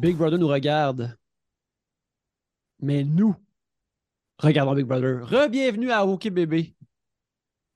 [0.00, 1.14] Big Brother nous regarde.
[2.80, 3.36] Mais nous,
[4.38, 5.28] regardons Big Brother.
[5.28, 6.74] Re-bienvenue à OK Bébé.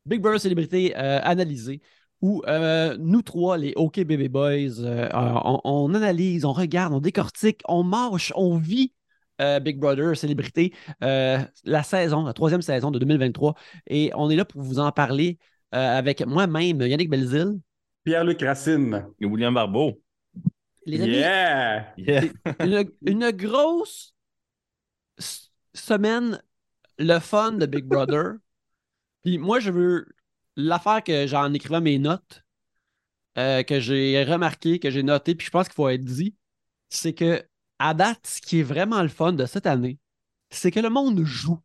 [0.07, 1.83] Big Brother Célébrité euh, analysée,
[2.23, 7.01] où euh, nous trois, les OK Bébé Boys, euh, on, on analyse, on regarde, on
[7.01, 8.95] décortique, on marche, on vit
[9.43, 10.73] euh, Big Brother Célébrité,
[11.03, 13.55] euh, la saison, la troisième saison de 2023.
[13.87, 15.39] Et on est là pour vous en parler
[15.75, 17.61] euh, avec moi-même, Yannick Belzil.
[18.05, 19.09] Pierre-Luc Racine.
[19.21, 20.01] Et William Barbeau.
[20.87, 21.95] Les amis, Yeah!
[21.97, 22.29] Yeah.
[22.61, 24.15] une, une grosse
[25.75, 26.43] semaine,
[26.99, 28.35] le fun de Big Brother.
[29.25, 30.07] Puis moi, je veux
[30.57, 32.45] l'affaire que j'en écrivant mes notes,
[33.39, 36.37] euh, que j'ai remarqué, que j'ai noté, puis je pense qu'il faut être dit,
[36.91, 37.45] c'est que
[37.79, 39.99] à date, ce qui est vraiment le fun de cette année,
[40.51, 41.61] c'est que le monde joue.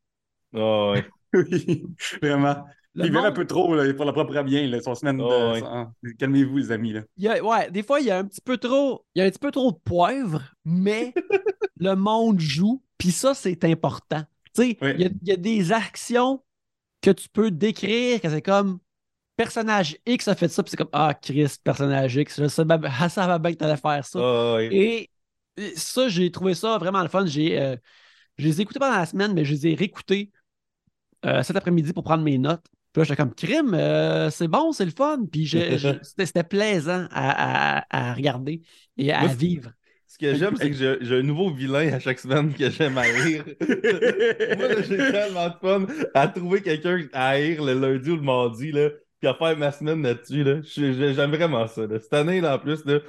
[0.53, 1.05] Ah ouais.
[1.33, 1.85] Oui,
[2.21, 2.65] vraiment.
[2.99, 5.17] Le Il verra un monde- peu trop là, pour le propre bien, là, son semaine
[5.17, 5.23] de.
[5.23, 5.59] Oh, ouais.
[5.61, 6.93] son- Calmez-vous, les amis.
[6.93, 7.01] Là.
[7.17, 9.21] il y a- ouais, des fois, il y a un petit peu trop, il y
[9.21, 11.13] a un petit peu trop de poivre, mais
[11.77, 14.21] le monde joue, puis ça, c'est important.
[14.53, 14.91] Tu sais, Oui.
[14.95, 16.43] il y, a- il y a des actions
[17.01, 18.79] que tu peux décrire, que c'est comme
[19.37, 22.63] personnage X a fait ça, puis c'est comme Ah, Chris, personnage X, je sais
[23.09, 24.19] ça va bien que t'allais faire ça.
[24.21, 25.09] Ah et
[25.75, 27.25] ça, j'ai trouvé ça vraiment le fun.
[27.25, 27.75] J'ai, euh,
[28.37, 30.31] je les ai écoutés pendant la semaine, mais je les ai réécoutés
[31.25, 32.65] euh, cet après-midi pour prendre mes notes.
[32.91, 35.25] Puis là, j'étais comme crime, euh, c'est bon, c'est le fun.
[35.31, 35.47] Puis
[36.17, 38.61] c'était, plaisant à, à- à regarder
[38.97, 39.71] et à Moi, vivre.
[40.07, 43.43] Ce que j'aime, c'est que j'ai un nouveau vilain à chaque semaine que j'aime haïr.
[43.61, 48.21] Moi, là, j'ai tellement de fun à trouver quelqu'un à haïr le lundi ou le
[48.23, 50.43] mardi, là, puis à faire ma semaine là-dessus.
[50.43, 50.61] Là.
[50.63, 51.85] J'aime vraiment ça.
[51.85, 51.99] là.
[51.99, 52.99] Cette année, là, en plus, là,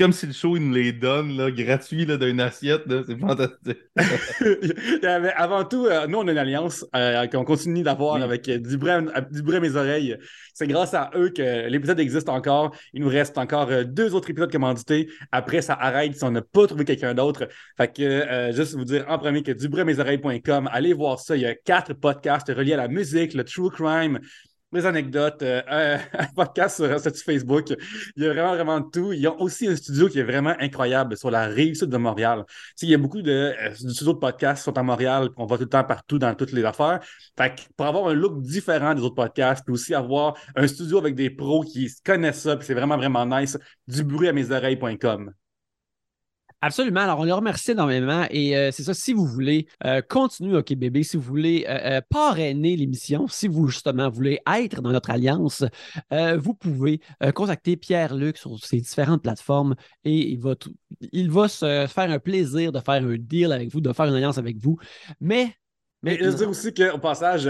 [0.00, 2.84] comme si le show, il nous les donne, là, gratuit, là, d'une assiette.
[3.06, 3.78] C'est fantastique.
[5.04, 8.22] Avait- avant tout, euh, nous, on a une alliance euh, qu'on continue d'avoir Oui.
[8.22, 10.16] avec euh, du, bruit à, du bruit à mes oreilles.
[10.54, 12.74] C'est grâce à eux que l'épisode existe encore.
[12.94, 15.10] Il nous reste encore deux autres épisodes commandités.
[15.32, 17.48] Après, ça arrête si on n'a pas trouvé quelqu'un d'autre.
[17.76, 21.36] Fait que, euh, juste vous dire en premier que dubruitmesoreilles.com, allez voir ça.
[21.36, 24.18] Il y a quatre podcasts reliés à la musique, le true crime,
[24.72, 27.74] des anecdotes, euh, un, un podcast sur, Facebook.
[28.16, 29.12] Il y a vraiment, vraiment tout.
[29.12, 32.44] Ils ont aussi un studio qui est vraiment incroyable sur la rive sud de Montréal.
[32.46, 35.28] Tu sais, il y a beaucoup de euh, studios de podcasts qui sont à Montréal,
[35.36, 37.00] on va tout le temps partout dans toutes les affaires.
[37.36, 40.98] Fait que pour avoir un look différent des autres podcasts, puis aussi avoir un studio
[40.98, 43.58] avec des pros qui connaissent ça, puis c'est vraiment, vraiment nice,
[43.88, 45.32] du bruit à mes oreilles.com.
[46.62, 47.00] Absolument.
[47.00, 48.26] Alors, on les remercie énormément.
[48.30, 52.02] Et euh, c'est ça, si vous voulez euh, continuer OK Bébé, si vous voulez euh,
[52.10, 55.64] parrainer l'émission, si vous justement voulez être dans notre alliance,
[56.10, 57.00] vous pouvez
[57.34, 60.74] contacter Pierre-Luc sur ses différentes plateformes et il va, tout-
[61.12, 64.14] il va se faire un plaisir de faire un deal avec vous, de faire une
[64.14, 64.78] alliance avec vous.
[65.20, 65.54] Mais,
[66.02, 67.48] Mais je veux dire aussi qu'au passage,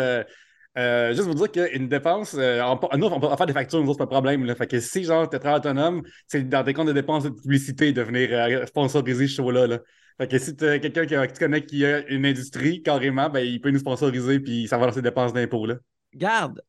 [0.79, 3.89] euh, juste vous dire qu'une dépense, euh, on, nous, on peut faire des factures, nous
[3.91, 4.45] autres, pas de problème.
[4.45, 4.55] Là.
[4.55, 7.93] Fait que si, genre, t'es très autonome, c'est dans tes comptes de dépenses de publicité
[7.93, 9.67] de venir euh, sponsoriser ce show-là.
[9.67, 9.79] Là.
[10.19, 13.61] Fait que si t'as quelqu'un qui, tu connais qui a une industrie, carrément, ben, il
[13.61, 15.67] peut nous sponsoriser puis ça va dans ses dépenses d'impôts.
[16.15, 16.61] Garde,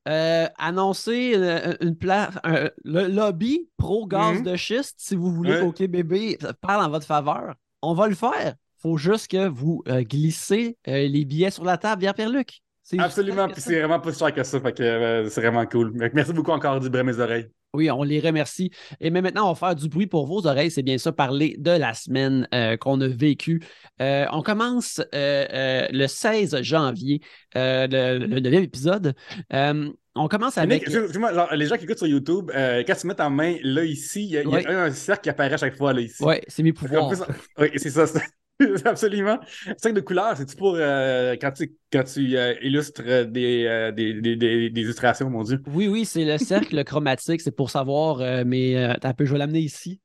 [0.57, 4.43] annoncez une, une place, un- le lobby pro gaz Mhm.
[4.45, 5.59] de schiste, si vous voulez Ouais.
[5.61, 8.55] qu'OK Bébé parle en votre faveur, on va le faire.
[8.77, 12.61] faut juste que vous glissez les billets sur la table Pierre-Luc.
[12.99, 15.93] Absolument, puis c'est vraiment pas cher que ça, fait que euh, c'est vraiment cool.
[16.13, 17.47] Merci beaucoup encore du mes oreilles.
[17.73, 18.69] Oui, on les remercie.
[18.99, 20.71] Et mais maintenant, on va faire du bruit pour vos oreilles.
[20.71, 23.61] C'est bien ça, parler de la semaine euh, qu'on a vécue.
[24.01, 27.21] Euh, on commence le 16 janvier,
[27.55, 29.13] le, le neuvième épisode.
[30.13, 30.89] On commence avec.
[30.89, 34.31] Genre, les gens qui écoutent sur YouTube, quand tu mets ta main là, ici, il
[34.31, 36.21] y a, il y a un cercle qui apparaît à chaque fois, là, ici.
[36.23, 37.09] Oui, c'est mes pouvoirs.
[37.57, 38.05] oui, c'est ça.
[38.85, 39.39] Absolument.
[39.77, 43.91] Cercle de couleur, c'est-tu pour euh, quand tu, quand tu euh, illustres euh, des, euh,
[43.91, 45.61] des, des, des- des illustrations, mon Dieu?
[45.67, 47.41] Oui, oui, c'est le cercle chromatique.
[47.41, 49.99] C'est pour savoir, euh, mais euh, attends un peu, je vais l'amener ici.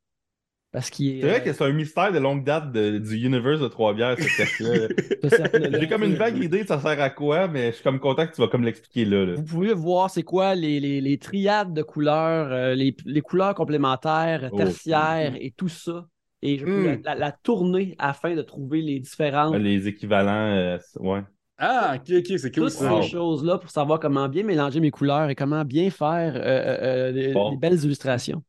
[0.73, 1.21] Parce qu'il est.
[1.23, 4.17] C'est vrai euh, que c'est un mystère de longue date de- du universe de Trois-Bières,
[4.19, 4.89] ce cercle-là.
[5.23, 5.81] ce cercle-là.
[5.81, 8.27] J'ai comme une vague idée de ça sert à quoi, mais je suis comme content
[8.27, 9.25] que tu vas comme l'expliquer là.
[9.25, 9.35] là.
[9.37, 13.55] Vous pouvez voir c'est quoi les, les- les triades de couleurs, euh, les, les couleurs
[13.55, 14.57] complémentaires, Oh.
[14.57, 16.07] tertiaires et tout ça.
[16.43, 17.03] Et je peux Mm.
[17.05, 19.55] la, la- la tourner afin de trouver les différentes.
[19.57, 21.23] Les équivalents, euh, ouais.
[21.59, 23.01] Ah, ok, ok, c'est cool Toutes ça.
[23.03, 27.09] Ces choses-là pour savoir comment bien mélanger mes couleurs et comment bien faire euh, euh,
[27.11, 27.51] euh, des, Bon.
[27.51, 28.43] des belles illustrations.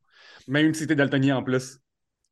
[0.48, 1.80] Même si t'es daltonien en plus.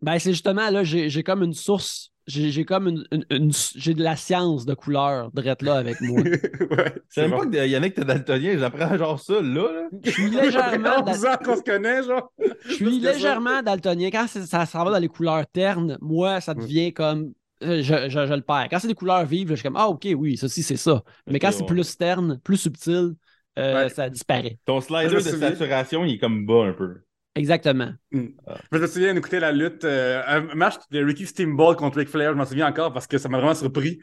[0.01, 3.93] Ben, c'est justement là, j'ai j'ai comme une source, j'ai comme une, une- une- j'ai
[3.93, 6.21] de la science de couleurs drette là avec moi.
[6.21, 7.37] ouais, c'est savais bon.
[7.39, 9.71] pas que Yannick était daltonien, j'apprends genre ça là.
[9.71, 9.87] là.
[10.03, 12.31] Je suis légèrement, Ça fait 11 ans qu'on se connaît, genre.
[12.67, 14.09] je suis légèrement daltonien.
[14.11, 17.33] Quand ça s'en va dans les couleurs ternes, moi, ça devient comme.
[17.63, 18.67] euh, Je, je- je le perds.
[18.69, 21.03] Quand c'est des couleurs vives, je suis comme Ah, ok, oui, ça, c'est ça.
[21.27, 23.13] Mais quand c'est plus terne, plus subtil,
[23.57, 23.89] euh, Ouais.
[23.89, 24.57] ça disparaît.
[24.65, 27.04] Ton slider de saturation, il est comme bas un peu.
[27.35, 27.91] Exactement.
[28.11, 32.31] Je me souviens d'écouter la lutte, euh, un match de Ricky Steamboat contre Ric Flair,
[32.31, 33.99] je m'en souviens encore parce que ça m'a vraiment surpris.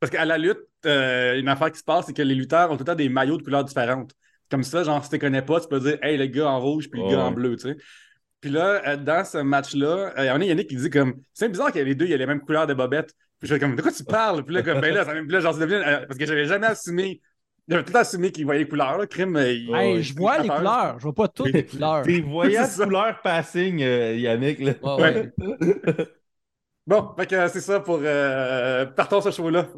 [0.00, 2.76] Parce qu'à la lutte, euh, une affaire qui se passe, c'est que les lutteurs ont
[2.76, 4.12] tout le temps des maillots de couleurs différentes.
[4.50, 6.60] Comme ça, genre, si tu ne connais pas, tu peux dire, hey, le gars en
[6.60, 7.76] rouge puis le gars en bleu, tu sais.
[8.40, 11.14] Puis là, euh, dans ce match-là, euh, il y en a Yannick qui dit comme,
[11.34, 13.12] c'est bizarre que les deux, il y a les mêmes couleurs de bobettes.
[13.40, 14.44] Puis je suis comme, de quoi tu parles?
[14.44, 16.44] Puis là, comme, ben là, ça, puis là genre, c'est devenu, euh, parce que j'avais
[16.46, 17.20] jamais assumé,
[17.68, 19.36] j'avais tout le temps assumé qu'il voyait les couleurs, là, crime.
[19.36, 20.02] euh, il- Ouais, Hey, ouais.
[20.02, 22.02] je vois les couleurs, je vois pas toutes les couleurs.
[22.02, 22.84] T'es voyant C'est ça.
[22.84, 24.58] couleur passing, euh, Yannick.
[24.60, 24.72] Là.
[24.82, 26.06] Ouais, ouais.
[26.86, 29.68] Bon, fait que euh, c'est ça pour, euh, partons ce show-là.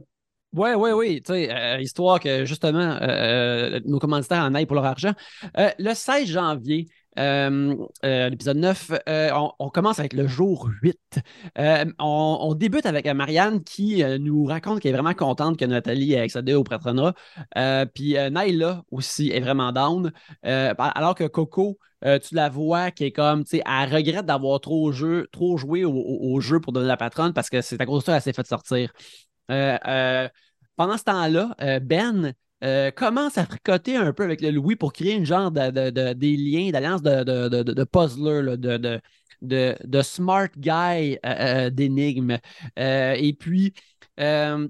[0.52, 1.22] Oui, oui, oui.
[1.22, 5.12] Tu sais, euh, histoire que justement euh, nos commanditaires en aillent pour leur argent.
[5.58, 6.87] Euh, le 16 janvier,
[7.19, 11.21] euh, euh, l'épisode 9, euh, on, commence avec le jour 8.
[11.59, 16.21] Euh, on, débute avec Marianne qui nous raconte qu'elle est vraiment contente que Nathalie ait
[16.21, 17.15] accédé au patronat.
[17.95, 20.12] Puis Naila aussi est vraiment down.
[20.43, 24.93] Alors que Coco, tu la vois qui est comme, tu sais, elle regrette d'avoir trop,
[24.93, 28.23] joué au, jeu pour donner la patronne parce que c'est à cause de ça qu'elle
[28.23, 28.93] s'est fait sortir.
[29.49, 32.35] Pendant ce temps-là, Ben
[32.65, 35.91] euh, commence à fricoter un peu avec le Louis pour créer une genre de, de-
[35.91, 39.01] de- des liens, d'alliance de, de, de, puzzler, là, de, de,
[39.43, 42.39] de, de smart guy euh, euh, d'énigmes.
[42.79, 43.73] Euh, et puis,
[44.21, 44.69] euh,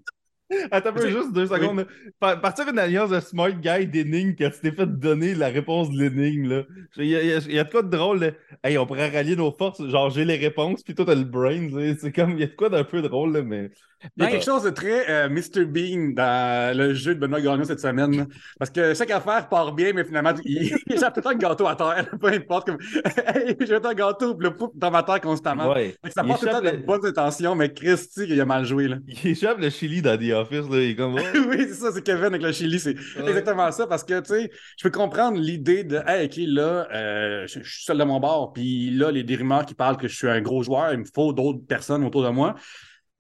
[0.73, 1.87] Attends un peu, juste deux secondes.
[2.19, 5.99] Partir une alliance de smart guy d'énigmes quand tu t'es fait donner la réponse de
[6.03, 6.65] l'énigme.
[6.97, 8.19] Il y, y a- il y a de quoi de drôle.
[8.21, 8.31] là.
[8.65, 9.87] Hey, on pourrait rallier nos forces.
[9.89, 11.69] Genre, j'ai les réponses, puis toi, t'as le brain.
[12.01, 13.71] C'est comme, il y a de quoi d'un peu drôle, là, mais.
[14.17, 15.64] Il y a Ben- quelque chose de très euh, Mr.
[15.67, 18.26] Bean dans le jeu de Benoît Gagnon cette semaine.
[18.58, 21.37] Parce que chaque affaire part bien, mais finalement, il, il échappe tout le temps le
[21.37, 22.06] gâteau à terre.
[22.19, 22.69] Peu importe.
[22.69, 22.79] Comme,
[23.35, 25.73] hey, j'ai un gâteau, le pouf dans ma terre constamment.
[25.73, 25.94] Ouais.
[26.14, 28.88] Ça Il part tout le temps de bonnes intentions, mais Christy, il a mal joué.
[28.88, 28.97] Là.
[29.06, 30.69] Il échappe le Chili dans The Office.
[30.70, 30.76] Là.
[30.79, 31.14] Il est comme.
[31.49, 32.81] oui, c'est ça, c'est Kevin avec le Chili.
[32.81, 32.96] C'est
[33.26, 33.87] exactement ça.
[33.87, 37.70] Parce que, tu sais, je peux comprendre l'idée de, hey, OK, là, euh, je, je
[37.70, 40.41] suis seul de mon bord, puis là, les rumeurs qui parlent que je suis un
[40.41, 42.55] gros joueur, il me faut d'autres personnes autour de moi.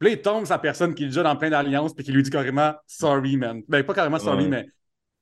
[0.00, 2.22] Puis là, il tombe sa personne qui est déjà dans plein d'alliances, puis qui lui
[2.22, 3.62] dit carrément, sorry, man.
[3.68, 4.48] Ben, pas carrément sorry, Ouais.
[4.48, 4.66] mais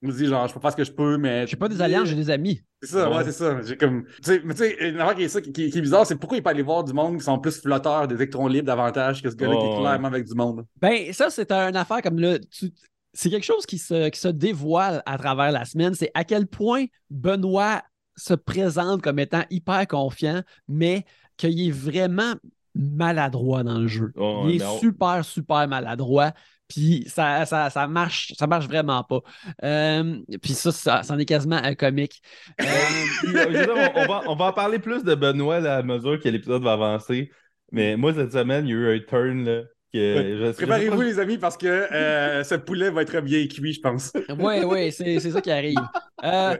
[0.02, 1.48] il me dit, genre, je peux faire ce que je peux, mais.
[1.48, 2.62] j'ai pas des alliances, j'ai des amis.
[2.80, 3.24] C'est ça, ouais, Ouais.
[3.24, 3.60] c'est ça.
[3.62, 4.04] J'ai comme.
[4.44, 6.38] Mais tu sais, une affaire qui est, ça, qui, qui- qui est bizarre, c'est pourquoi
[6.38, 9.28] il peut aller voir du monde qui sont plus flotteurs, des électrons libres davantage que
[9.30, 10.64] ce gars-là qui est clairement avec du monde.
[10.80, 12.38] Ben, ça, c'est une affaire comme là.
[12.38, 12.70] tu-
[13.14, 15.94] C'est quelque chose qui se, qui se dévoile à travers la semaine.
[15.94, 17.82] C'est à quel point Benoît
[18.14, 21.04] se présente comme étant hyper confiant, mais
[21.36, 22.34] qu'il est vraiment
[22.78, 24.12] maladroit dans le jeu.
[24.46, 26.32] Il est super, super maladroit.
[26.68, 29.20] Puis ça, ça, ça marche, ça marche vraiment pas.
[29.64, 32.20] Euh, puis ça, ça, c'en est quasiment un comique.
[32.60, 32.64] Euh,
[33.22, 35.82] Puis, euh, dire, on, on va, on va en parler plus de Benoît là, à
[35.82, 37.30] mesure que l'épisode va avancer.
[37.72, 41.56] Mais moi, cette semaine, il y a eu un turn là, Préparez-vous, les amis, parce
[41.56, 44.12] que euh, ce poulet va être bien cuit, je pense.
[44.38, 45.78] Oui, oui, c'est c'est ça qui arrive.
[46.24, 46.56] Euh,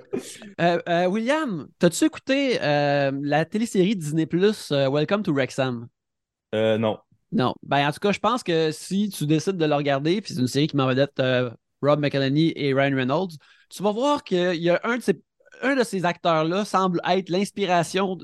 [0.61, 5.89] euh, euh, William, t'as-tu écouté euh, la télésérie Disney Plus Welcome to Wrexham?
[6.55, 6.99] Euh, non.
[7.33, 7.55] Non.
[7.63, 10.41] Ben, en tout cas, je pense que si tu décides de le regarder, puis c'est
[10.41, 11.51] une série qui m'en vedette euh,
[11.83, 13.37] Rob McElhenney et Ryan Reynolds,
[13.69, 15.23] tu vas voir qu'il y a un de ces,
[15.63, 18.19] un de ces acteurs-là semble être l'inspiration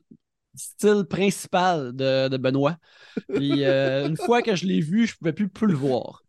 [0.54, 2.76] style principal de, de Benoît.
[3.28, 6.22] Puis euh, une fois que je l'ai vu, je ne pouvais plus, plus le voir.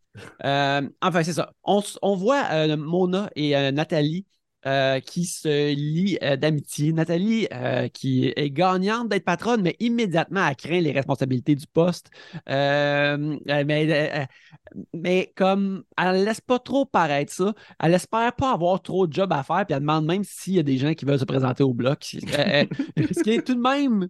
[0.44, 1.52] Euh, enfin, c'est ça.
[1.62, 1.82] On,
[2.16, 4.26] voit euh, Mona et Nathalie
[4.66, 6.92] euh, qui se lient euh, d'amitié.
[6.92, 12.10] Nathalie euh, qui est gagnante d'être patronne, mais immédiatement, elle craint les responsabilités du poste.
[12.48, 14.28] Mais,
[14.92, 19.12] mais comme elle ne laisse pas trop paraître ça, elle espère pas avoir trop de
[19.12, 21.24] job à faire, puis elle demande même s'il y a des gens qui veulent se
[21.24, 21.98] présenter au bloc.
[22.02, 24.08] Ce qui est tout de même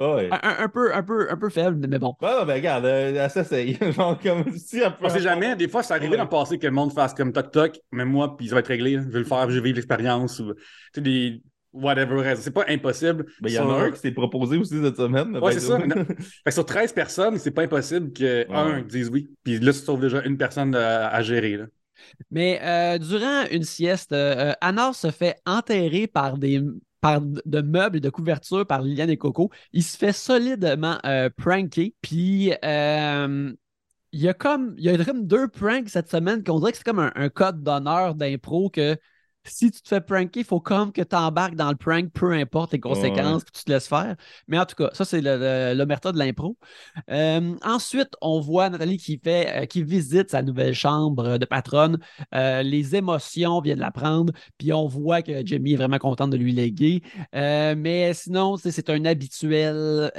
[0.00, 0.28] Ouais.
[0.32, 2.14] un, un peu, un, peu, un peu faible, mais bon.
[2.22, 3.76] Ouais, ben regarde, euh, elle s'essaye.
[3.92, 5.56] Genre, comme si On sait jamais.
[5.56, 6.16] Des fois, c'est arrivé Ouais.
[6.16, 8.68] dans le passé que le monde fasse comme toc-toc, mais moi, puis ça va être
[8.68, 8.94] réglé.
[8.94, 10.38] Je vais le faire, je vais vivre l'expérience.
[10.40, 10.60] Ou, tu
[10.94, 11.42] sais, des.
[11.72, 12.34] Whatever.
[12.36, 13.26] C'est pas impossible.
[13.40, 15.36] Ben, il y en Sur- a un qui s'est proposé aussi cette semaine.
[15.36, 15.78] Ouais, c'est ça.
[15.78, 16.04] Non.
[16.04, 16.14] Fait
[16.46, 19.30] que sur 13 personnes, c'est pas impossible que un dise oui.
[19.44, 21.58] Puis là, tu sauves déjà une personne à, à gérer.
[21.58, 21.66] Là.
[22.32, 26.60] Mais euh, durant une sieste, euh, Anna se fait enterrer par des
[27.00, 29.50] par de meubles et de couvertures par Liliane et Coco.
[29.72, 31.94] Il se fait solidement euh, pranker.
[32.02, 33.52] Puis euh,
[34.12, 36.78] il y a comme il y a comme deux pranks cette semaine qu'on dirait que
[36.78, 38.96] c'est comme un, un code d'honneur d'impro que
[39.44, 42.32] si tu te fais pranker, il faut comme que tu embarques dans le prank, peu
[42.32, 44.14] importe les conséquences, puis tu te laisses faire.
[44.48, 46.56] Mais en tout cas, ça, c'est le- le- l'omerta de l'impro.
[47.10, 51.98] Euh, ensuite, on voit Nathalie qui fait, euh, qui visite sa nouvelle chambre de patronne.
[52.34, 56.36] Euh, les émotions viennent la prendre, puis on voit que Jamie est vraiment contente de
[56.36, 57.02] lui léguer.
[57.32, 60.10] Mais sinon, c'est un habituel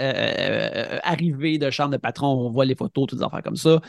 [1.04, 2.28] arrivé de chambre de patron.
[2.28, 3.80] On voit les photos, toutes les affaires comme ça.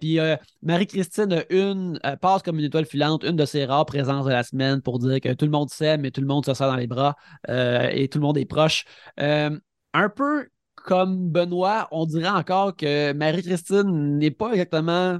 [0.00, 0.18] Puis
[0.62, 4.65] Marie-Christine une, passe comme une étoile filante, une de ses rares présences de la semaine.
[4.66, 6.76] Semaine pour dire que tout le monde s'aime et tout le monde se serre dans
[6.76, 7.14] les bras
[7.48, 8.84] euh, et tout le monde est proche.
[9.20, 9.50] Euh,
[9.94, 15.18] un peu comme Benoît, on dirait encore que Marie-Christine n'est pas exactement.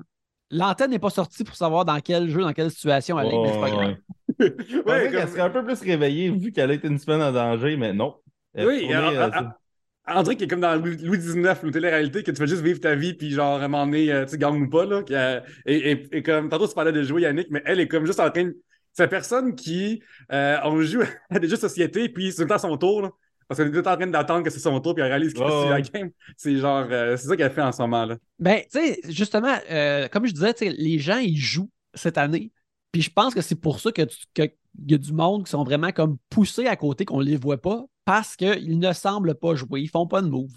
[0.51, 3.61] L'antenne n'est pas sortie pour savoir dans quel jeu, dans quelle situation elle est, pas
[3.63, 3.89] Ouais, grave.
[3.89, 3.97] ouais.
[4.85, 7.77] Comme- Elle serait un peu plus réveillée vu qu'elle a été une semaine en danger,
[7.77, 8.15] mais non.
[8.55, 12.37] Elle Oui, alors, euh, dirait qu'il est comme dans Louis XIX, ou télé-réalité, que tu
[12.37, 14.85] fais juste vivre ta vie, puis genre, à un moment donné, tu gagnes ou pas,
[14.85, 15.03] là.
[15.03, 17.89] qui a- et, et, et comme, tantôt, tu parlais de jouer Yannick, mais elle est
[17.89, 18.57] comme juste en train de.
[18.97, 22.43] C'est la personne qui, euh, on joue à des jeux de société, puis c'est tout
[22.43, 23.11] le temps à son tour, là.
[23.47, 25.11] Parce qu'on est tout le temps en train d'attendre que c'est son tour, puis elle
[25.11, 26.11] réalise que Ouais, c'est la game.
[26.37, 28.17] C'est genre, euh, c'est ça qu'elle fait en ce moment, là.
[28.41, 32.19] Ben, tu sais, justement, euh, comme je disais, tu sais, les gens, ils jouent cette
[32.19, 32.51] année.
[32.91, 34.03] Puis je pense que c'est pour ça que
[34.35, 34.51] qu'il
[34.89, 37.61] y a du monde qui sont vraiment comme poussés à côté, qu'on ne les voit
[37.61, 40.51] pas, parce qu'ils ne semblent pas jouer, ils font pas de move.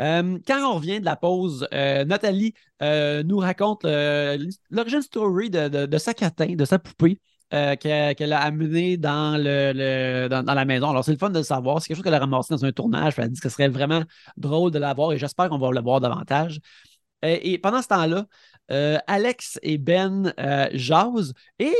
[0.00, 4.38] Euh, quand on revient de la pause, euh, Nathalie euh, nous raconte euh,
[4.70, 7.20] l'origine story de, de- de sa catin, de sa poupée.
[7.54, 10.90] Euh, qu'elle a amené dans, le, le- dans, dans la maison.
[10.90, 11.80] Alors, c'est le fun de le savoir.
[11.80, 13.14] C'est quelque chose qu'elle a ramassé dans un tournage.
[13.18, 14.02] Elle a dit que ce serait vraiment
[14.36, 16.60] drôle de l'avoir et j'espère qu'on va le voir davantage.
[17.24, 18.26] Euh, et pendant ce temps-là,
[18.70, 21.72] euh, Alex et Ben euh, jasent et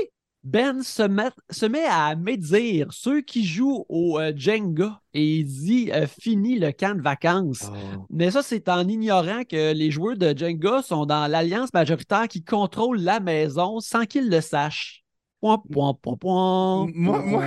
[0.45, 5.91] Ben se met, se met à médire ceux qui jouent au Jenga et il dit
[6.21, 7.65] fini le camp de vacances.
[8.09, 12.45] Mais ça, c'est en ignorant que les joueurs de Jenga sont dans l'alliance majoritaire qui
[12.45, 15.03] contrôle la maison sans qu'ils le sachent.
[15.41, 17.45] Point, point, point, point, Moi- moi.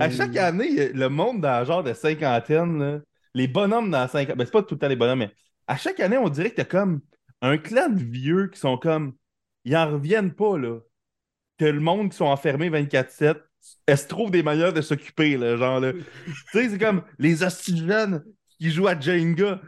[0.00, 3.00] À chaque année, le monde dans le genre de cinquantaine, là,
[3.34, 5.30] les bonhommes dans la cinquantaine, ben, c'est pas tout le temps les bonhommes, mais
[5.66, 7.00] à chaque année, on dirait que t'as comme
[7.40, 9.14] un clan de vieux qui sont comme.
[9.64, 10.78] Ils en reviennent pas, là.
[11.58, 13.38] Que le monde qui sont enfermés 24-7,
[13.86, 15.92] elles se trouvent des manières de s'occuper, là, genre, là.
[15.92, 16.02] tu
[16.52, 18.24] sais, c'est comme les jeunes
[18.58, 19.60] qui jouent à Jenga.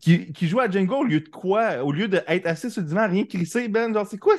[0.00, 1.84] Qui, qui jouent à Jenga au lieu de quoi?
[1.84, 3.94] Au lieu d'être assis sur le divan, rien crisser, Ben.
[3.94, 4.34] Genre, c'est quoi?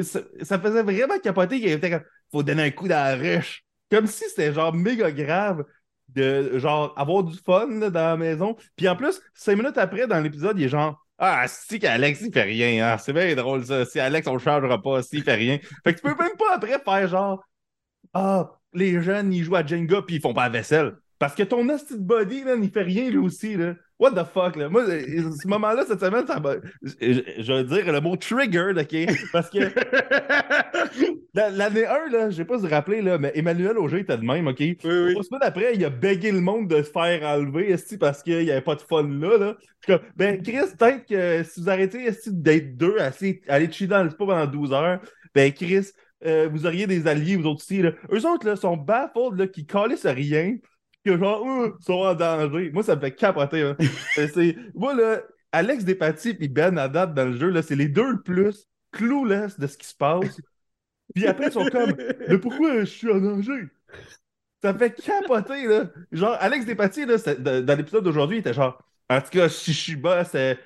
[0.00, 2.04] Ça, faisait vraiment capoter qu'il était comme.
[2.30, 3.64] Faut donner un coup dans la ruche.
[3.90, 5.64] Comme si c'était genre méga grave
[6.08, 8.56] de genre avoir du fun dans la maison.
[8.76, 12.32] Puis en plus, cinq minutes après, dans l'épisode, il est genre Ah, si qu'Alex il
[12.32, 12.98] fait rien, hein.
[12.98, 13.84] c'est bien drôle ça.
[13.84, 15.58] Si Alex on le changera pas, s'il fait rien.
[15.84, 17.44] Fait que tu peux même pas après faire genre
[18.14, 20.96] Ah, les jeunes ils jouent à Jenga puis ils font pas la vaisselle.
[21.22, 23.76] Parce que ton hostie de body, man, il fait rien lui aussi, là.
[24.00, 24.68] What the fuck, là?
[24.68, 26.54] Moi, euh, ce moment-là, cette semaine, ça m'a.
[26.82, 28.96] Je, je vais dire le mot triggered, OK?
[29.32, 29.58] Parce que
[31.34, 34.00] la- l'année 1, là, je sais pas si vous vous rappelez, là, mais Emmanuel Auger
[34.00, 34.56] était de même, OK?
[34.58, 35.12] Oui, oui.
[35.12, 38.40] Trois semaines après, il a bégué le monde de se faire enlever, esti, parce qu'il
[38.44, 39.56] n'y avait pas de fun là, là.
[39.60, 43.86] Je suis comme, ben, Chris, peut-être que si vous arrêtez, esti, d'être deux, aller chiller
[43.86, 44.98] dans le spa pendant 12 heures,
[45.36, 45.86] ben, Chris,
[46.26, 47.92] euh, vous auriez des alliés, vous autres aussi, là.
[48.12, 50.56] Eux autres, là, sont baffled, là, qui calissent rien,
[51.04, 52.70] que genre, eux, sont en danger.
[52.72, 53.76] Moi, ça me fait capoter, hein.
[54.18, 54.56] Euh, c'est...
[54.74, 58.22] Moi, là, Alex Despatie et Ben Haddad dans le jeu, là, c'est les deux le
[58.22, 60.40] plus clueless de ce qui se passe.
[61.14, 61.94] Puis après, ils sont comme,
[62.28, 63.68] mais pourquoi je suis en danger?
[64.62, 65.90] Ça me fait capoter, là.
[66.12, 67.16] Genre, Alex Despatie, là,
[67.60, 68.78] dans l'épisode d'aujourd'hui, il était genre,
[69.10, 70.58] en tout cas, Shishiba, c'est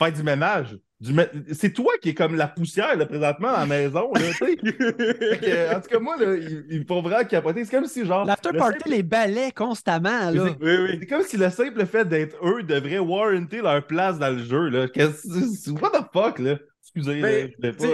[0.00, 0.78] faire du ménage.
[1.00, 4.20] Du mé- C'est toi qui es comme la poussière, là, présentement, à la maison, là,
[4.20, 4.56] tu sais.
[4.58, 7.64] Fait que, en tout cas, moi, là, ils, me font vraiment capoter.
[7.64, 8.26] C'est comme si, genre.
[8.26, 10.30] L'after le party simple- les balais constamment.
[10.30, 10.44] Là.
[10.44, 10.96] Oui, oui.
[11.00, 14.68] C'est comme si le simple fait d'être eux devrait warranter leur place dans le jeu,
[14.68, 14.88] là.
[14.88, 16.58] Qu'est-ce que c'est- What the fuck, là?
[16.82, 17.84] Excusez, Mais, là, je sais, pas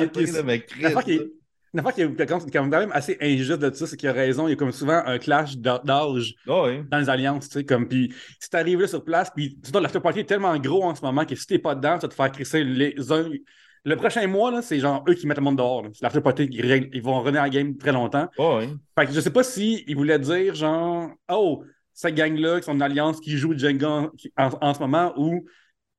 [0.00, 1.32] euh, Chris, L'affaire qui est-
[1.74, 1.82] là.
[1.82, 4.46] l'affaire qui est quand même assez injuste de ça, c'est qu'il a raison.
[4.46, 7.88] Il y a comme souvent un clash d'âge Ah dans les alliances, tu sais, comme,
[7.88, 11.02] puis si t'arrives là sur place, puis tu l'after party est tellement gros en ce
[11.02, 13.28] moment que si t'es pas dedans, tu vas te faire crisser les uns.
[13.84, 15.84] Le prochain mois, là, c'est genre eux qui mettent le monde dehors.
[16.00, 18.28] l'after party, ils, ils vont revenir à la game très longtemps.
[18.38, 18.68] Ouais.
[18.96, 22.74] Fait que je sais pas si ils voulaient dire genre, oh, cette gang-là qui sont
[22.74, 25.44] une alliance qui joue Jenga en, en- en ce moment, ou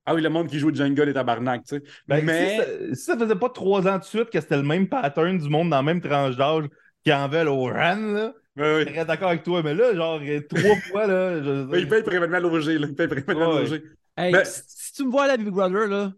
[0.05, 1.83] ah oui, le monde qui joue Jenga des tabarnak, tu sais.
[2.07, 2.49] Ben, Mais.
[2.49, 5.37] si, ça, si ça faisait pas trois ans de suite que c'était le même pattern
[5.37, 6.65] du monde dans la même tranche d'âge
[7.03, 9.61] qui en veulent au RAN, là, je serais d'accord avec toi.
[9.63, 10.19] Mais là, genre,
[10.49, 11.77] trois fois, là, je...
[11.79, 12.87] Il paye pour événement loger, là.
[12.89, 13.61] Il paye pour événement Ouais.
[13.61, 13.83] loger.
[14.17, 16.11] Hey, Ben- si, si tu me vois à la Big Brother, là,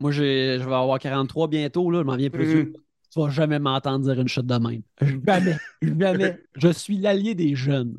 [0.00, 2.72] moi j'ai- je vais avoir 43 bientôt, là, je m'en viens plus vieux.
[3.12, 4.82] Tu vas jamais m'entendre dire une chute de même.
[5.26, 6.38] Jamais, jamais.
[6.56, 7.96] Je suis l'allié des jeunes.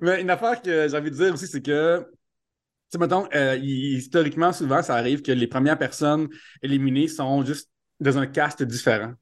[0.00, 2.04] Mais une affaire que j'ai envie de dire aussi, c'est que,
[2.92, 6.28] sais, mettons, euh, historiquement, souvent, ça arrive que les premières personnes
[6.62, 7.70] éliminées sont juste
[8.00, 9.14] dans un cast différent.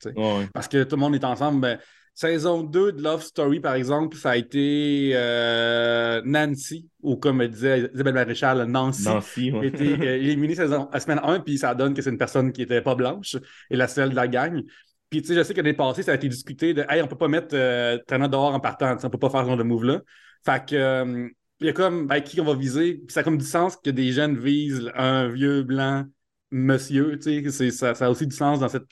[0.53, 1.61] Parce que tout le monde est ensemble.
[1.61, 1.79] Ben,
[2.15, 7.91] saison 2 de Love Story, par exemple, ça a été euh, Nancy, ou comme disait
[7.95, 9.05] Isabelle Maréchal, Nancy.
[9.05, 9.69] Nancy, a ouais.
[9.69, 12.63] été euh, éliminé saison, à semaine 1, puis ça donne que c'est une personne qui
[12.63, 13.37] était pas blanche
[13.71, 14.63] et la seule de la gang.
[15.09, 17.07] Puis, tu sais, je sais que l'année passée, ça a été discuté de Hey, on
[17.07, 19.63] peut pas mettre euh, Trana dehors en partant, on peut pas faire ce genre de
[19.63, 20.01] move-là.
[20.45, 22.95] Fait que, il y a comme, ben, qui on va viser?
[22.95, 26.07] Puis ça a comme du sens que des jeunes visent un vieux blanc
[26.51, 28.87] monsieur, tu sais, ça, ça a aussi du sens dans cette,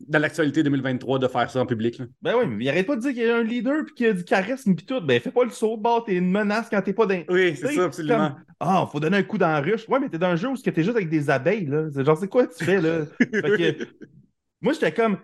[0.00, 1.98] dans l'actualité 2023 de faire ça en public.
[1.98, 2.06] là.
[2.22, 4.06] Ben oui, mais il arrête pas de dire qu'il y a un leader puis qu'il
[4.06, 5.00] y a du charisme puis tout.
[5.00, 7.22] Ben fais pas le saut de bord, t'es une menace quand t'es pas dans.
[7.28, 8.36] Oui, c'est ça, absolument.
[8.58, 9.88] Ah, faut donner un coup dans la ruche.
[9.88, 11.88] Ouais, mais t'es dans un jeu où t'es juste avec des abeilles, là.
[11.92, 13.06] C'est genre, c'est quoi tu fais, là?
[13.18, 13.84] Fait que,
[14.60, 15.18] moi, j'étais comme.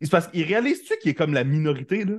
[0.00, 2.16] C'est parce qu'il réalise-tu qu'il est comme la minorité, là?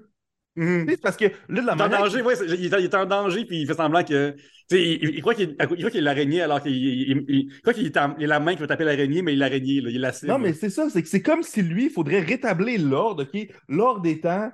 [0.55, 0.85] Mhm.
[0.87, 2.93] C'est parce que là, de la Il est en danger, ouais, il, est, il est
[2.95, 4.35] en danger, puis il fait semblant que.
[4.71, 4.77] Il,
[5.15, 7.87] il croit qu'il il croit qu'il est l'araignée, alors qu'il il, il- il croit qu'il
[7.87, 10.31] est, la main qui va taper l'araignée, mais il est l'araignée, il est la cible.
[10.31, 13.47] Non, mais c'est ça, c'est que c'est comme si lui, il faudrait rétablir l'ordre, OK?
[13.67, 14.51] L'ordre des temps,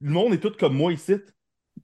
[0.00, 1.14] le monde est tout comme moi ici.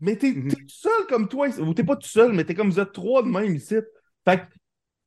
[0.00, 0.48] Mais t'es Mhm.
[0.50, 1.60] t'es tout seul comme toi, ici.
[1.60, 3.76] ou t'es pas tout seul, mais t'es comme vous êtes trois de même ici.
[4.24, 4.44] Fait que,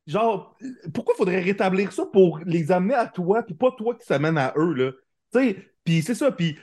[0.07, 0.57] genre,
[0.93, 4.53] pourquoi faudrait rétablir ça pour les amener à toi, puis pas toi qui s'amène à
[4.57, 4.91] eux, là?
[5.33, 6.57] Tu sais, puis c'est ça, puis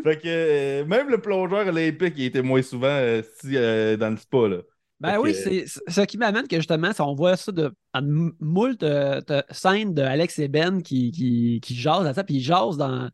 [0.04, 4.10] Fait que euh, même le plongeur olympique, il était moins souvent euh, si, euh, dans
[4.10, 4.58] le spa, là.
[5.00, 7.72] Ben Fait oui, que- c'est ce qui m'amène que justement, si on voit ça de,
[7.94, 8.02] en
[8.40, 12.42] moult de scènes de Alex et Ben qui, qui, qui jasent à ça, puis ils
[12.42, 13.10] jasent dans,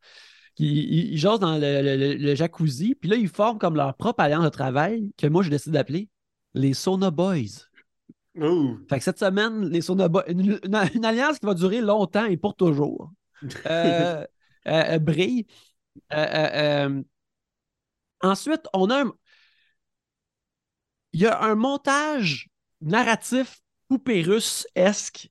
[0.59, 4.45] ils, ils jasent dans le, le- jacuzzi, puis là, ils forment comme leur propre alliance
[4.45, 6.09] de travail que moi, j'ai décidé d'appeler
[6.55, 7.70] les Sauna Boys.
[8.89, 10.61] Fait que cette semaine, les une, une-
[10.95, 13.13] une alliance qui va durer longtemps et pour toujours,
[13.67, 14.25] euh,
[14.67, 15.47] euh, euh, brille.
[16.13, 17.03] Euh,
[18.23, 19.13] ensuite, on a un,
[21.13, 22.49] il y a un montage
[22.81, 25.31] narratif poupée russe-esque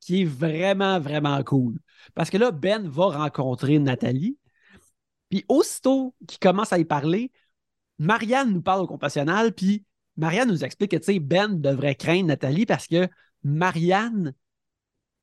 [0.00, 1.78] qui est vraiment, vraiment cool.
[2.14, 4.38] Parce que là, Ben va rencontrer Nathalie.
[5.30, 7.32] Puis aussitôt qu'il commence à y parler,
[7.98, 9.84] Marianne nous parle au compassionnal, puis
[10.20, 13.08] Marianne nous explique que tu sais, Ben devrait craindre Nathalie parce que
[13.42, 14.34] Marianne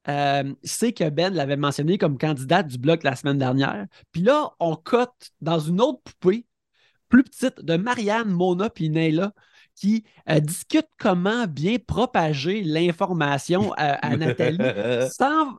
[0.09, 3.85] euh, sait que Ben l'avait mentionné comme candidate du bloc la semaine dernière.
[4.11, 6.45] Puis là, on cote dans une autre poupée,
[7.09, 9.33] plus petite, de Marianne, Mona puis Nayla,
[9.75, 14.57] qui euh, discutent comment bien propager l'information à, à Nathalie
[15.11, 15.57] sans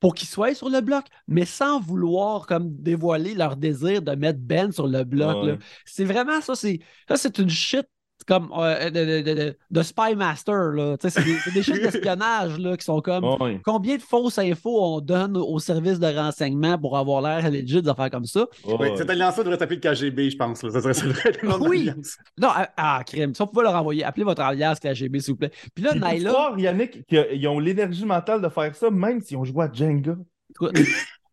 [0.00, 4.38] pour qu'ils soient sur le bloc, mais sans vouloir comme dévoiler leur désir de mettre
[4.40, 5.44] Ben sur le bloc.
[5.44, 5.58] Ouais.
[5.84, 7.86] C'est vraiment ça, c'est ça, c'est une shit
[8.28, 10.72] comme euh, de, de, de- de Spy Master.
[10.72, 10.96] Là.
[10.98, 13.24] Tu sais, C'est des, shit d'espionnage là, qui sont comme
[13.64, 17.92] combien de fausses infos on donne aux services de renseignement pour avoir l'air legit de
[17.92, 18.46] faire comme ça?
[18.66, 18.92] Oui, Ouais.
[18.96, 20.62] cette alliance-là devrait s'appeler le KGB, je pense.
[20.62, 20.70] là.
[20.70, 21.90] Ça serait ça devrait être le nom de Oui.
[22.38, 23.34] Non, ah, ah, crime.
[23.34, 25.50] Si on pouvait leur envoyer, appelez votre alias KGB, s'il vous plaît.
[25.74, 26.52] Puis là, Naila.
[26.58, 30.16] Yannick, qu'ils ont l'énergie mentale de faire ça, même s'ils ont joué à Jenga.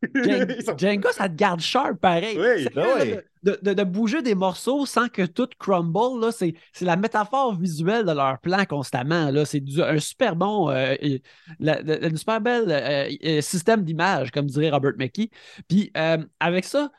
[0.78, 2.38] Jenga, ça te garde sharp pareil.
[2.40, 2.68] Oui.
[2.76, 3.16] Ben oui.
[3.44, 7.56] de, de- de bouger des morceaux sans que tout crumble, là, c'est, c'est la métaphore
[7.56, 9.32] visuelle de leur plan constamment.
[9.32, 9.46] Là.
[9.46, 11.22] C'est du- un super bon, euh, et-
[11.60, 15.30] la- la- une super belle euh, système d'image, comme dirait Robert McKee.
[15.68, 16.92] Puis euh, avec ça,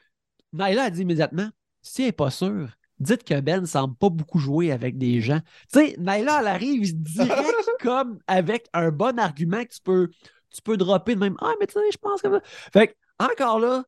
[0.53, 1.49] Naila a dit immédiatement
[1.83, 5.21] si elle n'est pas sûre, dites que Ben ne semble pas beaucoup jouer avec des
[5.21, 5.41] gens.
[5.73, 10.09] Tu sais, Naila, elle arrive direct comme avec un bon argument que tu peux,
[10.57, 11.37] tu peux dropper de même.
[11.40, 12.29] Ah, mais tu sais, je pense que.
[12.73, 13.85] Fait que, encore là,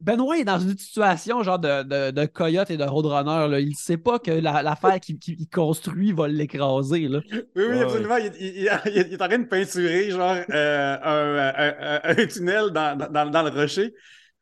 [0.00, 3.48] Benoît est dans une situation genre de, de, de coyote et de roadrunner.
[3.48, 3.60] Là.
[3.60, 7.08] Il ne sait pas que la- l'affaire qu'il qu'il construit va l'écraser.
[7.08, 7.20] là.
[7.32, 8.16] Oui, oui, Ouais, absolument.
[8.18, 12.26] Il, il- il- il est en train de peinturer genre euh, un, un- un- un
[12.26, 13.94] tunnel dans, dans, dans le rocher.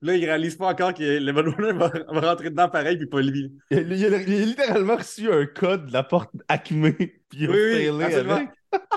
[0.03, 1.89] Là, il réalise pas encore que le Runner va,
[2.21, 3.53] va rentrer dedans pareil, puis pas lui.
[3.71, 7.13] Il a, il a- il a littéralement reçu un code de la porte Acme, puis
[7.33, 8.49] il a Oui, avec.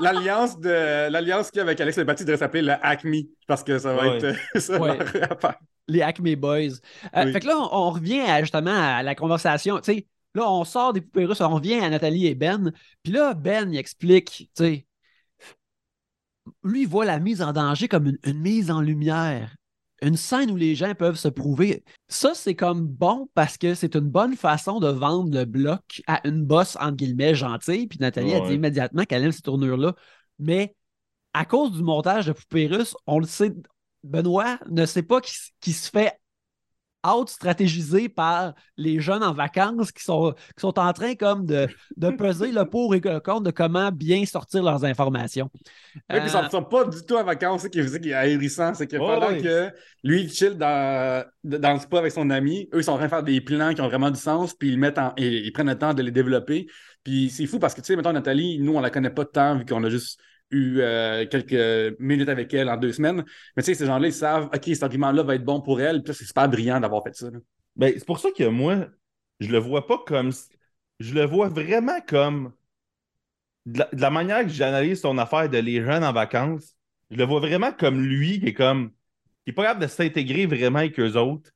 [0.01, 3.13] L'alliance de l'alliance qu'il y a avec Alex Lebati devrait s'appeler le Acme,
[3.47, 4.17] parce que ça va Ouais.
[4.17, 4.97] être euh, ça Ouais.
[5.87, 6.79] Les Acme Boys.
[7.15, 7.31] Euh, Oui.
[7.33, 9.77] Fait que là, on, on revient à, justement à la conversation.
[9.79, 12.71] Tu sais, là, on sort des poupées russes, on revient à Nathalie et Ben.
[13.03, 14.85] Puis là, Ben, il explique, tu sais,
[16.63, 19.55] lui, il voit la mise en danger comme une, une mise en lumière.
[20.01, 21.83] Une scène où les gens peuvent se prouver.
[22.07, 26.25] Ça, c'est comme bon parce que c'est une bonne façon de vendre le bloc à
[26.27, 27.87] une bosse, entre guillemets, gentille.
[27.87, 29.95] Puis Nathalie a dit immédiatement qu'elle aime ces tournures-là.
[30.39, 30.75] Mais
[31.33, 33.53] à cause du montage de poupées russes, on le sait,
[34.03, 36.13] Benoît ne sait pas qu'il s- qu'il se fait
[37.05, 42.09] out-stratégisé par les jeunes en vacances qui sont, qui sont en train comme de, de
[42.11, 45.49] peser le pour et le contre de comment bien sortir leurs informations.
[45.53, 48.73] Oui, puis ils sont, Euh, sont pas du tout en vacances, c'est qui, est ahurissant.
[48.73, 49.71] C'est que pendant que
[50.03, 53.05] lui, il chill dans, dans le spa avec son ami, eux, ils sont en train
[53.05, 55.51] de faire des plans qui ont vraiment du sens, puis ils, mettent en- et- ils
[55.51, 56.67] prennent le temps de les développer.
[57.03, 59.29] Puis c'est fou parce que, tu sais, mettons, Nathalie, nous, on la connaît pas de
[59.29, 60.19] temps, vu qu'on a juste
[60.51, 63.23] eu euh, quelques minutes avec elle en deux semaines.
[63.55, 66.03] Mais tu sais, ces gens-là, ils savent, OK, cet argument-là va être bon pour elle,
[66.03, 67.27] puis c'est super brillant d'avoir fait ça.
[67.75, 68.87] Ben, c'est pour ça que moi,
[69.39, 70.31] je le vois pas comme.
[70.99, 72.53] Je le vois vraiment comme.
[73.65, 76.75] De la, de la manière que j'analyse son affaire de les jeunes en vacances,
[77.11, 78.91] je le vois vraiment comme lui qui est comme.
[79.43, 81.51] qui est pas capable de s'intégrer vraiment avec eux autres,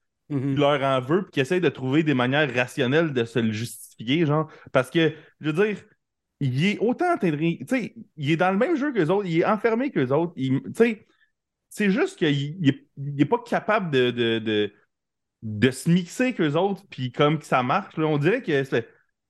[0.46, 3.52] qui leur en veut, puis qui essaye de trouver des manières rationnelles de se le
[3.54, 4.52] justifier, genre.
[4.72, 5.78] Parce que, je veux dire,
[6.42, 9.46] il est autant sais, il est dans le même jeu que les autres, il est
[9.46, 10.34] enfermé que les autres.
[10.36, 10.62] Il-
[11.70, 12.60] c'est juste qu'il
[12.98, 14.74] n'est pas capable de, de,
[15.44, 17.94] de, se mixer que les autres, puis comme que ça marche.
[17.98, 18.90] on dirait que c'est-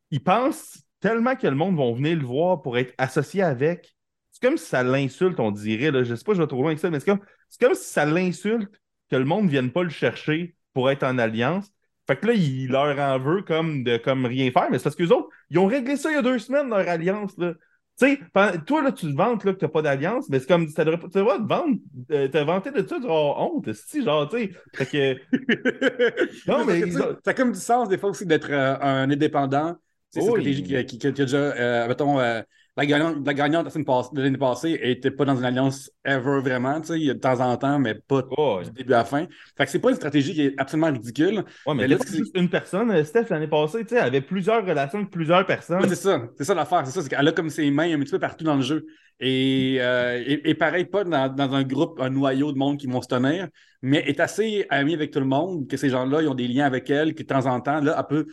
[0.09, 3.95] il pense tellement que le monde va venir le voir pour être associé avec.
[4.31, 5.91] C'est comme si ça l'insulte, on dirait.
[5.91, 6.03] Là.
[6.03, 7.89] Je sais pas, je vais trop loin avec ça, mais c'est comme, c'est comme si
[7.89, 8.71] ça l'insulte
[9.09, 11.71] que le monde ne vienne pas le chercher pour être en alliance.
[12.07, 14.95] Fait que là, il leur en veut comme de comme rien faire, mais c'est parce
[14.95, 17.33] que les autres, ils ont réglé ça il y a deux semaines, leur alliance.
[17.37, 17.53] Là.
[17.99, 18.19] Tu sais,
[18.65, 20.83] toi, là, tu te vantes là, que tu n'as pas d'alliance, mais c'est comme, ça
[20.83, 21.77] devrait pas, tu devrais te vendre,
[22.11, 24.51] euh, te vanter de ça, avoir honte, si, genre, tu sais.
[24.75, 25.21] Fait que,
[26.47, 29.09] Non, mais que, ont- Ça a comme du sens, des fois, aussi, d'être euh, un
[29.09, 29.75] indépendant.
[30.09, 30.31] C'est une Oui.
[30.31, 32.41] stratégie qui, qui- qui a déjà, euh, mettons, euh,
[32.81, 33.65] la gagnante, la gagnante
[34.13, 37.13] de l'année passée n'était pas dans une alliance ever vraiment, tu sais, il y a
[37.13, 39.27] de temps en temps, mais pas oh, du début à la fin.
[39.55, 41.43] Fait que c'est pas une stratégie qui est absolument ridicule.
[41.65, 42.89] ouais, mais Mais là, juste une personne.
[42.91, 45.81] Euh, Steph, l'année passée, tu sais, elle avait plusieurs relations avec plusieurs personnes.
[45.81, 47.99] Ouais, c'est ça, c'est ça l'affaire, c'est ça, c'est qu'elle a comme ses mains un
[47.99, 48.85] petit peu partout dans le jeu.
[49.19, 52.87] Et, euh, et, et pareil, pas dans, dans un groupe, un noyau de monde qui
[52.87, 53.47] vont se tenir,
[53.83, 56.65] mais est assez amie avec tout le monde, que ces gens-là, ils ont des liens
[56.65, 58.25] avec elle, que de temps en temps, là, elle peut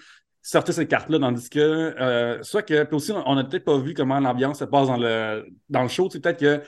[0.49, 3.93] sortir cette carte-là, tandis que, euh, soit que, puis aussi, on n'a peut-être pas vu
[3.93, 6.63] comment l'ambiance se passe dans le, dans le show, c'est peut-être que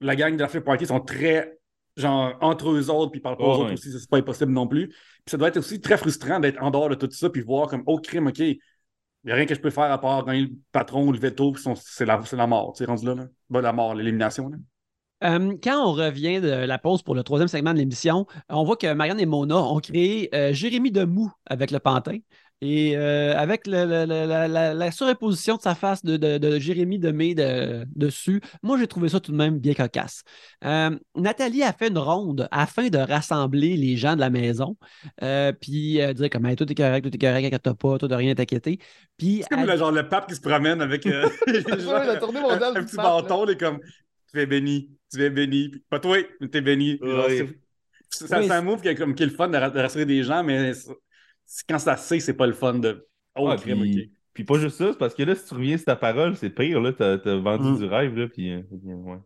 [0.00, 1.58] la gang de la Free Party sont très,
[1.96, 4.52] genre, entre eux autres, puis ils parlent pas Oh, aux autres aussi, c'est pas impossible
[4.52, 4.88] non plus.
[4.88, 7.68] Puis ça doit être aussi très frustrant d'être en dehors de tout ça, puis voir
[7.68, 8.58] comme, oh crime, OK, il
[9.24, 11.52] n'y a rien que je peux faire à part gagner le patron ou le veto,
[11.52, 13.14] puis c'est la, c'est la mort, tu sais, rendu là.
[13.14, 13.24] là.
[13.48, 14.50] Ben, la mort, l'élimination.
[14.50, 14.58] là.
[15.22, 18.76] Euh, quand on revient de la pause pour le troisième segment de l'émission, on voit
[18.76, 22.18] que Marianne et Mona ont créé euh, Jérémy Demou avec le pantin.
[22.62, 26.36] Et euh, avec le- le- le- la, la- la surimposition de sa face de, de,
[26.36, 30.22] de Jérémy Demé de- dessus, moi j'ai trouvé ça tout de même bien cocasse.
[30.64, 34.76] Euh, Nathalie a fait une ronde afin de rassembler les gens de la maison,
[35.22, 38.08] euh, puis euh, dire comme Hey, tout est correct, tout est correct, inquiète pas, toi
[38.08, 38.78] de rien t'inquiéter.
[39.16, 41.28] Puis C'est comme elle- le, genre le pape qui se promène avec euh,
[41.78, 43.78] genre, la tournée mondiale un, petit pape, bâton, il est comme
[44.32, 46.98] tu es béni, tu es béni, puis pas toi, mais t'es béni.
[47.02, 49.56] Genre, c'est- Ça, Oui, c'est un move qui est, comme, qui est le fun de,
[49.56, 50.72] ra- de rassurer des gens, mais
[51.68, 53.06] quand ça sait, c'est pas le fun de.
[53.34, 54.10] Oh, crime, puis, ok.
[54.34, 56.50] puis pas juste ça, c'est parce que là, si tu reviens sur ta parole, c'est
[56.50, 57.76] pire, là, t'as, t'as vendu Mm.
[57.78, 59.18] du rêve, là, puis euh, ouais.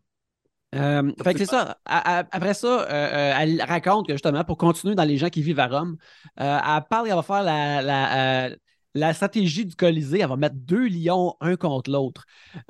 [0.75, 1.79] Euh, fait que c'est ça.
[1.85, 5.29] À- à- après ça, euh, euh, elle raconte que justement, pour continuer dans les gens
[5.31, 5.97] qui vivent à Rome,
[6.41, 8.57] euh, elle parle qu'elle va faire la, la, euh,
[8.95, 10.21] la stratégie du Colisée.
[10.21, 12.25] Elle va mettre deux lions un contre l'autre.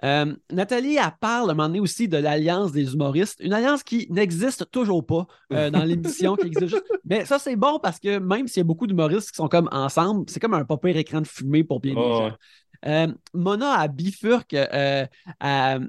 [0.05, 3.83] Euh, Nathalie, elle parle à un moment donné aussi de l'Alliance des humoristes, une alliance
[3.83, 6.85] qui n'existe toujours pas euh, dans l'émission, qui existe juste.
[7.05, 9.69] Mais ça, c'est bon parce que même s'il y a beaucoup d'humoristes qui sont comme
[9.73, 12.37] ensemble, c'est comme un pas pire écran de fumée pour bien des Oh, gens.
[12.87, 15.09] Euh, Mona, elle bifurque, elle,
[15.41, 15.89] elle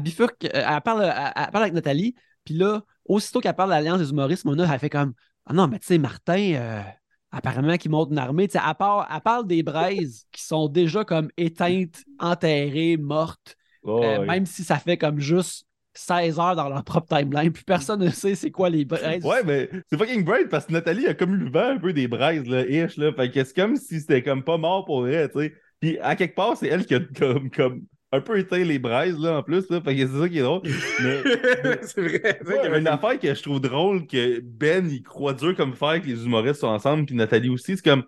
[0.00, 3.98] bifurque, elle parle, elle- elle parle avec Nathalie, puis là, aussitôt qu'elle parle de l'Alliance
[4.00, 5.14] des humoristes, Mona, elle fait comme
[5.46, 6.84] Ah non, mais tu sais, Martin,
[7.32, 8.46] apparemment qu'il monte une armée.
[8.46, 14.02] Tu sais, elle, elle parle des braises qui sont déjà comme éteintes, enterrées, mortes, Oh,
[14.02, 18.00] euh, même si ça fait comme juste 16 heures dans leur propre timeline, puis personne
[18.00, 19.24] ne sait c'est quoi les braises.
[19.24, 21.92] Ouais, mais c'est fucking great parce que Nathalie a comme eu le vent un peu
[21.92, 23.12] des braises, là, ish, là.
[23.12, 25.52] Fait que c'est comme si c'était comme pas mort pour vrai, tu sais.
[25.80, 29.18] Puis à quelque part, c'est elle qui a comme, comme un peu éteint les braises,
[29.18, 29.80] là, en plus, là.
[29.80, 30.60] Fait que c'est ça qui est drôle.
[31.02, 31.22] Mais
[31.82, 32.40] c'est vrai.
[32.44, 36.00] c'est Ouais, une affaire que je trouve drôle que Ben il croit dur comme fer
[36.02, 38.04] que les humoristes sont ensemble puis Nathalie aussi c'est comme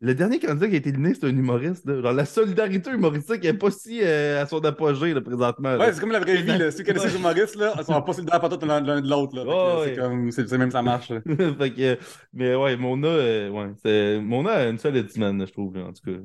[0.00, 2.02] le dernier candidat qui a été éliminé c'est un humoriste là.
[2.02, 5.78] genre la solidarité humoristique n'est pas si euh, à son apogée là, présentement là.
[5.78, 6.58] Ouais, c'est comme la vraie vie.
[6.58, 6.70] Là.
[6.70, 9.36] Ceux qui connaissent les humoristes, là, ils sont pas solidaires pas l'un de l'autre.
[9.36, 9.44] là.
[9.78, 11.10] Ouais, C'est comme, c'est c'est même ça marche.
[11.10, 11.20] là.
[11.58, 11.98] fait que
[12.32, 15.84] mais ouais Mona euh, ouais c'est Mona a une solide semaine là, je trouve là,
[15.84, 16.18] en tout cas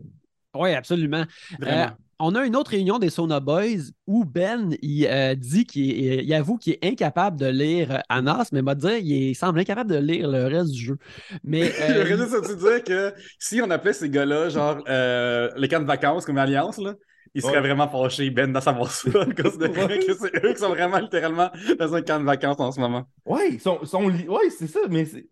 [0.55, 1.25] Oui, absolument.
[1.59, 1.83] Vraiment.
[1.83, 1.87] Euh,
[2.19, 6.33] on a une autre réunion des Sona Boys où Ben il, euh, dit qu'il il
[6.33, 9.97] avoue qu'il est incapable de lire euh, Anas, mais m'a dit il semble incapable de
[9.97, 10.97] lire le reste du jeu.
[11.43, 15.67] Mais euh, J'aurais juste te dire que si on appelait ces gars-là, genre, euh, les
[15.67, 16.95] camps de vacances comme Alliance, là,
[17.35, 17.59] ils seraient Ouais.
[17.61, 19.15] vraiment fâchés, Ben, d'en savoir ça, de
[19.87, 19.99] Ouais.
[19.99, 23.07] que c'est eux qui sont vraiment littéralement dans un camp de vacances en ce moment.
[23.25, 25.27] ouais ils sont, sont li- ouais c'est ça mais c'est-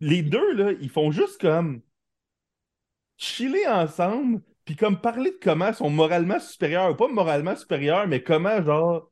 [0.00, 1.82] les deux là ils font juste comme
[3.16, 8.22] chiller ensemble puis comme parler de comment ils sont moralement supérieurs pas moralement supérieurs mais
[8.22, 9.10] comment genre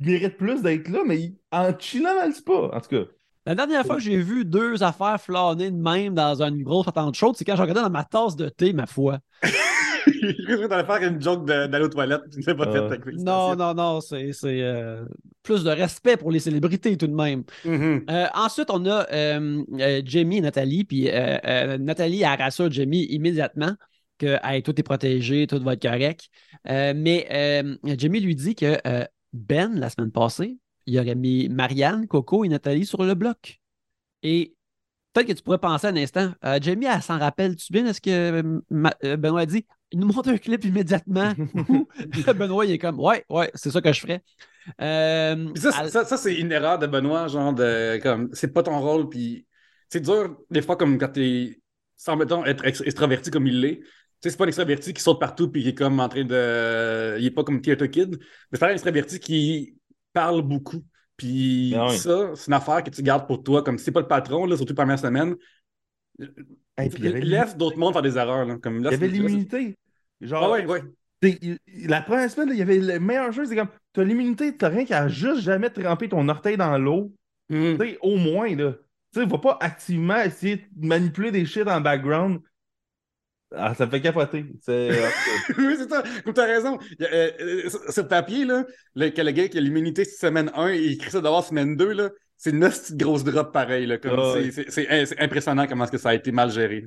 [0.00, 3.04] ils méritent plus d'être là mais ils- en chillant dans le spa en tout cas
[3.46, 7.16] la dernière fois que j'ai vu deux affaires flâner de même dans une grosse attente
[7.16, 9.18] chaude, c'est quand je regardais dans ma tasse de thé, ma foi.
[10.06, 12.88] Je crois que t'allais faire une joke d'aller aux toilettes, tu ne l'as pas Ah.
[12.88, 15.04] fait Non, non, non, c'est c'est, euh,
[15.42, 17.42] plus de respect pour les célébrités tout de même.
[17.64, 18.04] Mhm.
[18.10, 20.84] Euh, ensuite, on a euh, euh, Jamie et Nathalie.
[20.84, 23.72] Puis euh, euh, Nathalie, elle rassure Jamie immédiatement
[24.26, 26.28] que hey, tout est protégé, tout va être correct.
[26.68, 31.48] Euh, mais euh, Jamie lui dit que euh, Ben, la semaine passée, il aurait mis
[31.48, 33.60] Marianne, Coco et Nathalie sur le bloc.
[34.22, 34.54] Et
[35.12, 37.86] peut-être que tu pourrais penser un instant, Jamie, elle s'en rappelle-tu bien?
[37.86, 39.66] Est-ce que Benoît a dit?
[39.90, 41.32] Il nous montre un clip immédiatement
[42.34, 44.22] Benoît il est comme Ouais, ouais, c'est ça que je ferais.
[44.80, 48.62] Euh, ça, à- ça, ça, c'est une erreur de Benoît, genre de comme c'est pas
[48.62, 49.46] ton rôle, puis
[49.88, 51.60] c'est dur des fois comme quand t'es
[51.96, 53.80] sans mettons être ex- extraverti comme il l'est.
[54.22, 56.24] Tu sais, c'est pas un extraverti qui saute partout puis qui est comme en train
[56.24, 57.18] de.
[57.18, 58.18] Il est pas comme Theater Kid,
[58.50, 59.74] mais c'est un extraverti qui
[60.12, 60.84] parle beaucoup.
[61.16, 61.98] Puis oui.
[61.98, 64.46] ça, c'est une affaire que tu gardes pour toi, comme si c'est pas le patron,
[64.46, 65.34] là, surtout la première semaine.
[66.76, 68.46] Hey, Laisse d'autres mondes faire des erreurs.
[68.46, 69.76] Là, comme, Il y avait l'immunité.
[70.20, 70.82] Genre, Ah ouais, ouais.
[71.86, 74.68] la première semaine, là, il y avait le meilleur jeu, c'est comme, t'as l'immunité, t'as
[74.68, 77.12] rien qu'à juste jamais tremper ton orteil dans l'eau.
[77.50, 77.76] Hmm.
[78.00, 78.74] Au moins, là.
[79.12, 82.40] Tu sais, va pas activement essayer de manipuler des shit en background.
[83.54, 84.46] Ah, ça me fait capoter.
[84.60, 84.90] C'est.
[85.58, 86.02] oui, c'est ça.
[86.24, 86.78] Comme t'as raison.
[86.98, 87.30] Il y a, euh,
[87.66, 90.92] euh, sur- papier, là, le, que le gars qui a l'immunité semaine 1 et il
[90.92, 93.86] écrit ça d'abord semaine 2, là, c'est une petite grosse drop pareil.
[93.86, 94.50] Là, comme Ah c'est- ouais.
[94.52, 96.86] c'est, c'est- c'est impressionnant comment est-ce que ça a été mal géré.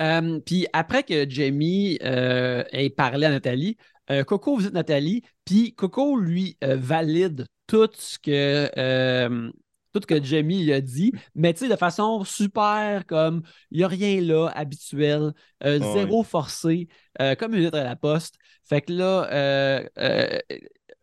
[0.00, 3.76] Euh, puis après que Jamie euh, ait parlé à Nathalie,
[4.10, 9.50] euh, Coco visite Nathalie, puis Coco lui euh, valide tout ce que euh,
[10.00, 13.84] tout ce que Jamie a dit, mais tu sais, de façon super comme il n'y
[13.84, 15.32] a rien là, habituel,
[15.64, 16.88] euh, Ah zéro forcé,
[17.20, 18.36] euh, comme une lettre à la poste.
[18.64, 20.38] Fait que là, euh,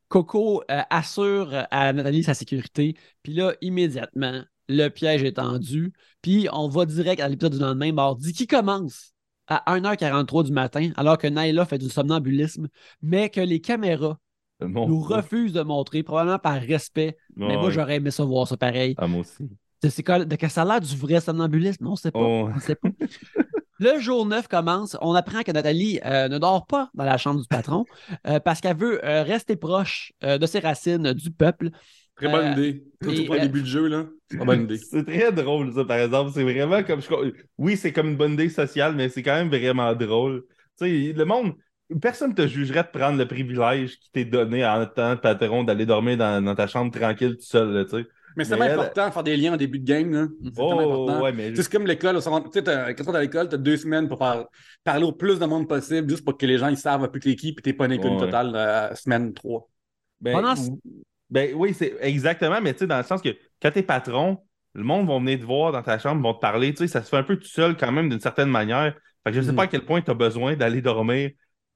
[0.08, 5.93] Coco assure à Nathalie sa sécurité, puis là, immédiatement, le piège est tendu.
[6.21, 9.13] Puis on va direct à l'épisode du lendemain, mardi, qui commence
[9.47, 12.67] à 1h43 du matin, alors que Naila fait du somnambulisme,
[13.01, 14.19] mais que les caméras
[14.62, 15.15] nous Dieu.
[15.15, 17.18] refusent de montrer, probablement par respect.
[17.36, 17.72] mais moi, Ouais.
[17.72, 18.96] j'aurais aimé ça voir ça pareil.
[18.98, 19.50] Ah, moi aussi.
[19.84, 21.86] C'est- de que ça a l'air du vrai somnambulisme?
[21.88, 22.20] On ne sait pas.
[22.20, 22.50] Oh.
[22.56, 22.89] On sait pas.
[23.78, 24.96] Le jour 9 commence.
[25.02, 27.84] On apprend que Nathalie euh, ne dort pas dans la chambre du patron
[28.26, 31.72] euh, parce qu'elle veut euh, rester proche euh, de ses racines du peuple.
[32.15, 32.84] Très bonne Euh, idée.
[33.04, 34.06] Surtout et, pour le euh, début de jeu, là.
[34.32, 34.78] C'est bonne idée.
[34.91, 36.32] C'est très drôle, ça, par exemple.
[36.34, 37.02] C'est vraiment comme.
[37.02, 40.46] je- Oui, c'est comme une bonne idée sociale, mais c'est quand même vraiment drôle.
[40.80, 41.54] Tu sais, le monde.
[42.02, 45.63] Personne ne te jugerait de prendre le privilège qui t'est donné en tant que patron
[45.63, 48.08] d'aller dormir dans, dans ta chambre tranquille tout seul, tu sais.
[48.38, 50.12] Mais c'est elle- important de faire des liens en début de game.
[50.12, 50.28] là.
[50.43, 51.24] C'est tellement Oh, important.
[51.24, 51.56] ouais, mais.
[51.56, 52.15] C'est comme l'école.
[52.15, 54.45] Tu sais, quand tu es à l'école, tu as deux semaines pour faire-
[54.84, 57.19] parler au plus de monde possible, juste pour que les gens ils savent un peu
[57.19, 58.17] t'es qui, puis t'es pas une Ouais.
[58.17, 59.69] totale euh, semaine 3.
[60.19, 60.54] Ben, Pendant-
[61.30, 63.30] ben oui, c'est exactement, mais tu sais, dans le sens que
[63.62, 64.39] quand t'es patron,
[64.74, 67.04] le monde va venir te voir dans ta chambre, vont te parler, tu sais, ça
[67.04, 68.95] se fait un peu tout seul quand même d'une certaine manière.
[69.24, 69.56] Fait que je sais Mhm.
[69.56, 71.32] pas à quel point tu as besoin d'aller dormir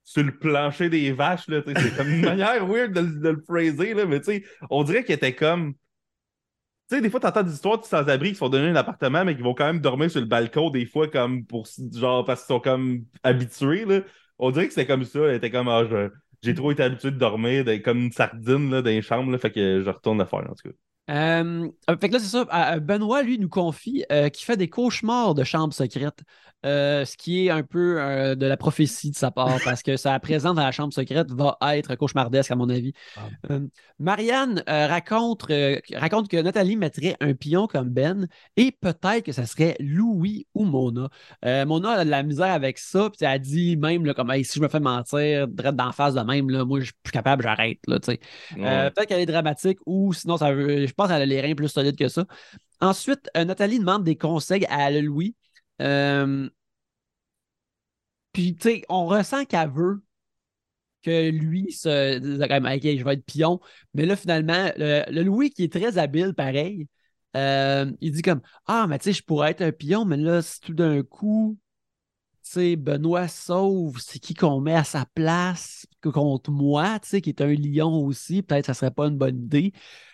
[0.10, 3.94] sur le plancher des vaches, c'est comme une manière weird de, le- de le phraser,
[3.94, 5.76] là, mais tu sais, on dirait qu'il était comme.
[6.90, 9.24] Tu sais, des fois, t'entends des histoires de sans-abri qui se font donner un appartement,
[9.24, 11.68] mais qui vont quand même dormir sur le balcon, des fois, comme pour.
[11.94, 14.02] Genre, parce qu'ils sont comme habitués, là.
[14.40, 15.20] On dirait que c'était comme ça.
[15.20, 15.84] Elle était comme, ah,
[16.42, 19.52] j'ai trop été habitué de dormir comme une sardine, là, dans les chambres, là, fait
[19.52, 20.76] que je retourne le faire, en tout cas.
[21.10, 22.48] Euh, euh, fait que là, c'est ça.
[22.74, 26.24] euh, Benoît, lui, nous confie euh, qu'il fait des cauchemars de chambres secrètes,
[26.66, 29.96] euh, ce qui est un peu euh, de la prophétie de sa part, parce que
[29.96, 32.94] sa présence dans la chambre secrète va être cauchemardesque, à mon avis.
[33.16, 33.22] Ah.
[33.52, 33.68] Euh,
[33.98, 35.46] Marianne raconte,
[35.94, 40.66] raconte que Nathalie mettrait un pion comme Ben et peut-être que ça serait Louis ou
[40.66, 41.10] Mona.
[41.44, 44.60] Mona a de la misère avec ça, puis elle dit même là, comme Hey, si
[44.60, 47.44] je me fais mentir, direct d'en face de même, là, moi je suis plus capable,
[47.44, 47.80] j'arrête.
[47.88, 48.18] Ouais.
[48.58, 51.70] Peut-être qu'elle est dramatique ou sinon, ça veut, je pense qu'elle a les reins plus
[51.70, 52.26] solides que ça.
[52.82, 55.36] Ensuite, Nathalie demande des conseils à Louis.
[55.82, 56.50] Euh,
[58.34, 60.04] Puis, tu sais, on ressent qu'elle veut
[61.04, 62.50] que lui se dise OK,
[63.00, 63.60] je vais être pion.
[63.94, 66.88] Mais là, finalement, le, le Louis qui est très habile, pareil,
[67.38, 70.42] euh, il dit comme Ah, mais tu sais, je pourrais être un pion, mais là,
[70.42, 71.58] si tout d'un coup,
[72.44, 77.22] tu sais, Benoît sauve, c'est qui qu'on met à sa place contre moi, tu sais,
[77.22, 79.74] qui est un lion aussi, peut-être que ça serait pas une bonne idée.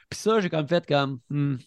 [0.10, 1.58] Puis ça, j'ai comme fait comme Hmm,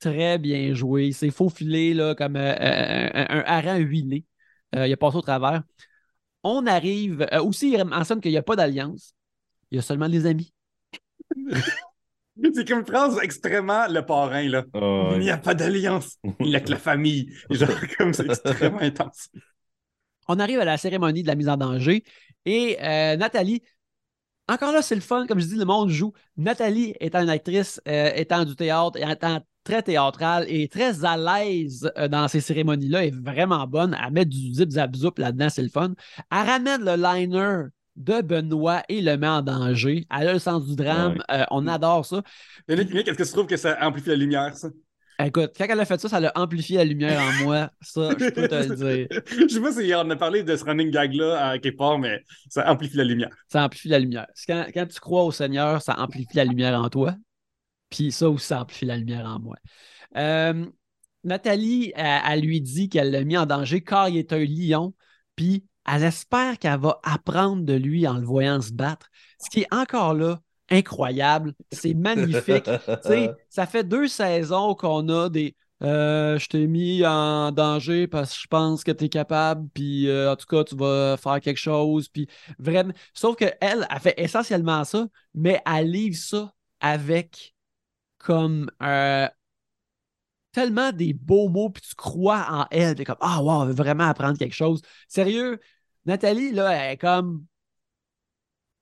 [0.00, 1.12] très bien joué.
[1.12, 4.24] C'est faufilé là, comme euh, un, un, un hareng huilé.
[4.74, 5.62] Euh, il a passé au travers.
[6.44, 7.26] On arrive.
[7.32, 9.14] euh, aussi, il mentionne qu'il n'y a pas d'alliance.
[9.70, 10.52] Il y a seulement des amis.
[12.54, 14.64] C'est comme une phrase extrêmement le parrain, là.
[14.74, 16.16] Ah, Il n'y a pas d'alliance.
[16.40, 17.32] Il n'y a que la famille.
[17.50, 19.28] Genre, comme c'est extrêmement intense.
[20.28, 22.04] On arrive à la cérémonie de la mise en danger
[22.44, 23.62] et euh, Nathalie,
[24.48, 26.12] encore là, c'est le fun, comme je dis, le monde joue.
[26.36, 31.16] Nathalie étant une actrice, euh, étant du théâtre, et étant très théâtrale et très à
[31.16, 33.96] l'aise euh, dans ces cérémonies-là, est vraiment bonne.
[34.04, 35.92] Elle met du zip zap zoup là-dedans, c'est le fun.
[36.30, 40.06] Elle ramène le liner de Benoît et le met en danger.
[40.16, 41.22] Elle a le sens du drame.
[41.30, 42.22] Euh, on adore ça.
[42.68, 44.68] Yannick, Yannick, est-ce que tu trouves que ça amplifie la lumière, ça?
[45.22, 47.70] Écoute, quand elle a fait ça, ça a amplifié la lumière en moi.
[47.82, 49.06] Ça, je peux te le dire.
[49.48, 52.22] Je sais pas si on a parlé de ce running gag-là à quelque part, mais
[52.48, 53.28] ça amplifie la lumière.
[53.48, 54.26] ça amplifie la lumière.
[54.46, 57.14] Quand, quand tu crois au Seigneur, ça amplifie la lumière en toi.
[57.90, 59.56] Puis ça aussi, ça amplifie la lumière en moi.
[60.16, 60.66] Euh,
[61.24, 64.94] Nathalie, elle, elle lui dit qu'elle l'a mis en danger car il est un lion.
[65.36, 69.08] Puis elle espère qu'elle va apprendre de lui en le voyant se battre.
[69.38, 71.52] Ce qui est encore là incroyable.
[71.72, 72.68] C'est magnifique.
[73.48, 75.56] Ça fait deux saisons qu'on a des.
[75.82, 80.08] euh, je t'ai mis en danger parce que je pense que tu es capable, puis
[80.08, 82.08] euh, en tout cas, tu vas faire quelque chose.
[82.08, 82.92] Puis vraiment.
[83.14, 87.54] Sauf qu'elle, elle fait essentiellement ça, mais elle livre ça avec
[88.20, 89.28] comme euh,
[90.52, 92.94] tellement des beaux mots, puis tu crois en elle.
[92.94, 94.82] T'es comme, ah, wow, elle veut vraiment apprendre quelque chose.
[95.08, 95.60] Sérieux,
[96.06, 97.46] Nathalie, là, elle est comme.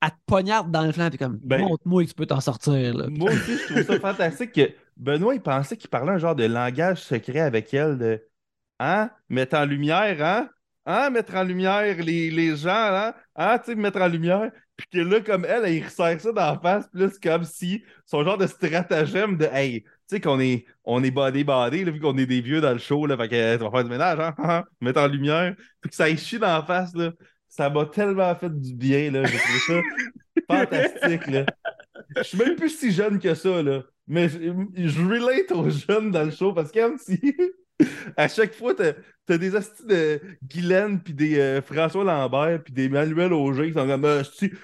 [0.01, 2.95] Elle te poignarde dans le flanc, puis comme, Ben- montre-moi que tu peux t'en sortir.
[2.97, 3.09] Là.
[3.09, 6.45] Moi aussi, je trouve ça fantastique que Benoît, il pensait qu'il parlait un genre de
[6.45, 8.25] langage secret avec elle de
[8.81, 9.11] Hein?
[9.29, 10.51] Mettre en lumière, hein?
[10.87, 11.11] Hein?
[11.11, 13.15] Mettre en lumière les, les gens, hein?
[13.37, 13.59] Hein?
[13.59, 14.53] Tu sais, mettre en lumière.
[14.79, 16.89] Puis que là, comme elle, elle, il resserre ça dans la face.
[16.95, 21.11] C'est comme si son genre de stratagème de Hey, tu sais qu'on est, on est
[21.11, 23.65] body body, là, vu qu'on est des vieux dans le show, là, fait que tu
[23.65, 24.35] vas faire du ménage, hein?
[24.39, 25.57] hein, Mettre en lumière.
[25.81, 27.11] Puis que ça chie dans la face, là.
[27.49, 29.25] Ça m'a tellement fait du bien, là.
[29.25, 29.81] J'ai trouvé ça
[30.49, 31.45] fantastique, là.
[32.17, 33.83] Je suis même plus si jeune que ça, là.
[34.07, 37.21] Mais je, je relate aux jeunes dans le show parce que si
[38.17, 38.93] à chaque fois, t'as
[39.29, 43.75] as des hosties de Guylaine puis des euh, François Lambert puis des Manuel Auger qui
[43.75, 44.23] sont comme euh,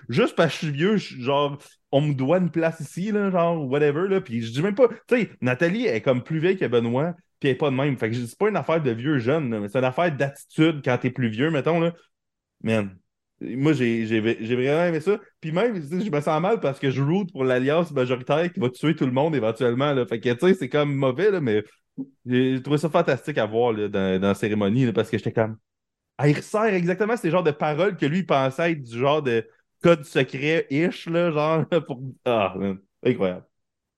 [0.08, 1.58] juste parce que je suis vieux, genre
[1.92, 4.08] on me doit une place ici, là, genre whatever.
[4.08, 4.88] Là, puis je dis même pas.
[5.06, 7.96] Tu sais, Nathalie est comme plus vieille que Benoît, puis elle est pas de même.
[7.96, 10.98] Fait que c'est pas une affaire de vieux jeune, mais c'est une affaire d'attitude quand
[10.98, 11.78] t'es plus vieux, mettons.
[11.78, 11.92] Là.
[12.62, 12.96] Man,
[13.40, 15.20] moi, j'ai vraiment aimé ça.
[15.40, 18.70] Puis même, je me sens mal parce que je route pour l'alliance majoritaire qui va
[18.70, 19.92] tuer tout le monde éventuellement.
[19.92, 20.06] Là.
[20.06, 21.62] Fait que, tu sais, c'est comme mauvais, là, mais
[22.26, 25.56] j'ai trouvé ça fantastique à voir là, dans, dans la cérémonie parce que j'étais comme.
[26.18, 29.48] Ah, il resserre exactement ces genres de paroles que lui pensait être du genre de
[29.82, 32.00] code secret-ish, genre, pour.
[32.24, 32.54] Ah,
[33.04, 33.46] incroyable.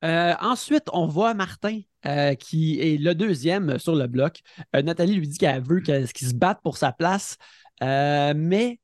[0.05, 4.41] Euh, ensuite, on voit Martin, euh, qui est le deuxième sur le bloc.
[4.75, 7.37] Euh, Nathalie lui dit qu'elle veut qu'il se batte pour sa place,
[7.81, 8.79] mais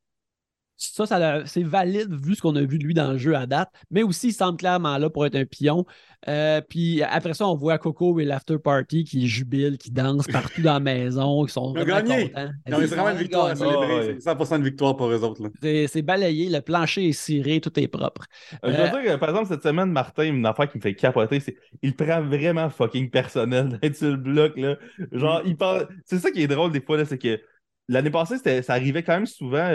[0.92, 3.47] ça, ça c'est valide vu ce qu'on a vu de lui dans le jeu à
[3.47, 5.85] date, mais aussi il semble clairement là pour être un pion.
[6.29, 10.62] Euh, puis après ça, on voit Coco et l'after party qui jubilent, qui dansent partout
[10.62, 12.31] dans la maison, qui sont Ils ont vraiment gagné.
[12.31, 12.51] contents.
[12.66, 13.87] C'est vraiment une victoire à célébrer.
[13.90, 14.16] Oh, ouais.
[14.21, 15.42] C'est 100% de victoire pour eux autres.
[15.42, 15.87] Là.
[15.88, 18.27] C'est balayé, le plancher est ciré, tout est propre.
[18.64, 20.95] Euh, Je Euh, veux dire, par exemple, cette semaine, Martin, une affaire qui me fait
[20.95, 24.77] capoter, c'est il prend vraiment fucking personnel d'être sur le bloc, là.
[25.11, 25.88] Genre, il parle.
[26.05, 27.40] C'est ça qui est drôle des fois, là, c'est que
[27.88, 29.68] l'année passée, ça arrivait quand même souvent.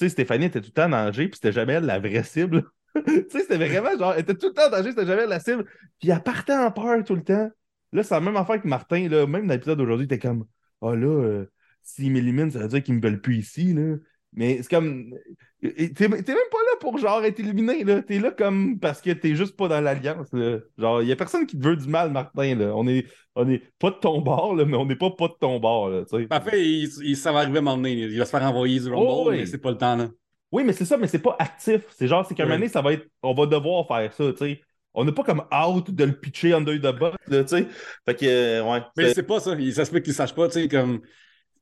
[0.00, 2.64] Sais, Stéphanie était tout le temps en danger, puis c'était jamais la vraie cible.
[3.06, 5.40] tu sais, c'était vraiment genre, elle était tout le temps en danger, c'était jamais la
[5.40, 5.64] cible.
[5.98, 7.50] Puis elle partait en peur tout le temps.
[7.92, 9.26] Là, c'est la même affaire que Martin, là.
[9.26, 10.46] Même dans l'épisode d'aujourd'hui, était comme,
[10.82, 11.46] ah là, euh,
[11.82, 13.96] s'il m'élimine, ça veut dire qu'il me veulent plus ici, là.
[14.32, 15.14] Mais c'est comme.
[15.62, 18.00] T'es t'es même pas là pour genre être éliminé, là.
[18.02, 20.58] T'es là comme parce que t'es juste pas dans l'alliance, là.
[20.78, 22.72] Genre, y a personne qui te veut du mal, Martin, là.
[22.74, 25.34] On est, on est pas de ton bord, là, mais on n'est pas pas de
[25.38, 26.02] ton bord, là.
[26.28, 27.92] Parfait, il, il- ça va arriver à m'emmener.
[27.92, 29.36] Il va se faire envoyer du Rumble, Oh, oui.
[29.40, 29.96] mais c'est pas le temps.
[29.96, 30.08] Là.
[30.50, 31.82] Oui, mais c'est ça, mais c'est pas actif.
[31.96, 33.06] C'est genre, c'est qu'à un moment donné, ça va être.
[33.22, 34.60] On va devoir faire ça, tu sais.
[34.94, 37.66] On n'est pas comme out de le pitcher under the bot, là, tu sais.
[38.06, 38.80] Fait que, euh, ouais.
[38.96, 39.54] Mais c'est- c'est pas ça.
[39.58, 41.02] Il- Ça se peut qu'il sache pas, tu sais, comme.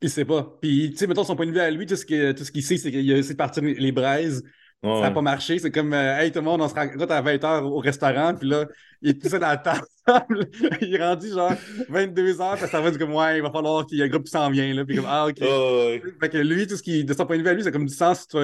[0.01, 0.57] Il sait pas.
[0.61, 2.63] Puis, tu sais, mettons son point de vue à lui, tout ce tout ce qu'il
[2.63, 4.45] sait, c'est qu'il a essayé de partir les braises.
[4.83, 4.95] ouais.
[4.95, 5.59] Ça n'a pas marché.
[5.59, 8.49] C'est comme, euh, hey, tout le monde, on se rencontre à 20h au restaurant, puis
[8.49, 8.67] là,
[9.03, 9.87] il est tout seul à la table.
[10.81, 11.53] il est rendu genre
[11.91, 14.25] 22h, puis ça va dire comme, ouais, il va falloir qu'il y ait un groupe
[14.25, 14.85] qui s'en vient, là.
[14.85, 15.41] Puis comme, ah, ok.
[15.41, 16.03] Ouais.
[16.21, 17.87] Fait que lui, tout ce qui, de son point de vue à lui, c'est comme
[17.87, 18.29] du sens.
[18.29, 18.39] Tu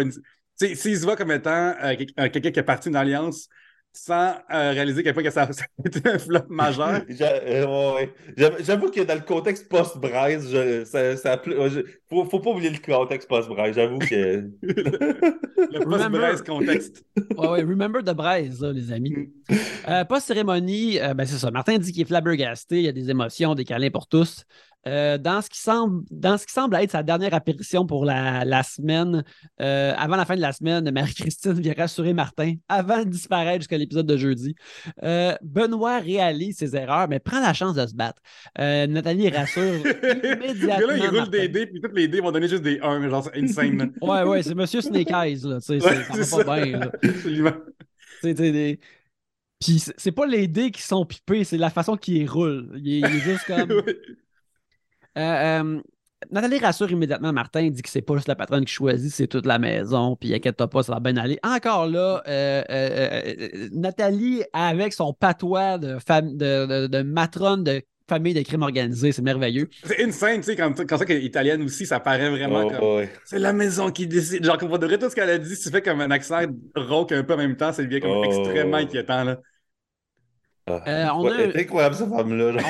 [0.57, 3.49] sais, s'il se voit comme étant euh, euh, quelqu'un qui est parti d'une alliance
[3.95, 7.01] sans euh, réaliser à quel point que ça, ça a été un flop majeur.
[7.21, 8.55] Euh, ouais, ouais.
[8.61, 10.47] J'avoue- que dans le contexte post-Braise,
[10.85, 11.81] ça, ça, je-
[12.11, 13.75] faut, faut pas oublier le contexte post-Braise.
[13.75, 14.51] J'avoue que.
[14.63, 17.05] Le post-braise contexte.
[17.37, 19.33] Ouais, ouais, remember the braise, là, les amis.
[19.89, 21.51] Euh, pas cérémonie, euh, ben c'est ça.
[21.51, 24.45] Martin dit qu'il est flabbergasté, il y a des émotions, des câlins pour tous.
[24.87, 28.45] Euh, dans, ce qui semble, dans ce qui semble être sa dernière apparition pour la,
[28.45, 29.25] la semaine,
[29.61, 33.79] euh, avant la fin de la semaine, Marie-Christine vient rassurer Martin avant de disparaître jusqu'à
[33.79, 34.55] l'épisode de jeudi.
[35.03, 38.21] Euh, Benoît réalise ses erreurs, mais prend la chance de se battre.
[38.59, 39.63] Nathalie rassure
[40.23, 40.87] immédiatement.
[40.89, 41.31] Là, il roule Martin.
[41.31, 43.93] des dés, puis toutes les dés vont donner juste des 1, genre, c'est insane.
[44.03, 45.55] Ouais, ouais, c'est Monsieur Snake Eyes, là.
[45.57, 45.81] Ouais, c'est-
[46.25, 46.91] ça va pas bien, là.
[48.23, 48.81] Des-
[49.61, 52.71] Puis c'est- pas les dés qui sont pipés, c'est la façon qu'il roule.
[52.83, 53.83] Il est, il est juste comme.
[55.19, 55.81] Euh, euh,
[56.31, 59.45] Nathalie rassure immédiatement Martin, dit que c'est pas juste la patronne qui choisit, c'est toute
[59.47, 61.39] la maison, puis inquiète-toi pas, ça va bien aller.
[61.45, 63.21] Encore là, euh, euh,
[63.53, 68.63] euh, Nathalie, avec son patois de, fam- de, de- de matrone de famille de crime
[68.63, 69.69] organisé, c'est merveilleux.
[69.85, 72.71] C'est insane, tu sais, quand, quand ça qu'elle est italienne aussi, ça paraît vraiment Oh,
[72.71, 72.97] comme.
[72.97, 73.11] ouais.
[73.25, 74.45] C'est la maison qui décide.
[74.45, 76.41] Genre, comme on devrait tout ce qu'elle a dit, si tu fais comme un accent
[76.75, 78.25] rauque un peu en même temps, ça devient comme Oh.
[78.25, 79.41] extrêmement inquiétant, là.
[80.67, 82.53] Ah, Euh, on ouais, a- elle est incroyable, cette femme-là.
[82.53, 82.69] vraiment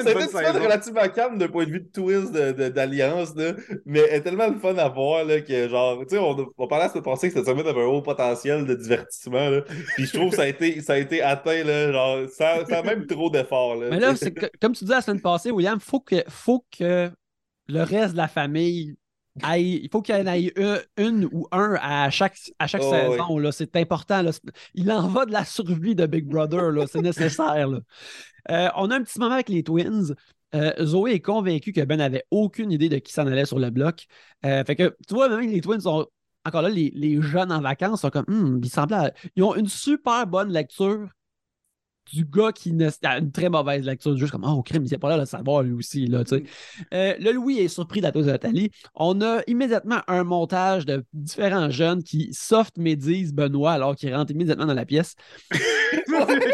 [0.00, 0.62] une semaine saison.
[0.62, 3.52] relativement calme d'un point de vue de twist de- de- d'alliance, là,
[3.84, 6.66] mais elle est tellement le fun à voir là, que genre, tu sais, on, on
[6.68, 9.62] parlait à ce passé que cette semaine avait un haut potentiel de divertissement, là,
[9.96, 12.82] puis je trouve que ça a été, ça a été atteint, là, genre, sans, sans
[12.84, 13.76] même trop d'efforts.
[13.76, 17.10] là, Mais là, que- comme tu disais la semaine passée, William, faut que, faut que
[17.68, 18.94] le reste de la famille
[19.42, 20.52] aille, il faut qu'il y en ait
[20.96, 23.38] une, ou un à chaque, à chaque Oh, saison.
[23.38, 23.52] là.
[23.52, 24.22] C'est important.
[24.22, 24.30] là.
[24.74, 26.70] Il en va de la survie de Big Brother.
[26.70, 26.86] là.
[26.86, 27.68] C'est nécessaire.
[27.68, 27.78] là.
[28.50, 30.14] Euh, on a un petit moment avec les Twins.
[30.54, 33.70] Euh, Zoé est convaincue que Ben avait aucune idée de qui s'en allait sur le
[33.70, 34.06] bloc.
[34.44, 36.06] Euh, fait que, tu vois, même les Twins sont.
[36.46, 38.24] Encore là, les, les jeunes en vacances sont comme.
[38.26, 39.12] Hmm, ils semblaient.
[39.36, 41.08] Ils ont une super bonne lecture
[42.12, 44.98] du gars qui ne- a une très mauvaise lecture, juste comme Oh, crime, il n'est
[44.98, 46.06] pas là de le savoir lui aussi.
[46.06, 46.42] Là, tu sais.
[46.92, 48.70] Euh, le Louis est surpris de la dose de Nathalie.
[48.94, 54.32] On a immédiatement un montage de différents jeunes qui soft médisent Benoît alors qu'il rentre
[54.32, 55.14] immédiatement dans la pièce.
[55.50, 56.08] c'est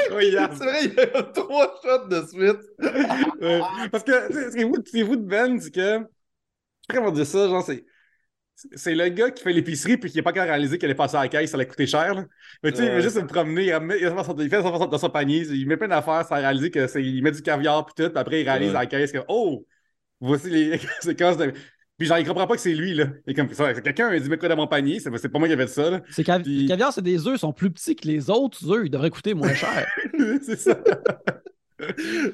[0.06, 0.54] incroyable.
[0.58, 2.60] C'est vrai, il y a trois shots de suite.
[3.40, 3.60] Ouais.
[3.90, 5.70] Parce que, tu sais, ce qui est fou- ce qui est fou de Ben, c'est
[5.70, 6.06] que.
[6.88, 7.48] Comment dire ça?
[7.48, 7.84] Genre, c'est.
[8.74, 11.16] C'est le gars qui fait l'épicerie puis qui n'a pas encore réalisé qu'elle est passée
[11.16, 12.14] à la caisse, ça allait coûter cher.
[12.14, 12.24] là.
[12.62, 14.62] Mais tu sais, il va juste se promener, il, remet- il, remet son- il fait
[14.62, 17.42] son- dans son panier, il met plein d'affaires sans réaliser que c'est, il met du
[17.42, 18.76] caviar puis tout, puis après il réalise Ouais.
[18.76, 19.66] à la caisse que oh,
[20.20, 21.52] voici les séquences de.
[21.98, 23.06] Puis genre, il comprend pas que c'est lui, là.
[23.34, 23.72] Comme ça.
[23.74, 25.72] Quelqu'un a dit, mets quoi dans mon panier, c'est c'est pas moi qui avais dit
[25.72, 26.00] ça, là.
[26.10, 28.70] C'est cav- Puis- le caviar, c'est des œufs, ils sont plus petits que les autres
[28.70, 29.86] œufs, ils devraient coûter moins cher.
[30.42, 30.78] c'est ça.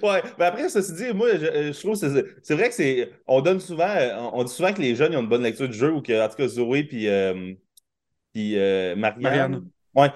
[0.03, 3.11] Ouais, mais après, ceci dit, moi, je, je trouve que c'est vrai que c'est.
[3.27, 3.89] On donne souvent.
[3.89, 6.01] euh, On, dit souvent que les jeunes ils ont une bonne lecture du jeu ou
[6.01, 7.53] que, en tout cas, Zoé puis, euh,
[8.33, 9.23] puis euh, Marianne.
[9.23, 9.69] Marianne.
[9.95, 10.11] Ouais,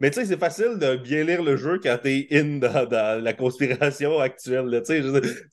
[0.00, 3.22] Mais tu sais, c'est facile de bien lire le jeu quand t'es in dans, dans
[3.22, 4.82] la conspiration actuelle.
[4.84, 5.02] Tu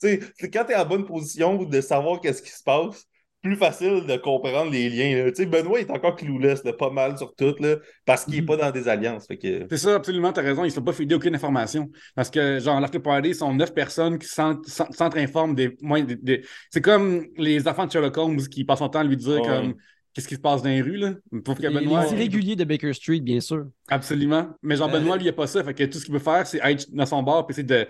[0.00, 0.20] sais,
[0.52, 3.06] quand t'es en bonne position de savoir qu'est-ce qui se passe,
[3.42, 5.24] plus facile de comprendre les liens.
[5.24, 5.30] là.
[5.32, 7.76] Tu sais, Benoît est encore clouless, là, pas mal sur tout, là,
[8.06, 8.46] parce qu'il est Mhm.
[8.46, 9.26] pas dans des alliances.
[9.26, 9.66] Fait que...
[9.68, 10.62] C'est ça, absolument, t'as raison.
[10.64, 11.90] Ils ne sont pas feedés aucune information.
[12.14, 15.76] Parce que, genre, l'After Party, ils sont neuf personnes qui s'en- s'en- s'entre-informent des.
[15.82, 19.04] moins des- des- C'est comme les enfants de Sherlock Holmes qui passent son temps à
[19.04, 19.46] lui dire Ouais.
[19.46, 19.74] comme
[20.14, 21.14] qu'est-ce qui se passe dans les rues, là?
[21.44, 22.04] Pour que Benoît.
[22.04, 23.64] les irréguliers de Baker Street, bien sûr.
[23.88, 24.50] Absolument.
[24.62, 25.64] Mais genre, Euh, Benoît, lui, il a pas ça.
[25.64, 27.86] Fait que tout ce qu'il veut faire, c'est être dans son bar puis essayer de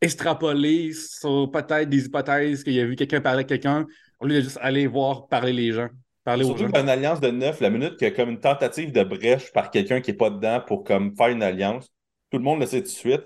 [0.00, 3.86] extrapoler sur peut-être des hypothèses qu'il a vu quelqu'un parler avec quelqu'un,
[4.24, 5.88] au lieu de juste aller voir parler les gens.
[6.24, 6.72] Parler aux Surtout gens.
[6.72, 9.70] qu'une alliance de neuf, la minute qu'il y a comme une tentative de brèche par
[9.70, 11.92] quelqu'un qui n'est pas dedans pour comme faire une alliance,
[12.30, 13.24] tout le monde le sait tout de suite.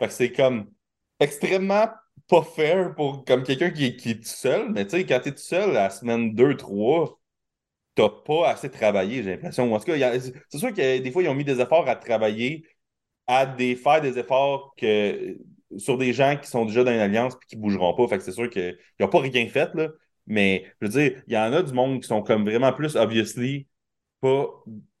[0.00, 0.70] Fait que c'est comme
[1.20, 1.88] extrêmement
[2.28, 4.70] pas fair pour comme quelqu'un qui, qui est tout seul.
[4.72, 7.20] Mais tu sais, quand tu es tout seul, la semaine 2, 3,
[7.94, 9.72] t'as pas assez travaillé, j'ai l'impression.
[9.74, 10.18] En tout cas,
[10.48, 12.64] c'est sûr que des fois, ils ont mis des efforts à travailler,
[13.26, 15.36] à des, faire des efforts que,
[15.76, 18.08] sur des gens qui sont déjà dans une alliance et qui bougeront pas.
[18.08, 19.88] Fait que c'est sûr qu'ils n'ont pas rien fait, là.
[20.28, 22.96] Mais je veux dire, il y en a du monde qui sont comme vraiment plus
[22.96, 23.66] obviously
[24.20, 24.46] pas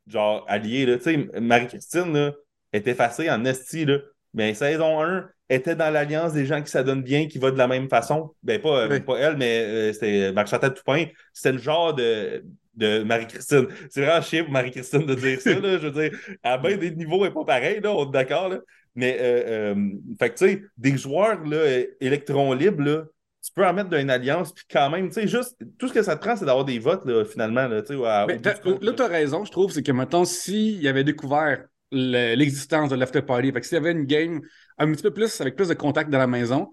[0.06, 0.86] genre alliés.
[0.98, 2.32] Tu sais, Marie-Christine là,
[2.72, 3.98] est effacée en esti, là.
[4.34, 7.66] Mais saison 1 était dans l'alliance des gens qui s'adonnent bien, qui va de la
[7.66, 8.34] même façon.
[8.42, 9.00] Ben, pas, Oui.
[9.00, 11.06] pas elle, mais euh, c'était Marie-Chantal Toupin.
[11.32, 13.68] C'était le genre de, de Marie-Christine.
[13.90, 15.54] C'est vraiment chier pour Marie-Christine de dire ça.
[15.58, 15.78] Là.
[15.78, 18.48] Je veux dire, à bien des niveaux, elle n'est pas pareil, là, on est d'accord.
[18.50, 18.58] Là.
[18.94, 23.04] Mais, euh, euh, fait que, tu sais, des joueurs là, électrons libres, là,
[23.48, 25.92] tu peux en mettre dans une alliance, puis quand même, tu sais, juste, tout ce
[25.92, 28.38] que ça te prend, c'est d'avoir des votes, là, finalement, là, tu sais, à- Mais
[28.62, 32.90] compte, là, tu as raison, je trouve, c'est que maintenant, s'il avait découvert le- l'existence
[32.90, 34.40] de l'after party, fait que s'il y avait une game
[34.78, 36.70] un petit peu plus, avec plus de contact dans la maison,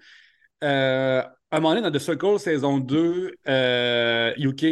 [0.63, 4.63] euh, à un moment donné, dans The Circle saison 2, euh, UK,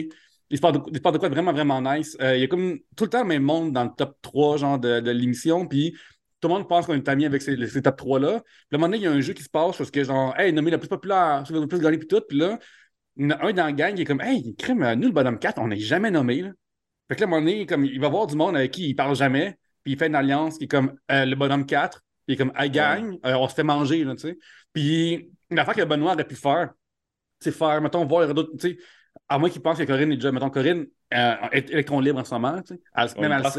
[0.50, 2.18] il se passe de, il se passe de quoi de vraiment, vraiment nice.
[2.22, 4.58] Euh, il y a comme tout le temps le même monde dans le top 3
[4.58, 5.96] genre, de, de l'émission, puis
[6.44, 8.42] tout le monde pense qu'on est amis avec ces, ces top 3-là.
[8.42, 10.04] Puis à un moment donné, il y a un jeu qui se passe parce que,
[10.04, 12.60] genre, hey, nommé le plus populaire, celui le plus gagné, puis tout, puis là,
[13.16, 15.14] il y en a un dans la gang qui est comme, hey, crime, nous, le
[15.14, 16.50] bonhomme 4, on n'est jamais nommé, là.
[17.08, 18.90] Fait que là, à un moment donné, comme, il va voir du monde avec qui
[18.90, 22.00] il parle jamais, puis il fait une alliance qui est comme euh, le bonhomme 4,
[22.00, 24.38] puis il est comme, hey, gang, euh, on se fait manger, là, tu sais.
[24.74, 26.72] Puis l'affaire que Benoît aurait pu faire,
[27.40, 28.78] c'est faire, mettons, voir d'autres, tu sais,
[29.30, 32.26] à moins qu'il pense que Corinne est déjà, mettons, Corinne euh, est électron libre en
[32.26, 32.82] ce moment, tu sais.
[32.96, 33.54] Elle- Même pense.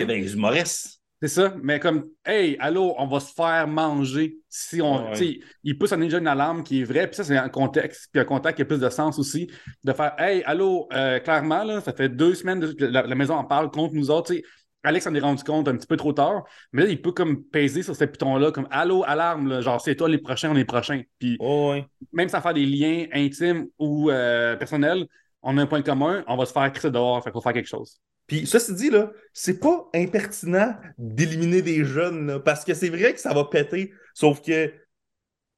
[1.23, 5.11] C'est ça, mais comme, hey, allô, on va se faire manger si on.
[5.11, 5.41] Ouais.
[5.63, 8.21] Il peut sonner déjà une alarme qui est vraie, puis ça, c'est un contexte, puis
[8.21, 9.51] un contact qui a plus de sens aussi,
[9.85, 13.35] de faire, hey, allô, euh, clairement, là, ça fait deux semaines que la, la maison
[13.37, 14.45] en parle contre nous autres, tu sais.
[14.87, 17.43] Alex en est rendu compte un petit peu trop tard, mais là, il peut comme
[17.43, 20.59] peser sur ce piton-là, comme allô, alarme, là, genre c'est toi les prochains, on est
[20.59, 21.01] les prochains.
[21.19, 21.87] Puis Oh, ouais.
[22.13, 25.07] même sans faire des liens intimes ou euh, personnels,
[25.45, 27.53] on a un point commun, on va se faire crisser dehors, fait qu'il faut faire
[27.53, 28.01] quelque chose.
[28.27, 33.13] Puis, ceci dit, là, c'est pas impertinent d'éliminer des jeunes, là, parce que c'est vrai
[33.13, 34.73] que ça va péter, sauf que,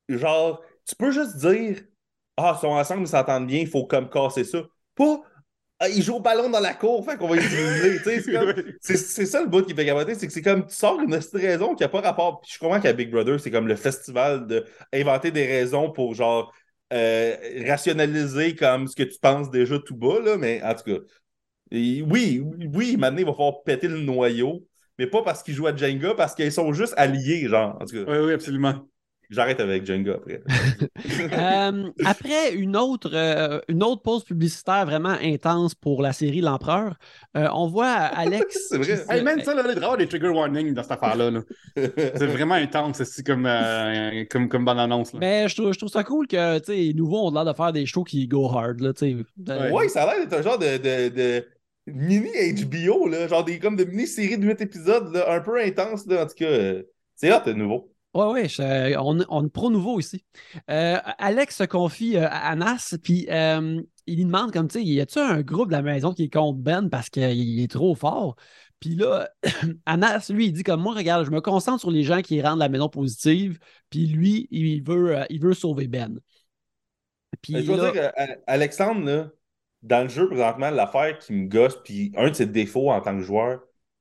[0.08, 1.80] genre, tu peux juste dire,
[2.36, 4.62] ah, ils sont ensemble, ils s'entendent bien, il faut comme casser ça.
[4.96, 5.22] Pas
[5.78, 7.98] ah, il joue au ballon dans la cour, fait qu'on va utiliser.
[8.80, 11.14] c'est, c'est, ça le bout qui fait capoter, c'est que c'est comme tu sors une
[11.14, 12.40] raison qui n'a pas rapport.
[12.40, 16.50] Puis je comprends qu'à Big Brother, c'est comme le festival d'inventer des raisons pour genre
[16.92, 20.98] euh, rationaliser comme ce que tu penses déjà tout bas, là, mais en tout cas.
[21.72, 24.66] oui, oui, maintenant il va falloir péter le noyau,
[24.98, 27.76] mais pas parce qu'ils jouent à Jenga, parce qu'ils sont juste alliés, genre.
[27.80, 28.10] En tout cas.
[28.10, 28.86] Oui, oui, absolument.
[29.30, 30.42] J'arrête avec Jenga après.
[31.32, 36.96] Euh, après une autre, euh, une autre pause publicitaire vraiment intense pour la série L'Empereur,
[37.36, 38.58] euh, on voit Alex.
[38.68, 39.04] c'est vrai.
[39.08, 41.30] Hey man, ça, là, il doit des trigger warnings dans cette affaire-là.
[41.76, 43.48] c'est vraiment intense, c'est comme,
[44.30, 45.12] comme, comme bonne annonce.
[45.12, 45.18] Là.
[45.20, 47.86] Mais je trouve, je trouve ça cool que les nouveaux ont l'air de faire des
[47.86, 48.80] shows qui go hard.
[48.80, 49.70] Là, ouais.
[49.70, 50.76] ouais, ça a l'air d'être un genre de...
[50.76, 51.44] de, de
[51.86, 52.30] mini
[52.64, 56.24] HBO, là, genre des, comme de mini-série de 8 épisodes, là, un peu intense, là,
[56.24, 56.80] en tout cas.
[57.14, 57.92] c'est hâte de nouveau.
[58.16, 60.24] Oui, oui, on, on pro nouveau ici.
[60.70, 64.84] Euh, Alex se confie euh, à Anas, puis euh, il lui demande comme, tu sais,
[64.84, 67.94] y a-tu un groupe de la maison qui est contre Ben parce qu'il est trop
[67.94, 68.36] fort?
[68.80, 69.28] Puis là,
[69.86, 72.60] Anas, lui, il dit comme moi, regarde, je me concentre sur les gens qui rendent
[72.60, 73.58] la maison positive,
[73.90, 76.18] puis lui, il veut, il veut sauver Ben.
[77.42, 78.12] Puis je veux dire,
[78.46, 79.30] Alexandre,
[79.82, 83.14] dans le jeu présentement, l'affaire qui me gosse, puis un de ses défauts en tant
[83.14, 83.60] que joueur,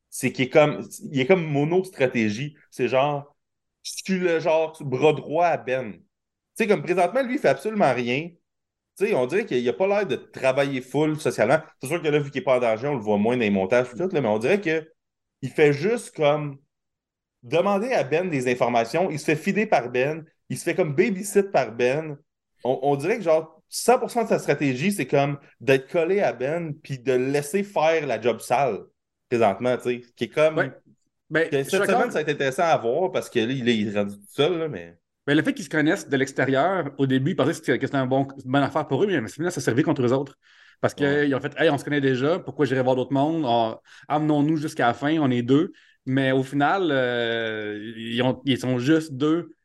[0.09, 2.55] c'est qu'il est comme, il est comme mono-stratégie.
[2.71, 3.34] C'est genre,
[3.85, 5.93] je suis le genre bras droit à Ben.
[5.93, 5.99] Tu
[6.55, 8.29] sais, comme présentement, lui, il fait absolument rien.
[8.97, 11.59] Tu sais, on dirait qu'il n'a pas l'air de travailler full socialement.
[11.81, 13.41] C'est sûr que là, vu qu'il n'est pas en danger, on le voit moins dans
[13.41, 16.57] les montages, tout, là, mais on dirait qu'il fait juste comme
[17.43, 19.11] demander à Ben des informations.
[19.11, 20.25] Il se fait fider par Ben.
[20.49, 22.17] Il se fait comme babysit par Ben.
[22.63, 26.97] On, dirait que genre 100% de sa stratégie, c'est comme d'être collé à Ben puis
[26.97, 28.79] de laisser faire la job sale
[29.29, 30.01] présentement, tu sais.
[30.15, 30.71] Qui est comme.
[31.29, 34.15] Ben, cette semaine, ça a été intéressant à voir parce que là, il est rendu
[34.15, 34.97] tout seul, là, mais.
[35.27, 38.05] Mais le fait qu'ils se connaissent de l'extérieur, au début, ils pensaient que c'était un
[38.05, 40.37] bon, une bonne affaire pour eux, mais finalement, ça servait contre eux autres.
[40.81, 43.43] Parce qu'ils ont fait, hey, on se connaît déjà, pourquoi j'irai voir d'autres mondes?
[44.07, 45.71] Amenons-nous jusqu'à la fin, on est deux.
[46.05, 47.91] Mais au final, euh,
[48.45, 49.55] ils, sont juste deux.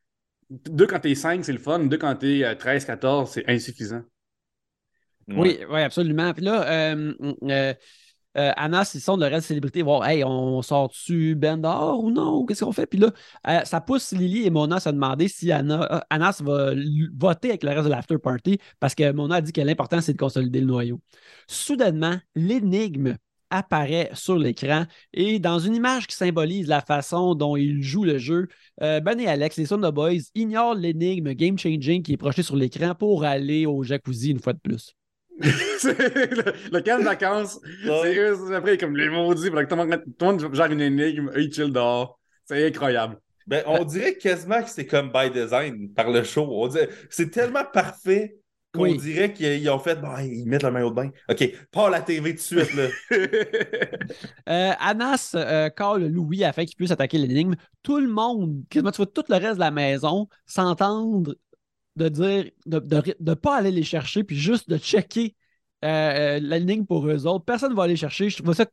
[0.48, 1.80] Deux quand t'es cinq, c'est le fun.
[1.80, 4.02] Deux quand t'es 13, euh, 14, c'est insuffisant.
[5.28, 6.32] Oui, oui, absolument.
[6.32, 7.12] Puis là, euh,
[7.44, 7.74] euh
[8.36, 12.46] euh, Anas, ils sont de reste célébrité, voir, hey, on sort-tu Ben dehors ou non?
[12.46, 12.86] Qu'est-ce qu'on fait?
[12.86, 13.10] Puis là,
[13.48, 16.72] euh, ça pousse Lily et Mona à se demander si Anna, euh, Anas va
[17.16, 20.12] voter avec le reste de l'after party parce que Mona a dit que l'important, c'est
[20.12, 21.00] de consolider le noyau.
[21.48, 23.16] Soudainement, l'énigme
[23.52, 28.18] apparaît sur l'écran et dans une image qui symbolise la façon dont ils jouent le
[28.18, 28.46] jeu,
[28.78, 32.94] Ben et Alex, les of Boys, ignorent l'énigme game changing qui est projeté sur l'écran
[32.94, 34.94] pour aller au jacuzzi une fois de plus.
[35.84, 40.70] le, le camp de vacances, c'est eux, après, comme les maudits, tout le monde gère
[40.70, 42.18] une énigme, eux, ils chill dehors.
[42.44, 43.18] C'est incroyable.
[43.46, 46.68] Ben, on dirait quasiment que c'est comme by design par le show.
[47.08, 48.36] C'est tellement parfait
[48.72, 51.10] qu'on dirait qu'ils ont fait bon, ils mettent le maillot de bain.
[51.28, 52.74] OK, pas la TV tout de suite.
[52.74, 52.88] Là.
[54.48, 57.54] euh, Anas euh, call Louis afin qu'il puisse attaquer l'énigme.
[57.82, 61.34] Tout le monde, quasiment tu vois tout le reste de la maison s'entendre
[62.00, 65.34] de dire, de ne pas aller les chercher, puis juste de checker
[65.84, 67.44] euh, euh, la ligne pour eux autres.
[67.44, 68.30] Personne ne va aller chercher.
[68.30, 68.66] Je trouve ça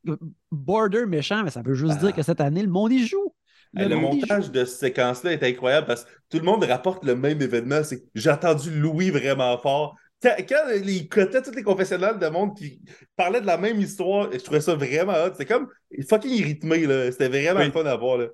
[0.52, 3.34] border méchant, mais ça veut juste dire que cette année, le monde y joue.
[3.74, 7.42] Le, montage de cette séquence-là est incroyable parce que tout le monde rapporte le même
[7.42, 7.84] événement.
[7.84, 9.96] C'est j'ai entendu Louis vraiment fort.
[10.24, 10.36] Quand
[10.84, 12.82] il cotait tous les confessionnels de monde qui
[13.16, 15.34] parlaient de la même histoire, je trouvais ça vraiment hot.
[15.34, 15.68] C'était comme
[16.10, 17.12] fucking rythmé.
[17.12, 18.18] C'était vraiment fun à voir.
[18.18, 18.28] Là.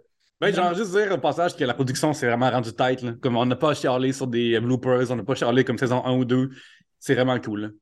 [0.44, 3.20] Ben, j'ai juste dire au passage que la production s'est vraiment rendue tête.
[3.22, 6.18] Comme on n'a pas chialé sur des bloopers, on n'a pas chialé comme saison 1
[6.18, 6.50] ou 2.
[7.00, 7.76] C'est vraiment cool.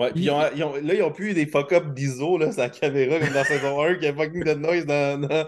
[0.00, 2.68] Ouais, puis ils ont, ils ont, là, ils ont plus des fuck-up d'ISO, là, sa
[2.68, 5.20] caméra, comme dans saison 1, qui a fucking de noise dans.
[5.20, 5.46] dans...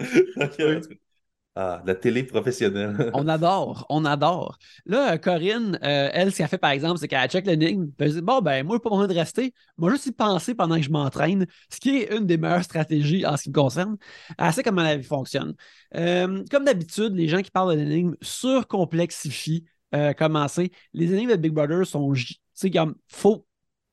[1.56, 3.10] Ah, la télé professionnelle.
[3.14, 4.56] on adore, on adore.
[4.86, 8.20] Là, Corinne, euh, elle, ce qu'elle fait par exemple, c'est qu'elle check l'énigme, elle dit
[8.20, 9.52] Bon, ben, moi, pas besoin de rester.
[9.76, 13.26] Moi, juste y penser pendant que je m'entraîne, ce qui est une des meilleures stratégies
[13.26, 13.96] en ce qui me concerne.
[14.38, 15.54] Elle sait comment la vie fonctionne.
[15.96, 20.70] Euh, comme d'habitude, les gens qui parlent de l'énigme surcomplexifient euh, comment c'est.
[20.92, 23.44] Les énigmes de Big Brother sont, tu sais, comme, faux,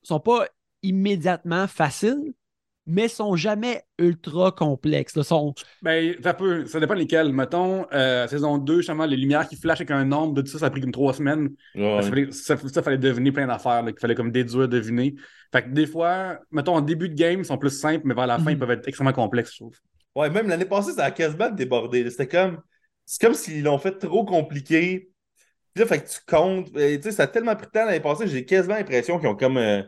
[0.02, 0.46] sont pas
[0.82, 2.34] immédiatement faciles,
[2.88, 5.20] mais sont jamais ultra complexes.
[5.20, 5.54] Sont...
[5.82, 7.32] Ben, ça peut, ça dépend lesquels.
[7.32, 10.58] Mettons, euh, saison 2, justement, les lumières qui flashent avec un nombre, de tout ça,
[10.58, 11.50] ça a pris comme trois semaines.
[11.74, 15.14] Ça, fallait, fallait deviner plein d'affaires, qu'il fallait comme déduire, deviner.
[15.52, 18.26] Fait que des fois, mettons, en début de game, ils sont plus simples, mais vers
[18.26, 18.60] la fin, ils mhm.
[18.60, 19.76] peuvent être extrêmement complexes, je trouve.
[20.16, 22.08] Ouais, même l'année passée, ça a quasiment débordé.
[22.10, 22.60] C'était comme.
[23.04, 25.10] C'est comme s'ils l'ont fait trop compliqué.
[25.74, 26.72] Puis là, fait que tu comptes.
[26.72, 29.36] Tu sais, ça a tellement pris de temps l'année passée, j'ai quasiment l'impression qu'ils ont
[29.36, 29.58] comme.
[29.58, 29.82] Euh,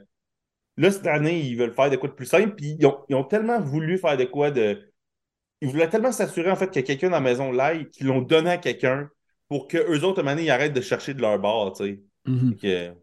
[0.80, 3.60] Là, cette année, ils veulent faire de quoi de plus simple, puis ils ont, tellement
[3.60, 4.90] voulu faire de quoi de.
[5.60, 8.06] Ils voulaient tellement s'assurer en fait qu'il y a quelqu'un dans la maison live qu'ils
[8.06, 9.10] l'ont donné à quelqu'un
[9.46, 12.00] pour qu'eux autres, à un moment ils arrêtent de chercher de leur bord, tu sais.
[12.26, 12.94] Mm-hmm.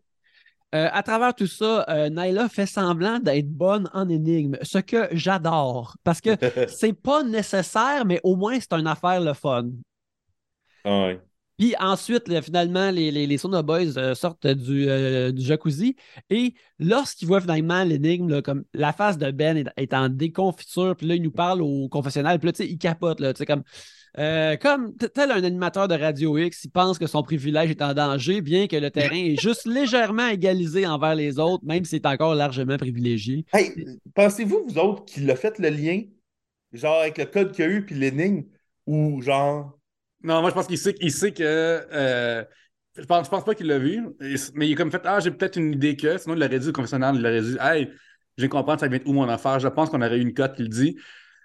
[0.74, 5.08] Euh, à travers tout ça, euh, Nyla fait semblant d'être bonne en énigme, ce que
[5.12, 5.98] j'adore.
[6.04, 6.32] Parce que
[6.68, 9.70] c'est pas nécessaire, mais au moins c'est une affaire le fun.
[10.84, 11.22] Ouais.
[11.58, 15.96] Puis ensuite, là, finalement, les, les, les Boys euh, sortent du, euh, du jacuzzi
[16.30, 21.08] et lorsqu'ils voient finalement l'énigme, comme la face de Ben est, est en déconfiture, puis
[21.08, 23.46] là, il nous parle au confessionnal, puis là, tu sais, il capote, là, tu sais,
[23.46, 23.64] comme,
[24.20, 27.94] euh, comme tel un animateur de Radio X, il pense que son privilège est en
[27.94, 32.06] danger, bien que le terrain est juste légèrement égalisé envers les autres, même s'il est
[32.08, 33.46] encore largement privilégié.
[33.54, 33.74] Hey,
[34.16, 36.02] pensez-vous, vous autres, qu'il a fait le lien,
[36.74, 38.44] genre avec le code qu'il y a eu puis l'énigme,
[38.86, 39.77] ou genre.
[40.24, 41.44] Non, moi, je pense qu'il sait, il sait que.
[41.44, 42.44] euh,
[42.98, 44.04] je, pense, je pense pas qu'il l'a vu,
[44.56, 46.18] mais il est comme fait Ah, j'ai peut-être une idée que.
[46.18, 47.86] Sinon, il l'aurait dit au confessionnal, il l'aurait dit Hey,
[48.38, 49.60] je viens de comprendre ça vient de où mon affaire.
[49.60, 50.98] Je pense qu'on aurait eu une cote qui le dit.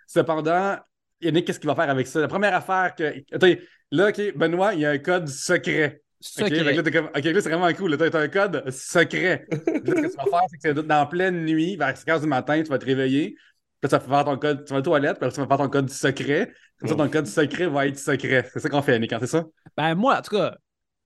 [0.07, 0.77] Cependant,
[1.21, 2.21] Yannick, qu'est-ce qu'il va faire avec ça?
[2.21, 3.15] La première affaire que.
[3.33, 3.55] Attends,
[3.91, 6.03] là, OK, Benoît, il y a un code secret.
[6.41, 6.63] OK, Secret.
[6.63, 7.91] là, comme, c'est vraiment cool.
[7.91, 9.47] là, T'as t'as un code secret.
[9.51, 12.21] Là, ce que tu vas faire, c'est que c'est dans pleine nuit, vers 5 heures
[12.21, 13.37] du matin, tu vas te réveiller.
[13.83, 15.47] Puis là, tu vas faire ton code, tu vas aux toilettes, puis là, tu vas
[15.49, 16.53] faire ton code secret.
[16.79, 18.49] Comme ça, ton code secret va être secret.
[18.53, 19.45] C'est ça qu'on fait, Yannick, hein, c'est ça?
[19.77, 20.57] Ben, moi, en tout cas,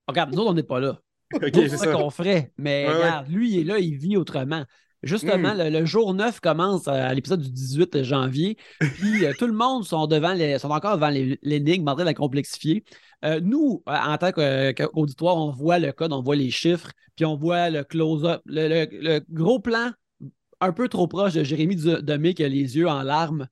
[0.06, 0.98] regarde, nous, autres, on n'est pas là.
[1.34, 1.92] OK, Nous, c'est ça ça.
[1.92, 2.52] qu'on ferait.
[2.58, 2.98] Mais Ouais, ouais.
[2.98, 4.64] regarde, lui, il est là, il vit autrement.
[5.02, 5.58] Justement, Mm.
[5.58, 8.56] le, le jour 9 commence à l'épisode du 18 janvier.
[8.80, 11.10] Puis euh, tout le monde sont, devant les, sont encore devant
[11.42, 12.82] l'énigme, en train de la complexifier.
[13.24, 17.24] Euh, nous, euh, en tant qu'auditoire, on voit le code, on voit les chiffres, puis
[17.24, 19.90] on voit le close-up, le, le- le gros plan
[20.60, 23.46] un peu trop proche de Jérémy Demé qui a les yeux en larmes.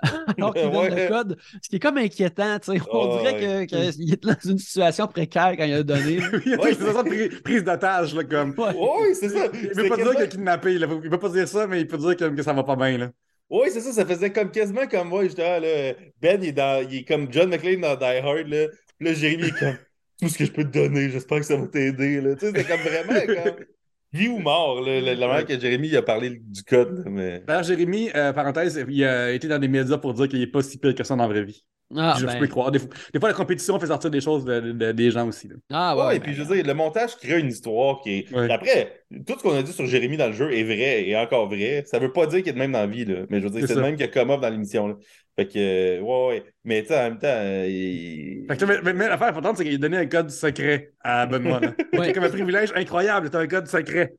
[0.38, 2.58] Alors qu'il donne le code, ce qui est comme inquiétant.
[2.60, 2.80] tu sais.
[2.92, 6.18] On dirait que- que- qu'il est dans une situation précaire quand il a donné.
[6.32, 8.50] Oui, il a Ouais, de pri- prise d'otage, là, comme.
[8.56, 8.74] Ouais.
[8.76, 9.46] Oui, c'est ça.
[9.52, 10.86] Il C'était veut pas dire qu'il a kidnappé, là.
[11.02, 12.96] Il veut pas dire ça, mais il peut dire que, que ça va pas bien,
[12.96, 13.10] là.
[13.50, 16.86] Oui, c'est ça, ça faisait comme quasiment comme moi, justement, là, Ben, il est, dans,
[16.88, 18.66] il est comme John McClane dans Die Hard, là.
[19.00, 19.78] Là, Jérémy est comme,
[20.22, 22.34] tout ce que je peux te donner, j'espère que ça va t'aider, là.
[22.36, 23.64] Tu sais, c'était comme vraiment comme,
[24.12, 27.42] vie ou mort, là, la, la manière que Jérémy il a parlé du code, mais...
[27.46, 30.62] D'ailleurs, Jérémy, euh, parenthèse, il a été dans des médias pour dire qu'il est pas
[30.62, 31.64] si pire que ça dans la vraie vie.
[31.96, 32.38] Ah, je, je ben.
[32.38, 32.70] peux y croire.
[32.70, 35.48] Des fois, des fois, la compétition fait sortir des choses de- de- des gens aussi.
[35.48, 35.54] là.
[35.70, 36.16] Ah, Ouais, ouais.
[36.16, 38.30] et puis je veux dire, le montage crée une histoire qui est.
[38.30, 38.52] Ouais.
[38.52, 41.48] Après, tout ce qu'on a dit sur Jérémy dans le jeu est vrai et encore
[41.48, 41.84] vrai.
[41.86, 43.20] Ça veut pas dire qu'il est de même dans la vie, là.
[43.30, 44.98] Mais je veux dire, C'est c'est le même qu'il y a come up dans l'émission.
[45.38, 46.44] Fait que, euh, ouais, ouais.
[46.64, 49.64] Mais tu sais, en même temps, il- Fait que, mais, mais- mais l'affaire importante, c'est
[49.64, 51.60] qu'il a donné un code secret à Benoît.
[51.92, 52.06] Ouais.
[52.06, 54.14] C'est comme un privilège incroyable, t'as un code secret.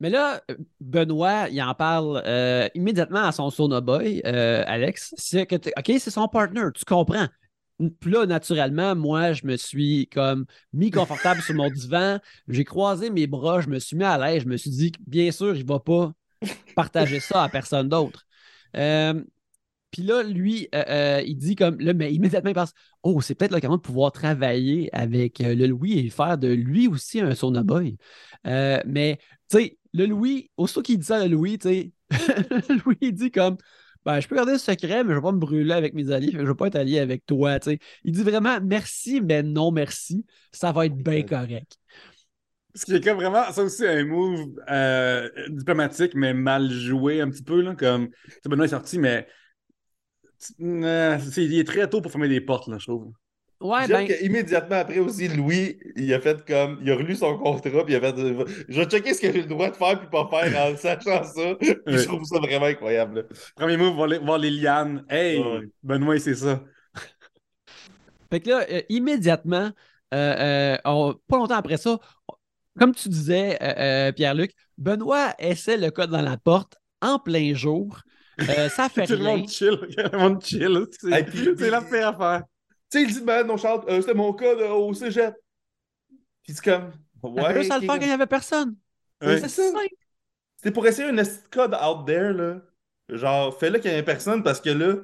[0.00, 0.42] Mais là,
[0.80, 5.14] Benoît, il en parle euh, immédiatement à son Sona Boy, euh, Alex.
[5.16, 7.28] C'est que, OK, c'est son partner, tu comprends.
[8.00, 13.08] Puis là, naturellement, moi, je me suis comme mis confortable sur mon divan, j'ai croisé
[13.10, 15.54] mes bras, je me suis mis à l'aise, je me suis dit que bien sûr,
[15.54, 16.12] il ne va pas
[16.74, 18.26] partager ça à personne d'autre.
[18.76, 19.22] Euh,
[19.96, 23.34] puis là, lui, euh, euh, il dit comme, là, mais immédiatement, il pense, oh, c'est
[23.34, 27.34] peut-être l'occasion de pouvoir travailler avec euh, le Louis et faire de lui aussi un
[27.34, 27.96] Sona Boy.
[28.46, 29.18] Euh, mais,
[29.48, 31.92] tu sais, le Louis, aussitôt qu'il dit ça à Louis, tu sais,
[32.84, 33.56] Louis, il dit comme,
[34.04, 36.30] ben, je peux garder le secret, mais je vais pas me brûler avec mes alliés,
[36.30, 37.78] je vais pas être allié avec toi, tu sais.
[38.04, 41.78] Il dit vraiment merci, mais non merci, ça va être bien correct.
[42.74, 47.30] Ce qui est comme vraiment, ça aussi, un move euh, diplomatique, mais mal joué un
[47.30, 47.62] petit peu.
[47.62, 49.26] Là, comme, tu sais, Benoît est sorti, mais
[50.60, 53.12] euh, c'est- il est très tôt pour fermer des portes, là, je trouve.
[53.58, 56.78] Ouais, ben, qu'immédiatement après aussi, Louis, il a fait comme.
[56.82, 58.18] Il a relu son contrat, puis il a fait.
[58.18, 60.76] euh, Je vais checker ce que j'ai le droit de faire, puis pas faire en
[60.76, 61.54] sachant ça.
[61.86, 63.20] Puis je trouve ça vraiment incroyable.
[63.20, 63.22] là.
[63.56, 65.04] Premier move, voir les, voir les lianes.
[65.08, 65.60] Hey, Ouais.
[65.82, 66.62] Benoît, c'est ça.
[68.30, 69.70] Fait que là, euh, immédiatement,
[70.12, 70.34] euh,
[70.74, 71.98] euh, on- pas longtemps après ça,
[72.78, 77.54] comme tu disais, euh, euh, Pierre-Luc, Benoît essaie le code dans la porte en plein
[77.54, 78.00] jour.
[78.40, 79.78] Euh, ça fait Tout le monde chill.
[79.78, 80.86] Tout le monde chill.
[81.00, 82.42] C'est la pire affaire.
[82.90, 85.34] Tu sais, il dit, ben non, Charles, euh, c'était mon cas de- au cégep.
[86.42, 86.92] Puis c'est comme.
[87.22, 87.54] Ouais.
[87.54, 88.76] peut ça le faire quand il n'y avait personne.
[89.22, 89.40] Ouais.
[89.40, 89.62] C'est ça.
[89.72, 89.88] simple.
[90.56, 92.60] C'était pour essayer un code out there, là.
[93.08, 94.96] Genre, fais-le qu'il n'y ait personne parce que là,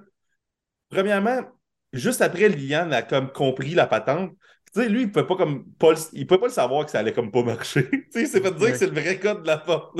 [0.91, 1.43] premièrement,
[1.93, 4.33] juste après, Liane a comme compris la patente.
[4.75, 6.91] Tu sais, lui, il peut pas comme pas le- il peut pas le savoir que
[6.91, 7.89] ça allait comme pas marcher.
[7.91, 8.73] tu sais, il s'est fait dire Ouais.
[8.73, 9.99] que c'est le vrai code de la porte.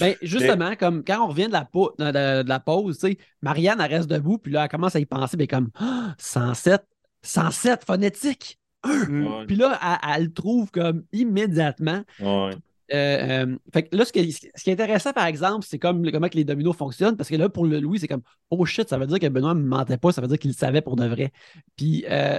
[0.00, 3.08] Ben, justement, comme quand on revient de la, pau- de, de- de la pause, tu
[3.08, 6.14] sais, Marianne, elle reste debout, puis là, elle commence à y penser, ben comme Ah,
[6.18, 6.82] 107,
[7.22, 8.58] 107 phonétique.
[8.84, 9.46] Mm.
[9.46, 12.02] Puis là, elle, elle le trouve comme immédiatement.
[12.20, 12.50] Ouais.
[12.92, 15.78] Euh, euh, fait que là, ce qui, est, ce qui est intéressant, par exemple, c'est
[15.78, 18.66] comme comment que les dominos fonctionnent, parce que là, pour le Louis, c'est comme Oh
[18.66, 20.56] shit, ça veut dire que Benoît ne me mentait pas, ça veut dire qu'il le
[20.56, 21.32] savait pour de vrai.
[21.76, 22.38] Puis, euh,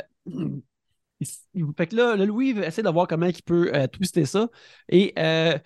[1.53, 4.49] il- fait que là, le Louis essaie de voir comment il peut euh, twister ça.
[4.89, 5.57] Et euh,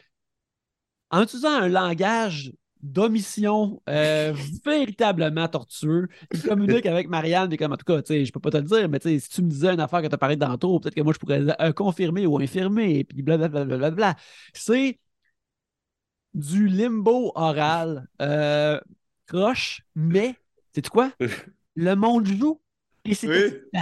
[1.10, 4.34] en utilisant un langage d'omission euh,
[4.66, 8.40] véritablement tortueux, il communique avec Marianne, et comme en tout cas, tu sais, je peux
[8.40, 10.38] pas te le dire, mais si tu me disais une affaire que tu as parlé
[10.38, 14.16] tantôt, peut-être que moi je pourrais euh, confirmer ou infirmer, et puis blablabla.
[14.54, 15.00] C'est
[16.34, 18.08] du limbo oral.
[18.22, 18.80] Euh,
[19.26, 20.36] croche, mais,
[20.74, 21.12] c'est quoi?
[21.76, 22.62] Le monde joue.
[23.06, 23.80] Et c'est Oui.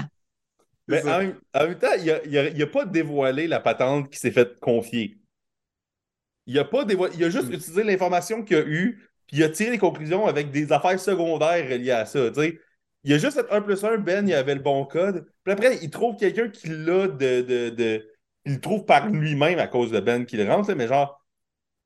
[0.88, 3.60] Mais en même, en même temps, il a, il a- il a pas dévoilé la
[3.60, 5.18] patente qui s'est fait confier.
[6.48, 7.54] Il a pas dévoilé, il a juste Mm.
[7.54, 11.68] utilisé l'information qu'il a eue, puis il a tiré les conclusions avec des affaires secondaires
[11.70, 12.30] reliées à ça.
[12.30, 12.60] tu sais.
[13.04, 15.26] Il a juste fait 1 plus 1, Ben, il avait le bon code.
[15.44, 18.08] Puis après, il trouve quelqu'un qui l'a de, de, de-
[18.46, 21.20] Il le trouve par lui-même à cause de Ben qui le rentre, mais genre.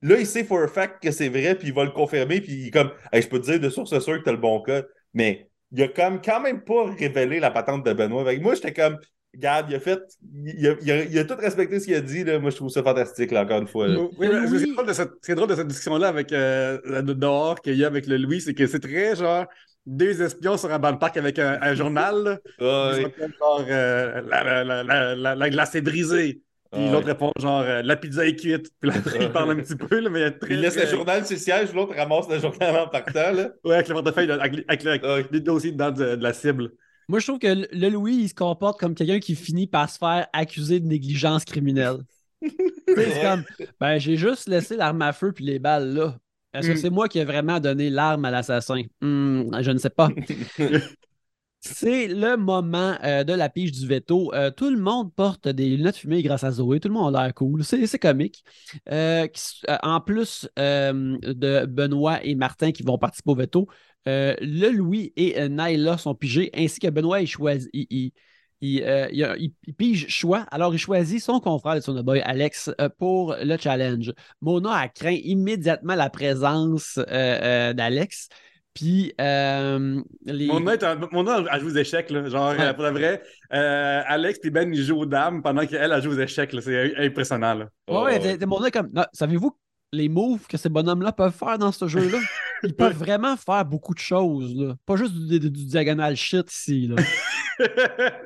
[0.02, 2.54] Là, il sait for a fact que c'est vrai, puis il va le confirmer, puis
[2.54, 4.62] il est comme Hey, je peux te dire de source sûre que t'as le bon
[4.62, 4.88] code.
[5.14, 8.24] Mais il a comme quand même pas révélé la patente de Benoît.
[8.36, 8.98] Que moi, j'étais comme
[9.32, 10.00] Regarde, il a fait.
[10.34, 12.24] Il a, il a- il a tout respecté ce qu'il a dit.
[12.24, 12.40] Là.
[12.40, 13.88] Moi, je trouve ça fantastique, là, encore une fois.
[13.88, 14.00] là.
[14.18, 17.04] Oui, mais Le c'est drôle de cette, c'est drôle de cette discussion-là avec euh, la-
[17.04, 19.46] de dehors qu'il y a avec le Louis, c'est que c'est très genre
[19.86, 22.40] deux espions sur un banc de parc avec un, un journal.
[23.20, 26.42] comme genre euh, la, la, la, la, la- la glace est brisée.
[26.72, 28.70] Puis Ah, l'autre répond genre euh, la pizza est cuite.
[28.80, 30.54] Puis là, après, il parle un petit peu, là, mais il y a très.
[30.54, 33.32] Il laisse le journal sur le siège, l'autre ramasse le journal en partant.
[33.32, 33.50] Là.
[33.64, 35.26] Ouais, avec le portefeuille, de- avec, avec le- avec Ah, ouais.
[35.32, 36.72] les dossiers dedans de, de la cible.
[37.08, 39.98] Moi, je trouve que le- Louis, il se comporte comme quelqu'un qui finit par se
[39.98, 41.98] faire accuser de négligence criminelle.
[42.42, 43.44] Tu sais, c'est comme,
[43.80, 46.16] ben, j'ai juste laissé l'arme à feu puis les balles là.
[46.54, 46.78] Est-ce que Mm.
[46.78, 48.82] c'est moi qui ai vraiment donné l'arme à l'assassin?
[49.02, 50.10] Hmm, je ne sais pas.
[51.62, 54.34] C'est le moment euh, de la pige du veto.
[54.34, 56.80] Euh, tout le monde porte des lunettes fumées grâce à Zoé.
[56.80, 57.66] Tout le monde a l'air cool.
[57.66, 58.46] C'est comique.
[58.90, 59.28] Euh,
[59.84, 63.68] en plus de Benoît et Martin qui vont participer au veto,
[64.06, 67.70] le Louis et Naila sont pigés, ainsi que Benoît, il choisit.
[69.78, 70.46] Pige choix.
[70.52, 74.14] Alors, il choisit son confrère de son boy, Alex, pour le challenge.
[74.42, 78.30] Mona a craint immédiatement la présence d'Alex.
[78.80, 80.48] Puis, euh, les...
[80.48, 82.10] Mon nom, est un- mon nom, elle joue aux échecs.
[82.12, 82.30] Là.
[82.30, 82.74] Genre, Ouais.
[82.74, 83.22] pour de vrai,
[83.54, 86.54] euh, Alex et Ben, ils jouent aux dames pendant qu'elle, elle joue aux échecs.
[86.54, 86.62] là.
[86.62, 87.56] C'est impressionnant.
[87.56, 87.66] Là.
[87.66, 88.20] Ouais, Oh, ouais, ouais.
[88.20, 88.90] t'es- t'es- Mona est comme.
[89.12, 89.52] Savez-vous
[89.92, 92.20] les moves que ces bonhommes-là peuvent faire dans ce jeu-là?
[92.64, 94.56] Ils peuvent vraiment faire beaucoup de choses.
[94.56, 94.76] Là.
[94.86, 96.88] Pas juste du, du- du diagonal shit ici.
[96.88, 96.96] Là.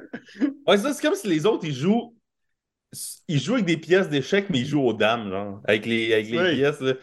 [0.67, 2.15] Ouais, ça, c'est comme si les autres, ils jouent.
[3.27, 5.61] Ils jouent avec des pièces d'échecs, mais ils jouent aux dames, genre.
[5.65, 6.55] Avec les, avec les Oui.
[6.55, 6.93] pièces, là.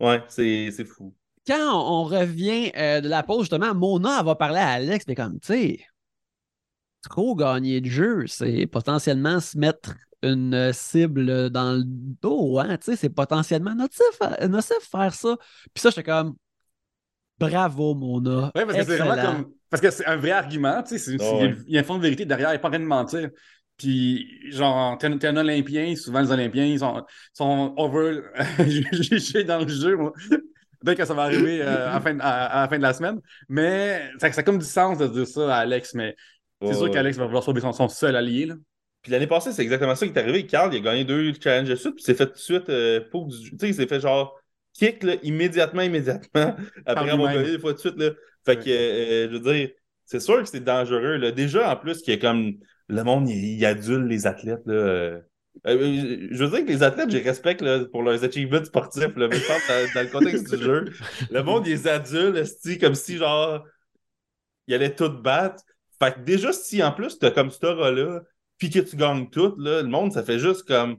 [0.00, 1.14] Ouais, c'est c'est fou.
[1.48, 5.14] Quand on, revient euh, de la pause, justement, Mona elle va parler à Alex, mais
[5.14, 5.80] comme, tu sais,
[7.08, 12.90] trop gagner de jeu, c'est potentiellement se mettre une cible dans le dos, hein, tu
[12.90, 15.36] sais, c'est potentiellement nocif, euh, nocif faire ça.
[15.72, 16.36] Puis ça, j'étais comme,
[17.38, 18.52] bravo, Mona.
[18.54, 19.52] Oui, parce que c'est vraiment comme.
[19.70, 21.16] Parce que c'est un vrai argument, tu sais.
[21.18, 21.56] Ah il y a- ouais.
[21.66, 23.30] Il y a un fond de vérité derrière, il n'est pas en train de mentir.
[23.78, 28.20] Puis, genre, t'es un, t'es un Olympien, souvent les Olympiens, ils sont, sont over
[28.92, 29.96] jugés dans le jeu.
[30.84, 32.82] Peut-être que ça va arriver euh, à, la fin de, à- à la fin de
[32.82, 33.20] la semaine.
[33.48, 35.94] Mais ça, ça a comme du sens de dire ça à Alex.
[35.94, 36.14] Mais
[36.62, 36.90] c'est sûr ouais.
[36.90, 38.46] qu'Alex va vouloir sauver son, son seul allié.
[38.46, 38.54] Là.
[39.02, 40.46] Puis l'année passée, c'est exactement ça qui est arrivé.
[40.46, 43.00] Carl, il a gagné deux challenges de suite, puis s'est fait tout de suite euh,
[43.10, 44.36] pour du- Tu sais, il s'est fait genre
[44.74, 46.54] kick là, immédiatement, immédiatement,
[46.86, 47.96] après avoir gagné des fois de suite.
[47.96, 48.10] Là.
[48.44, 49.70] Fait que, euh, je veux dire,
[50.04, 51.16] c'est sûr que c'est dangereux.
[51.16, 51.30] Là.
[51.32, 52.54] Déjà, en plus, qu'il y a comme
[52.88, 54.62] le monde, il, il adule les athlètes.
[54.66, 55.18] Là.
[55.66, 55.76] Euh.
[55.76, 59.28] Euh, je veux dire que les athlètes, j'ai respect là, pour leurs achievements sportifs, là,
[59.28, 60.84] mais je pense dans, le contexte du jeu,
[61.30, 63.64] le monde, il les adule, esti, comme si, genre,
[64.66, 65.62] il allait tout battre.
[65.98, 68.20] Fait que déjà, si en plus, t'as comme cette aura-là,
[68.58, 70.98] puis que tu gagnes tout, là, le monde, ça fait juste comme.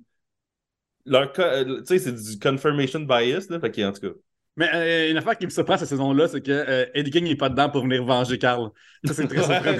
[1.05, 3.59] Leur, euh, tu sais, c'est du confirmation bias, là.
[3.59, 4.13] Fait que, en tout cas.
[4.59, 7.35] Mais euh, une affaire qui me surprend cette saison-là, c'est que euh, Eddie King n'est
[7.37, 8.69] pas dedans pour venir venger Carl.
[9.05, 9.77] Ça, c'est très surprenant.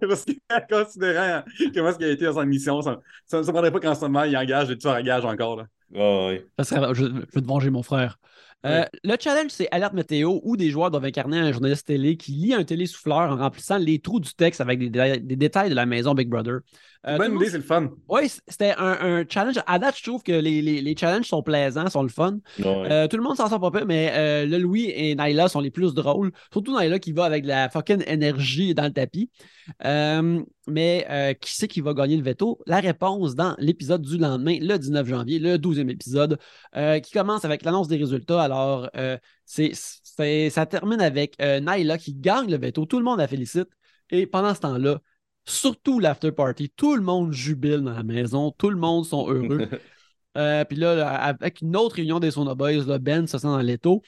[0.00, 0.32] Parce que,
[0.84, 1.42] considérant
[1.74, 2.98] comment il a été dans sa mission, ça
[3.32, 5.56] ne me surprendrait pas qu'en ce moment, il engage des tueurs à gages encore.
[5.56, 5.66] Là.
[5.94, 6.46] Ouais.
[6.58, 8.18] Ça serait- je, je vais te venger, mon frère.
[8.64, 12.30] Euh, Le challenge, c'est alerte météo où des joueurs doivent incarner un journaliste télé qui
[12.32, 15.74] lit un télésouffleur en remplissant les trous du texte avec des, dé- des détails de
[15.74, 16.60] la maison Big Brother.
[17.06, 17.90] Euh, Bonne idée, c'est le fun.
[18.08, 19.56] Oui, c'était un, un challenge.
[19.66, 22.38] À date, je trouve que les, les- les challenges sont plaisants, sont le fun.
[22.60, 22.64] Ouais.
[22.92, 25.58] Euh, tout le monde s'en sort pas peu, mais euh, le Louis et Naila sont
[25.60, 26.30] les plus drôles.
[26.52, 29.30] Surtout Naila qui va avec de la fucking énergie dans le tapis.
[29.84, 32.60] Euh, mais qui c'est qui va gagner le veto?
[32.66, 36.38] La réponse dans l'épisode du lendemain, le 19 janvier, le 12e épisode,
[37.02, 38.40] qui commence avec l'annonce des résultats.
[38.42, 38.88] Alors,
[39.44, 39.72] c'est,
[40.50, 42.86] ça termine avec Naila qui gagne le veto.
[42.86, 43.68] Tout le monde la félicite.
[44.10, 45.00] Et pendant ce temps-là,
[45.44, 48.50] surtout l'after party, tout le monde jubile dans la maison.
[48.52, 49.68] Tout le monde sont heureux.
[50.38, 53.58] Euh, puis là, avec une autre réunion des Sona Boys, là, Ben se sent dans
[53.58, 54.00] l'étau.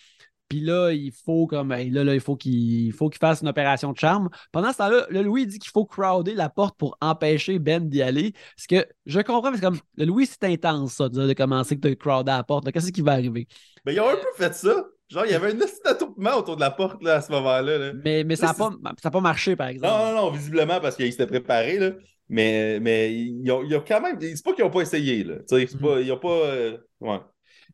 [0.49, 3.93] Puis là, il faut comme là, là, il faut qu'il faut qu'il fasse une opération
[3.93, 4.28] de charme.
[4.53, 8.03] Pendant ce temps-là, le Louis dit qu'il faut crowder la porte pour empêcher Ben d'y
[8.03, 8.32] aller.
[8.57, 11.78] Parce que je comprends, parce que comme le Louis, c'est intense, ça, de, de commencer
[11.78, 12.70] que tu crowder à la porte.
[12.70, 13.49] Qu'est-ce qui va arriver?
[13.85, 14.87] Ben, ils ont un peu fait ça.
[15.11, 17.78] Genre, il y avait un esti d'attroupement autour de la porte, là, à ce moment-là.
[17.78, 17.92] Là.
[18.05, 18.70] Mais, mais ça n'a pas,
[19.11, 19.92] pas marché, par exemple.
[19.92, 21.90] Non, non, non, visiblement, parce qu'ils s'étaient préparés, là.
[22.28, 24.18] Mais, mais ils, ont, ils ont quand même.
[24.20, 25.34] C'est pas qu'ils n'ont pas essayé, là.
[25.46, 25.80] C'est Mhm.
[25.80, 26.00] pas.
[26.00, 26.28] Ils ont pas.
[26.28, 27.20] euh, Ouais.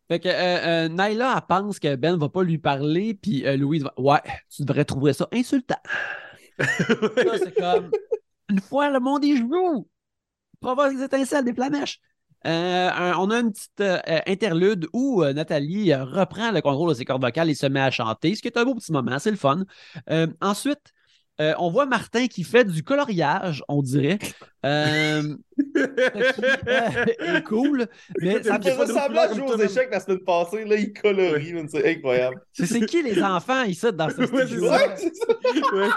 [0.08, 3.94] Fait que euh, euh, elle pense que Ben va pas lui parler, puis Louise va
[3.96, 4.18] Ouais,
[4.54, 5.78] tu devrais trouver ça insultant.
[6.58, 7.90] Ça, c'est comme
[8.50, 9.88] une fois le monde y joue,
[10.60, 12.00] provoque des étincelles, des flamèches.
[12.47, 16.95] Euh, on a une petite euh, interlude où euh, Nathalie euh, reprend le contrôle de
[16.95, 19.18] ses cordes vocales et se met à chanter, ce qui est un beau petit moment,
[19.18, 19.64] c'est le fun.
[20.41, 20.93] Ensuite,
[21.41, 24.18] euh, on voit Martin qui fait du coloriage, on dirait.
[24.66, 25.22] Euh,
[25.57, 25.80] qui
[26.68, 27.86] euh, est cool,
[28.20, 31.55] mais ça de semblant de couleur jouer aux échecs la semaine passée, là, il colorie,
[31.68, 32.43] c'est incroyable.
[32.53, 34.66] c'est c'est qui les enfants ici dans ce Ouais, studio?
[34.66, 34.86] c'est ça.
[34.86, 35.74] Ouais, c'est ça.
[35.74, 35.88] Ouais.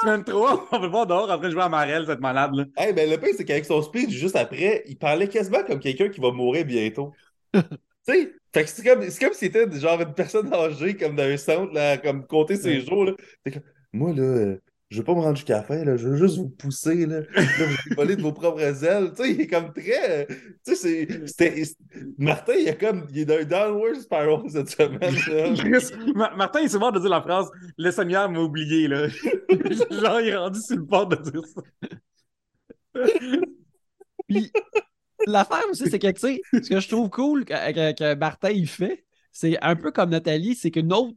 [0.00, 2.52] Semaine 3, on va le voir dehors en train de jouer à Marel, cette malade
[2.54, 2.64] là.
[2.76, 6.08] Hey, ben, le pire, c'est qu'avec son speech, juste après, il parlait quasiment comme quelqu'un
[6.08, 7.12] qui va mourir bientôt.
[7.54, 7.60] tu
[8.02, 11.22] sais, fait que c'est comme, c'est comme si c'était genre une personne âgée, comme dans
[11.22, 13.12] un centre, là, comme compter ses jours, là.
[13.92, 14.62] Moi, là, euh,
[14.92, 17.20] je veux pas me rendre jusqu'à la fin, là, je veux juste vous pousser, là.
[17.20, 19.10] Là, vous voler de vos propres ailes.
[19.16, 20.26] Tu sais, il est comme très.
[20.26, 21.64] Tu sais, c'est- c'était.
[21.64, 21.76] c'est-
[22.18, 23.06] Martin, il est comme.
[23.10, 25.54] Il est dans un downward spiral cette semaine, là.
[25.56, 29.08] Chris, Ma- Martin, il se mort de dire la phrase Le Seigneur m'a oublié, là.
[29.90, 31.62] Genre, il est rendu sur le bord de dire ça.
[34.28, 34.50] Puis
[35.26, 38.50] l'affaire aussi, c'est que, tu sais, ce que je trouve cool que, que- que Martin
[38.50, 41.16] il fait, c'est un peu comme Nathalie, c'est qu'une autre.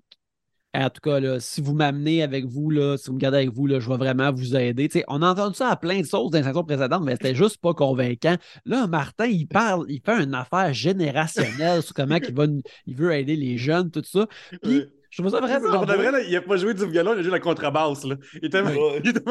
[0.75, 3.53] En tout cas, là, si vous m'amenez avec vous, là, si vous me gardez avec
[3.53, 4.89] vous, là, je vais vraiment vous aider.
[4.89, 7.13] Tu sais, on a entendu ça à plein de sauces dans les saisons précédentes, mais
[7.13, 8.35] c'était juste pas convaincant.
[8.65, 12.45] Là, Martin, il parle, il fait une affaire générationnelle sur comment il, va,
[12.85, 14.27] il veut aider les jeunes, tout ça.
[14.61, 15.71] Puis, je trouve ça vraiment.
[15.71, 15.97] Genre, de beau.
[15.97, 18.15] vrai, là, il a pas joué du violon, il a joué la contrebasse, là.
[18.33, 18.71] Il est tellement,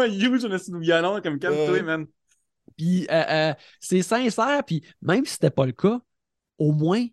[0.06, 1.82] il huge, on a du violon, comme calme-toi, Ouais.
[1.82, 2.06] man.
[2.78, 6.00] Puis euh, euh, c'est sincère, puis même si c'était pas le cas,
[6.58, 7.04] au moins,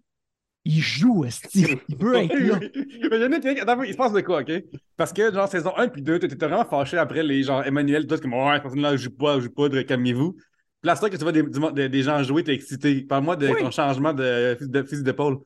[0.66, 1.66] il joue, esti.
[1.90, 2.60] Il veut être là.
[2.62, 4.52] Mais il y en a qui- attends, il se passe de quoi, OK?
[4.98, 8.22] Parce que, genre, saison 1 puis 2, t'étais vraiment fâché après les, genre, Emmanuel, c'est
[8.22, 10.34] comme, ouais, cette personne-là, joue pas, joue pas, de- calmez-vous.
[10.34, 13.02] Puis là, que tu vois des, du- des, des gens jouer, t'es excité.
[13.02, 13.60] Parle-moi de Oui.
[13.62, 15.40] ton changement de, de fusil d'épaule.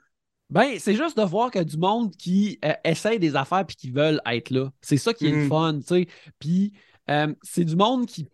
[0.50, 3.92] Ben, c'est juste de voir que du monde qui euh, essaye des affaires puis qui
[3.92, 4.70] veulent être là.
[4.82, 5.48] C'est ça qui est le Mhm.
[5.50, 6.08] fun, tu sais.
[6.40, 6.72] Puis
[7.10, 8.28] euh, c'est du monde qui,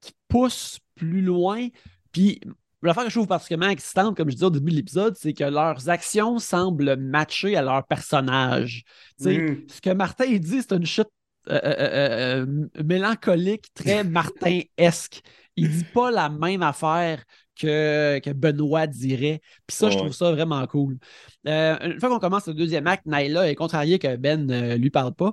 [0.00, 1.68] qui pousse plus loin.
[2.12, 2.40] Puis
[2.86, 5.44] l'affaire que je trouve particulièrement excitante, comme je disais au début de l'épisode, c'est que
[5.44, 8.84] leurs actions semblent matcher à leur personnage.
[9.20, 9.64] Mhm.
[9.68, 11.08] ce que Martin dit, c'est une chute
[11.50, 15.20] euh, euh, euh, mélancolique, très Martin-esque.
[15.56, 17.22] Il dit pas la même affaire
[17.60, 19.40] que, que Benoît dirait.
[19.66, 20.98] Puis ça, je trouve ça vraiment cool.
[21.44, 25.14] Une fois qu'on commence le deuxième acte, Naila est contrariée que Ben ne lui parle
[25.14, 25.32] pas.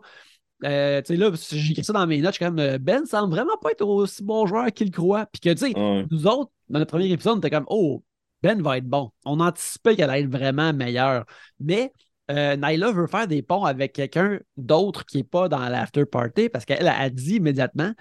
[0.63, 3.05] Euh, tu sais, là, j'ai écrit ça dans mes notes, je suis comme euh, Ben
[3.05, 5.25] semble vraiment pas être aussi bon joueur qu'il croit.
[5.25, 6.05] Puis que, tu sais, Ouais.
[6.11, 8.03] nous autres, dans notre premier épisode, on était comme Oh,
[8.41, 9.11] Ben va être bon.
[9.25, 11.25] On anticipait qu'elle allait être vraiment meilleure.
[11.59, 11.91] Mais
[12.31, 16.49] euh, Nyla veut faire des ponts avec quelqu'un d'autre qui n'est pas dans l'after party
[16.49, 17.93] parce qu'elle a dit immédiatement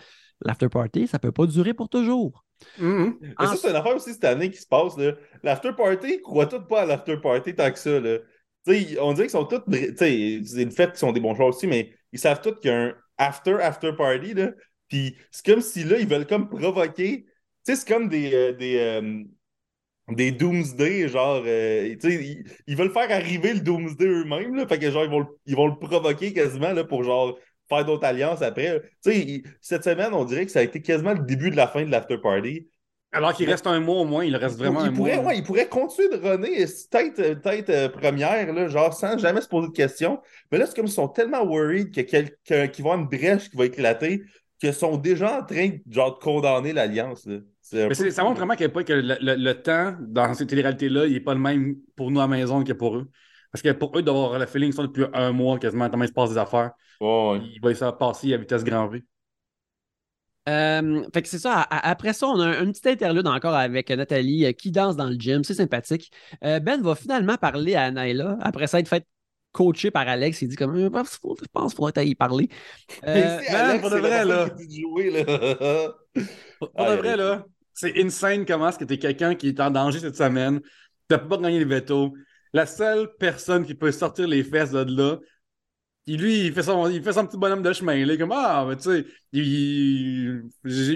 [0.43, 2.45] l'after party, ça peut pas durer pour toujours.
[2.79, 3.18] Mhm.
[3.21, 4.95] Mais ça, c'est une affaire aussi cette année qui se passe.
[5.43, 7.99] L'after party, ils croient tous pas à l'after party tant que ça.
[8.01, 8.18] Là.
[9.01, 9.62] On dirait qu'ils sont tous.
[9.97, 12.75] C'est le fait qu'ils sont des bons joueurs aussi, mais ils savent tous qu'il y
[12.75, 14.35] a un after after party.
[14.35, 14.53] Là.
[14.89, 17.27] Puis c'est comme si là, ils veulent comme provoquer.
[17.66, 18.32] Tu sais, c'est comme des.
[18.34, 19.22] euh, des euh,
[20.08, 24.66] des Doomsday, genre, euh, tu sais, ils, ils veulent faire arriver le Doomsday eux-mêmes, là,
[24.66, 27.38] fait que genre, ils vont, le- ils vont le provoquer quasiment, là, pour genre,
[27.68, 28.82] faire d'autres alliances après.
[29.04, 31.68] Tu sais, cette semaine, on dirait que ça a été quasiment le début de la
[31.68, 32.66] fin de l'after party.
[33.12, 35.26] Alors qu'il reste un mois au moins, il reste vraiment il, un pourrait, mois.
[35.26, 39.48] ouais, il pourrait continuer de runner tête, tête euh, première, là, genre sans jamais se
[39.48, 40.20] poser de questions.
[40.50, 42.98] Mais là, c'est comme ils sont tellement worried que quel- que- qu'il va y avoir
[42.98, 44.22] une brèche qui va éclater
[44.61, 47.26] qu'ils sont déjà en train genre, de condamner l'Alliance.
[47.26, 47.40] Mais
[47.88, 51.34] peu- ça montre vraiment que le, le- le temps dans cette télé-réalité-là, il n'est pas
[51.34, 53.11] le même pour nous à la maison que pour eux.
[53.52, 56.12] Parce que pour eux, d'avoir le feeling ça depuis un mois quasiment, tellement il se
[56.12, 57.40] passe des affaires, Ouais, ouais.
[57.54, 59.02] il va essayer de passer à vitesse grand V.
[60.48, 61.61] Euh, fait que c'est ça.
[61.70, 65.08] Après ça, on a un, une petite interlude encore avec Nathalie euh, qui danse dans
[65.08, 65.44] le gym.
[65.44, 66.11] C'est sympathique.
[66.44, 69.06] Euh, ben va finalement parler à Naila après ça être fait
[69.53, 70.42] coaché par Alex.
[70.42, 72.48] Il dit comme Euh, Faut- je pense qu'il faudrait y parler.
[73.07, 74.48] Euh, Alex, pour de vrai, là.
[74.59, 75.24] jouer.
[76.59, 80.01] Pour de vrai, là, c'est insane comment est-ce que t'es quelqu'un qui est en danger
[80.01, 80.61] cette semaine,
[81.09, 82.12] t'as pas gagné les veto.
[82.53, 85.18] La seule personne qui peut sortir les fesses de là,
[86.07, 87.94] qui lui, il fait son, il fait son petit bonhomme de chemin.
[87.94, 90.42] Il est comme Ah, mais tu sais, il-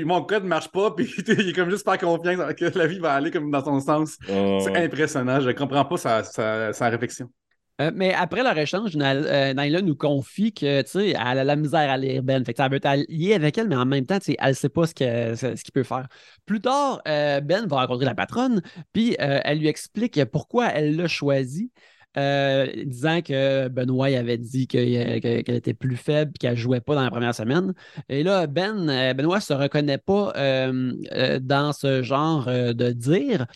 [0.05, 3.15] mon code marche pas, puis il est comme juste pas confiance que la vie va
[3.15, 4.19] aller comme dans son sens.
[4.29, 7.31] Ouais, C'est impressionnant, je comprends pas sa, sa, sa réflexion.
[7.81, 11.97] Euh, mais après leur échange, Naila euh, nous confie que, elle a la misère à
[11.97, 12.45] lire Ben.
[12.45, 14.87] Fait que ça veut être allié avec elle, mais en même temps, elle sait pas
[14.87, 16.07] ce que- ce peut faire.
[16.47, 18.63] Plus tard, euh, Ben va rencontrer la patronne,
[18.93, 21.73] puis elle lui explique pourquoi elle l'a choisi.
[22.17, 26.95] disant que Benoît avait dit que- que- qu'elle était plus faible et qu'elle jouait pas
[26.95, 27.75] dans la première semaine.
[28.09, 30.33] Et là, Ben, Benoît se reconnaît pas
[31.41, 33.47] dans ce genre de dire.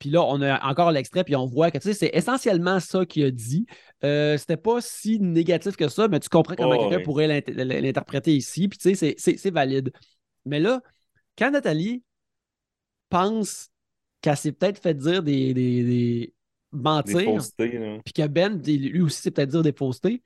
[0.00, 3.06] Puis là, on a encore l'extrait, puis on voit que tu sais, c'est essentiellement ça
[3.06, 3.66] qu'il a dit.
[4.02, 7.64] Euh, C'était pas si négatif que ça, mais tu comprends comment Oh, quelqu'un pourrait l'int-
[7.80, 8.66] l'interpréter ici.
[8.66, 9.92] Puis tu sais, c'est- valide.
[10.44, 10.80] Mais là,
[11.38, 12.02] quand Nathalie
[13.08, 13.68] pense
[14.20, 16.34] qu'elle s'est peut-être fait dire des, des, des
[16.72, 17.14] mentir,
[18.04, 20.22] puis que Ben, lui aussi, c'est peut-être dire des faussetés,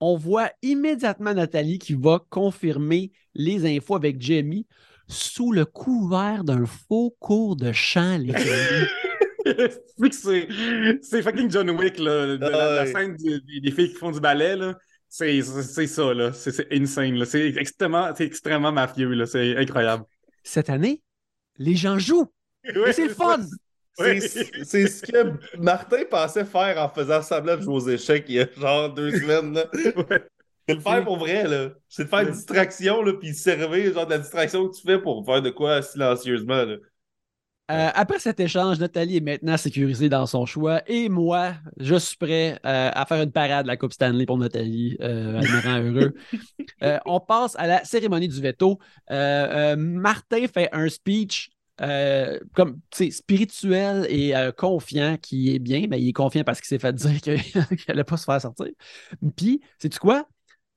[0.00, 4.66] on voit immédiatement Nathalie qui va confirmer les infos avec Jamie
[5.08, 8.32] sous le couvert d'un faux cours de chant, les
[10.10, 10.48] c'est
[11.02, 12.36] c'est fucking John Wick, là.
[12.36, 14.74] de la, scène du- des, filles qui font du ballet, là.
[15.08, 16.32] C'est ça, là.
[16.32, 17.24] C'est insane, là.
[17.24, 19.26] C'est extrêmement, c'est extrêmement mafieux, là.
[19.26, 20.04] C'est incroyable.
[20.42, 21.02] Cette année,
[21.58, 22.32] les gens jouent.
[22.92, 23.40] C'est le fun!
[23.98, 24.20] C'est
[24.64, 28.40] c'est ce que Martin pensait faire en faisant semblant de jouer aux échecs il y
[28.40, 29.54] a genre deux semaines.
[29.54, 29.64] là.
[29.72, 30.22] Ouais.
[30.68, 31.70] C'est le faire pour vrai, là.
[31.88, 35.00] C'est de faire une distraction, là, puis servir, genre, de la distraction que tu fais
[35.00, 36.76] pour faire de quoi silencieusement, là.
[37.68, 42.16] Euh, après cet échange, Nathalie est maintenant sécurisée dans son choix et moi, je suis
[42.16, 44.96] prêt euh, à faire une parade de la Coupe Stanley pour Nathalie.
[45.00, 46.14] Euh, elle me rend heureux.
[47.06, 48.78] On passe à la cérémonie du veto.
[49.10, 56.44] Martin fait un speech comme spirituel et confiant qui est bien, mais il est confiant
[56.44, 57.52] parce qu'il s'est fait dire qu'il
[57.88, 58.68] n'allait pas se faire sortir.
[59.36, 60.28] Puis, sais-tu quoi?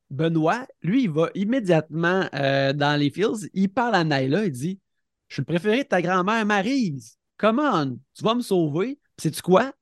[0.10, 4.80] Benoît, lui, il va immédiatement euh, dans les fields, il parle à Naila, il dit
[5.28, 7.18] Je suis le préféré de ta grand-mère Maryse.
[7.38, 9.00] Come on, tu vas me sauver.
[9.16, 9.74] Puis sais-tu quoi?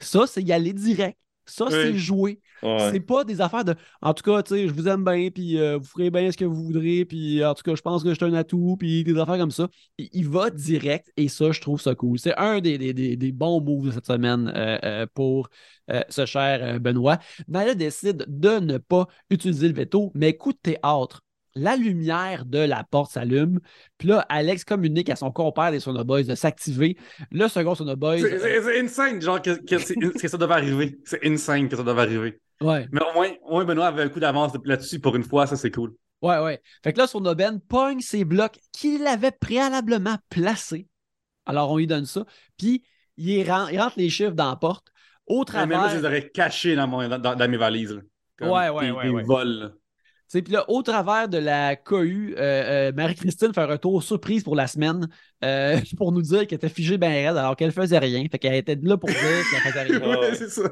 [0.00, 1.18] Ça, c'est y aller direct.
[1.46, 2.40] Ça, c'est jouer.
[2.62, 2.90] Ouais.
[2.92, 3.74] C'est pas des affaires de.
[4.02, 6.36] En tout cas, tu sais, je vous aime bien, puis euh, vous ferez bien ce
[6.36, 9.04] que vous voudrez, puis en tout cas, je pense que je suis un atout, puis
[9.04, 9.68] des affaires comme ça.
[9.98, 12.18] Il, il va direct, et ça, je trouve ça cool.
[12.18, 15.48] C'est un des, des- des- des bons moves de cette semaine euh, euh, pour
[15.90, 17.18] euh, ce cher euh, Benoît.
[17.48, 21.22] Nala décide de ne pas utiliser le veto, mais coup de théâtre.
[21.54, 23.58] La lumière de la porte s'allume.
[23.96, 26.96] Puis là, Alex communique à son compère des Sonoboys de s'activer.
[27.32, 28.20] Le second Sonoboys.
[28.20, 29.58] C'est insane, genre, que,
[30.20, 30.98] que ça devait arriver.
[31.04, 32.38] C'est insane que ça devait arriver.
[32.60, 32.88] Ouais.
[32.92, 35.56] Mais au moins, au moins Benoît avait un coup d'avance là-dessus pour une fois, ça
[35.56, 35.94] c'est cool.
[36.22, 36.60] Ouais, ouais.
[36.82, 40.88] Fait que là, son aubaine pogne ses blocs qu'il avait préalablement placés.
[41.46, 42.24] Alors, on lui donne ça.
[42.56, 42.82] Puis,
[43.16, 44.88] il, ren- il rentre les chiffres dans la porte.
[45.26, 46.20] Au Mais même là, je les travers.
[46.20, 47.92] aurais cachés dans, mon, dans, dans mes valises.
[47.92, 48.00] là.
[48.36, 49.22] Comme Ouais, ouais, des, ouais, des ouais.
[49.22, 49.74] vols.
[50.30, 54.56] Puis là, au travers de la cohue, euh, euh, Marie-Christine fait un retour surprise pour
[54.56, 55.08] la semaine
[55.44, 58.24] euh, pour nous dire qu'elle était figée bien raide alors qu'elle faisait rien.
[58.30, 59.98] Fait qu'elle était là pour dire qu'elle faisait rien.
[60.08, 60.34] Ouais.
[60.34, 60.70] C'est ça.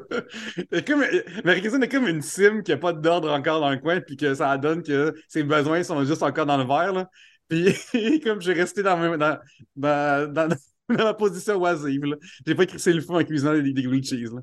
[0.85, 1.03] Comme,
[1.43, 4.33] Marie-Christine est comme une sim qui n'a pas d'ordre encore dans le coin, puis que
[4.33, 6.93] ça donne que ses besoins sont juste encore dans le verre.
[6.93, 7.09] Là.
[7.47, 7.73] Puis,
[8.23, 9.37] comme j'ai resté dans, ma- dans,
[9.75, 10.55] dans, dans,
[10.89, 14.33] ma position oisive, j'ai pas crissé le feu en cuisinant des, des cheese.
[14.33, 14.41] Là.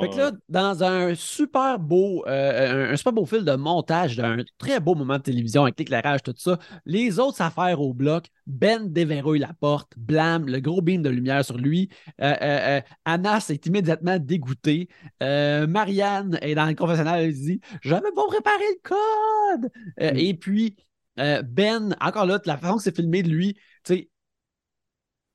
[0.00, 4.16] Fait que là, dans un super beau, euh, un, un super beau fil de montage
[4.16, 8.26] d'un très beau moment de télévision avec l'éclairage, tout ça, les autres affaires au bloc,
[8.46, 11.88] Ben déverrouille la porte, blâme, le gros beam de lumière sur lui.
[12.20, 14.88] Euh, euh, euh, Anas est immédiatement dégoûté.
[15.22, 19.70] Euh, Marianne est dans le confessionnal, elle dit J'avais pas préparé le code.
[20.00, 20.16] Euh, Mm.
[20.16, 20.76] Et puis,
[21.18, 24.10] euh, Ben, encore là, de la façon que c'est filmé de lui, tu sais,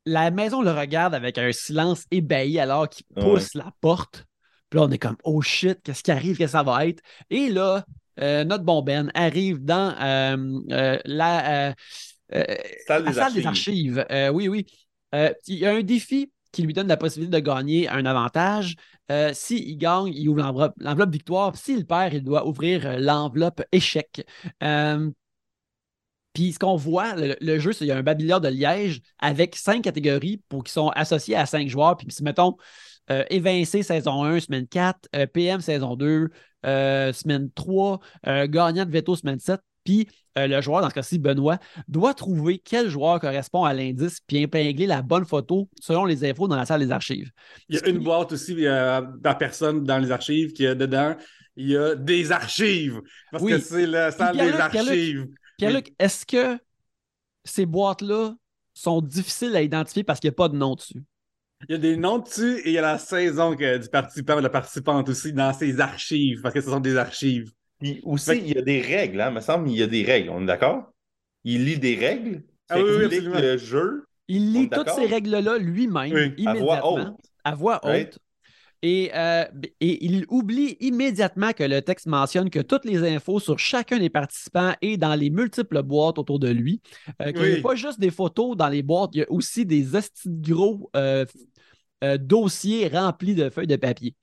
[0.06, 4.26] la maison le regarde avec un silence ébahi alors qu'il pousse la porte.
[4.72, 7.04] Puis là, on est comme, oh shit, qu'est-ce qui arrive, qu'est-ce que ça va être?
[7.30, 7.86] Et là,
[8.22, 11.70] euh, notre bon Ben arrive dans euh, euh, la,
[12.34, 12.46] euh,
[12.88, 14.06] Salle la des salle des archives.
[14.34, 14.66] oui, oui.
[15.48, 18.76] Il y a un défi qui lui donne la possibilité de gagner un avantage.
[19.12, 21.56] Euh, S'il gagne, il ouvre l'enveloppe victoire.
[21.56, 24.26] S'il perd, il doit ouvrir l'enveloppe échec.
[24.64, 25.10] Euh,
[26.34, 29.02] puis ce qu'on voit, le, le jeu, c'est qu'il y a un babillard de Liège
[29.20, 31.98] avec cinq catégories pour qui sont associées à cinq joueurs.
[31.98, 32.56] Puis si mettons
[33.10, 36.30] euh, Évincé saison 1, semaine 4, euh, PM saison 2,
[36.66, 39.60] euh, semaine 3, euh, gagnant de veto semaine 7.
[39.84, 44.38] Puis le joueur, dans ce cas-ci, Benoît, doit trouver quel joueur correspond à l'indice puis
[44.38, 47.32] épingler la bonne photo selon les infos dans la salle des archives.
[47.68, 48.56] Il y a une boîte aussi
[49.24, 51.16] par personne dans les archives qui a dedans.
[51.56, 53.02] Il y a des archives.
[53.32, 53.54] Parce Oui.
[53.54, 55.28] que c'est la salle des Pierre-Luc, archives.
[55.58, 56.60] Pierre-Luc, est-ce que
[57.44, 58.36] ces boîtes-là
[58.74, 61.04] sont difficiles à identifier parce qu'il n'y a pas de nom dessus?
[61.70, 64.34] Il y a des noms dessus et il y a la saison que- du participant
[64.34, 67.52] et de la participante aussi dans ces archives, parce que ce sont des archives.
[67.80, 69.30] Puis aussi, Fait- il y a des règles, hein.
[69.30, 70.30] Il me semble qu'il y a des règles.
[70.30, 70.92] On est d'accord?
[71.44, 72.44] Il lit des règles.
[72.70, 73.42] Ah ça oui, oui, explique absolument.
[73.42, 74.06] le jeu.
[74.28, 77.26] Il On lit est toutes ces règles-là lui-même, Oui, à voix immédiatement, haute.
[77.44, 77.90] à voix haute.
[77.90, 78.18] Right.
[78.84, 79.46] Et, euh,
[79.80, 84.10] et il oublie immédiatement que le texte mentionne que toutes les infos sur chacun des
[84.10, 86.82] participants et dans les multiples boîtes autour de lui.
[87.22, 89.68] Euh, qu'il n'y a pas juste des photos dans les boîtes, il y a aussi
[89.68, 89.86] des
[90.26, 91.26] gros euh,
[92.04, 94.16] euh, dossiers remplis de feuilles de papier.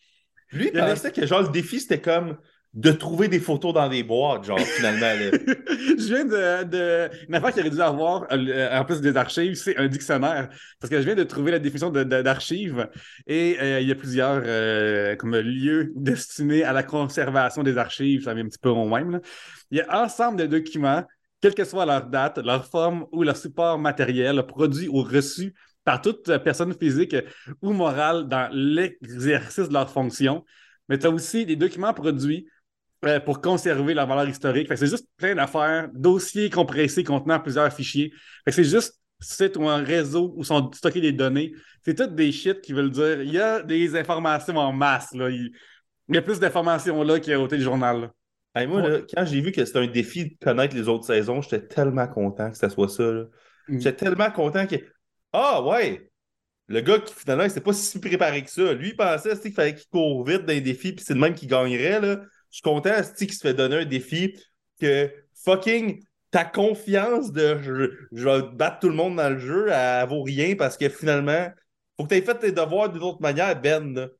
[0.53, 2.37] Lui, il a pensait que genre le défi, c'était comme
[2.75, 5.01] de trouver des photos dans des boîtes, genre, finalement.
[5.01, 5.31] Là.
[5.69, 9.55] je viens de, de, Une affaire qu'il aurait dû avoir, euh, en plus des archives,
[9.55, 10.49] c'est un dictionnaire.
[10.79, 12.89] Parce que je viens de trouver la définition d'archives
[13.27, 18.25] et euh, il y a plusieurs euh, comme lieux destinés à la conservation des archives.
[18.25, 19.13] Ça vient un petit peu au même.
[19.13, 19.21] Là.
[19.71, 21.05] Il y a ensemble de documents,
[21.41, 25.55] quelle que soit leur date, leur forme ou leur support matériel, produit ou reçu
[25.89, 27.17] par toute personne physique
[27.63, 30.45] ou morale dans l'exercice de leur fonction.
[30.87, 32.47] Mais tu as aussi des documents produits
[33.07, 34.69] euh, pour conserver la valeur historique.
[34.77, 38.13] C'est juste plein d'affaires, dossiers compressés contenant plusieurs fichiers.
[38.49, 41.55] C'est juste site ou un réseau où sont stockées des données.
[41.83, 45.15] C'est toutes des shit qui veulent dire il y a des informations en masse.
[45.15, 45.31] Là.
[45.31, 45.51] Il,
[46.11, 48.11] y a plus d'informations là qu'il y a au téléjournal.
[48.55, 48.83] moi,
[49.15, 52.51] quand j'ai vu que c'était un défi de connaître les autres saisons, j'étais tellement content
[52.51, 53.05] que ça soit ça.
[53.69, 53.81] Mm.
[53.81, 54.77] J'étais tellement content que
[55.33, 56.11] ah ouais!
[56.69, 58.73] Le gars qui finalement il s'est pas si préparé que ça.
[58.75, 61.35] Lui, il pensait qu'il fallait qu'il court vite dans les défis, puis c'est le même
[61.35, 62.01] qui gagnerait.
[62.01, 62.21] Là.
[62.51, 64.37] Je suis content qu'il se fait donner un défi
[64.81, 65.11] que
[65.45, 70.23] fucking ta confiance de je, vais battre tout le monde dans le jeu, elle, vaut
[70.23, 71.49] rien parce que finalement,
[71.97, 74.11] faut que tu aies fait tes devoirs d'une autre manière, Ben.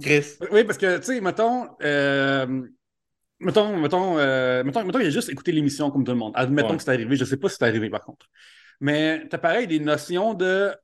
[0.00, 0.36] Chris.
[0.52, 2.62] Oui, parce que, tu sais, mettons, euh,
[3.40, 6.32] mettons, mettons, euh, mettons, mettons, il a juste écouté l'émission comme tout le monde.
[6.36, 7.16] Admettons que c'est arrivé.
[7.16, 8.26] Je sais pas si c'est arrivé, par contre.
[8.80, 10.74] Mais tu as pareil des notions de.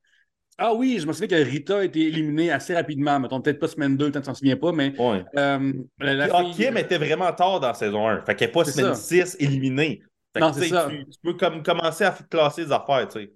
[0.58, 3.18] Ah oui, je me souviens que Rita a été éliminée assez rapidement.
[3.20, 4.98] Mettons, peut-être pas semaine 2, tu t'en souviens pas, mais.
[4.98, 5.24] Ouais.
[5.36, 8.22] Euh, la, Kim était vraiment tard dans saison 1.
[8.22, 10.02] Fait qu'elle n'est pas semaine 6 éliminée.
[10.38, 10.88] non, c'est ça.
[10.88, 13.32] Tu, peux comme commencer à classer les affaires, tu sais.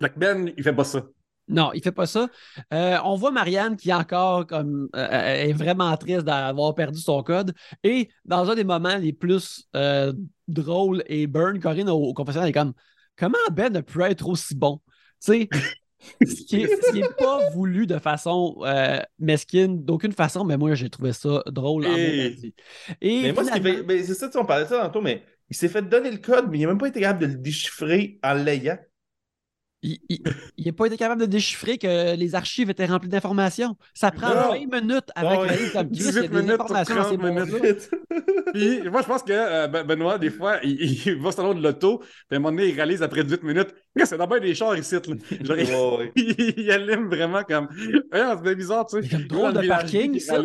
[0.00, 1.02] Fait que Ben, il fait pas ça.
[1.46, 2.28] Non, il fait pas ça.
[2.72, 7.52] Euh, on voit Marianne qui encore comme euh, est vraiment triste d'avoir perdu son code.
[7.82, 9.68] Et dans un des moments les plus
[10.48, 12.72] drôles et burn, Corinne au, au confessionnal est comme
[13.16, 14.80] comment Ben a pu être aussi bon?
[15.24, 15.48] Tu sais,
[16.26, 21.12] ce qui n'est pas voulu de façon euh, mesquine, d'aucune façon, mais moi, j'ai trouvé
[21.12, 21.86] ça drôle
[23.00, 23.22] Et...
[23.22, 26.18] mais moi, c'est ça, on parlait de ça tantôt, mais il s'est fait donner le
[26.18, 28.78] code, mais il n'a même pas été capable de le déchiffrer en l'ayant
[29.84, 33.76] il n'a pas été capable de déchiffrer que les archives étaient remplies d'informations.
[33.92, 37.90] Ça prend 20 minutes avec oh, la comme Chris, il y a des informations minutes.
[38.54, 41.98] Puis moi, je pense que euh, ben, Benoît, des fois, il, va sur de l'auto,
[41.98, 43.74] puis à un moment donné, il réalise après 18 minutes
[44.04, 44.96] c'est d'abord des chars ici.
[45.40, 47.68] Genre, il, il, allume vraiment comme.
[48.12, 49.18] c'est bizarre, tu sais.
[49.24, 50.38] Drôle de parking, ça.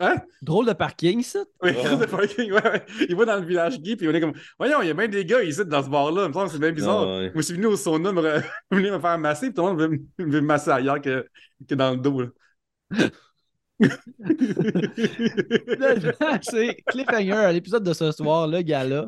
[0.00, 0.16] Hein?
[0.40, 1.40] Drôle de parking, ça.
[1.62, 2.82] Oui, drôle de parking, ouais, ouais.
[3.08, 5.10] Il va dans le village gay, puis on est comme, voyons, il y a même
[5.10, 6.22] des gars ici dans ce bar-là.
[6.22, 7.04] Il me semble que c'est bien bizarre.
[7.04, 8.40] Moi, je suis venu au sauna me,
[8.70, 9.80] venir me faire masser, puis tout le monde
[10.18, 11.26] veut, me masser ailleurs que,
[11.68, 12.22] que dans le dos.
[16.42, 19.06] c'est Cliffhanger, l'épisode de ce soir, le gars-là.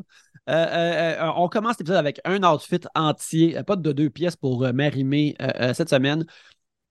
[0.49, 4.71] Euh, euh, euh, on commence l'épisode avec un outfit entier, pas de deux pièces pour
[4.73, 5.35] m'arrimer
[5.73, 6.25] cette semaine.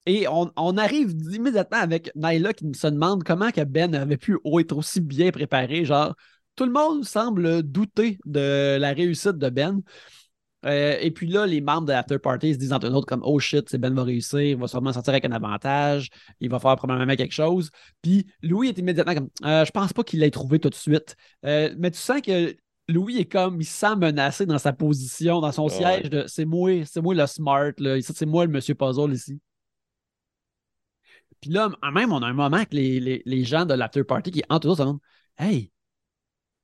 [0.06, 4.76] Et on, arrive immédiatement avec Nyla qui se demande comment que Ben avait pu être
[4.76, 5.84] aussi bien préparé.
[5.84, 6.14] Genre,
[6.56, 9.80] tout le monde semble douter de la réussite de Ben.
[10.64, 13.22] Euh, et puis là, les membres de l'after party se disent entre eux autres comme
[13.24, 16.08] Oh shit, c'est Ben va réussir, il va sûrement sortir avec un avantage,
[16.40, 17.70] il va faire probablement quelque chose.
[18.00, 21.16] Puis Louis est immédiatement comme euh, Je pense pas qu'il l'ait trouvé tout de suite.
[21.44, 22.54] Euh, mais tu sens que
[22.88, 26.44] Louis est comme il se sent menacé dans sa position, dans son siège de c'est
[26.44, 28.00] moi, c'est moi le smart, là.
[28.00, 29.40] c'est moi le monsieur puzzle ici.
[31.42, 34.68] Puis là, même, on a un moment avec les, gens de l'after party qui, entre
[34.68, 35.00] autres, se demandent
[35.36, 35.72] Hey,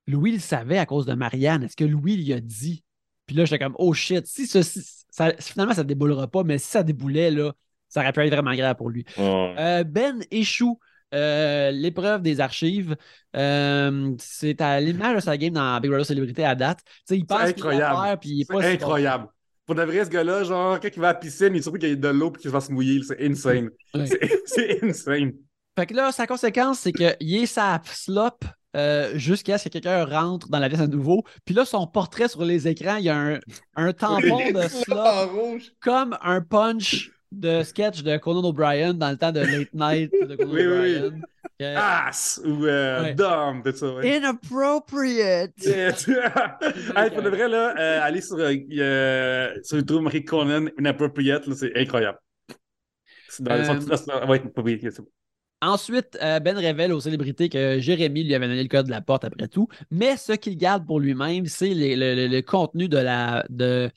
[0.06, 1.64] Louis le savait à cause de Marianne.
[1.64, 2.84] Est-ce que Louis lui a dit?
[3.26, 6.58] Puis là, j'étais comme Oh shit, si ceci, ça, finalement, ça ne déboulera pas, mais
[6.58, 7.52] si ça déboulait, là,
[7.88, 9.04] ça aurait pu être vraiment grave pour lui.
[9.18, 10.78] Euh, ben échoue
[11.14, 12.96] euh, l'épreuve des archives.
[13.34, 16.80] Euh, c'est à l'image de sa game dans Big Brother Célébrité à date.
[17.10, 18.18] il passe incroyable.
[18.22, 19.28] C'est incroyable.
[19.68, 21.90] Pour de vrai, ce gars-là, genre, quand il va à la piscine, il trouve qu'il
[21.90, 23.02] y a de l'eau et qu'il va se mouiller.
[23.06, 23.68] C'est insane.
[24.46, 25.32] C'est insane.
[25.78, 28.38] Fait que là, sa conséquence, c'est qu'il est sa slop
[28.76, 31.22] euh, jusqu'à ce que quelqu'un rentre dans la pièce à nouveau.
[31.44, 33.38] Puis là, son portrait sur les écrans, il y a un,
[33.76, 39.32] un tampon de slop comme un punch de sketch de Conan O'Brien dans le temps
[39.32, 41.02] de Late Night de Conan oui, O'Brien.
[41.04, 41.20] Oui, oui.
[41.60, 43.94] Ass ou euh, dumb, tout ça.
[43.94, 44.18] Ouais.
[44.18, 45.54] Inappropriate.
[45.66, 51.76] hey, pour de vrai, là, euh, aller sur, euh, sur YouTube, marquer Conan Inappropriate, c'est
[51.76, 52.18] incroyable.
[53.40, 54.42] Dans euh, ouais,
[54.82, 55.08] c'est bon.
[55.60, 59.00] Ensuite, euh, Ben révèle aux célébrités que Jérémy lui avait donné le code de la
[59.00, 62.98] porte après tout, mais ce qu'il garde pour lui-même, c'est le, le, le, contenu de
[62.98, 63.90] la, de,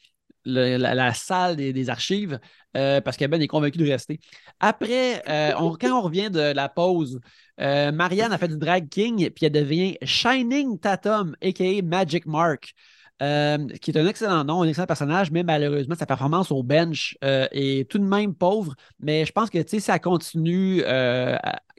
[0.46, 2.40] la, salle des, archives
[2.78, 4.20] euh, parce que Ben est convaincu de rester.
[4.60, 7.20] Après, euh, quand on revient de la pause,
[7.60, 11.82] euh, Marianne a fait du drag king puis elle devient Shining Tatum, a.k.a.
[11.84, 12.74] Magic Mark.
[13.20, 17.90] qui est un excellent nom, un excellent personnage, mais malheureusement, sa performance au bench est
[17.90, 18.74] tout de même pauvre.
[19.00, 20.84] Mais je pense que si ça continue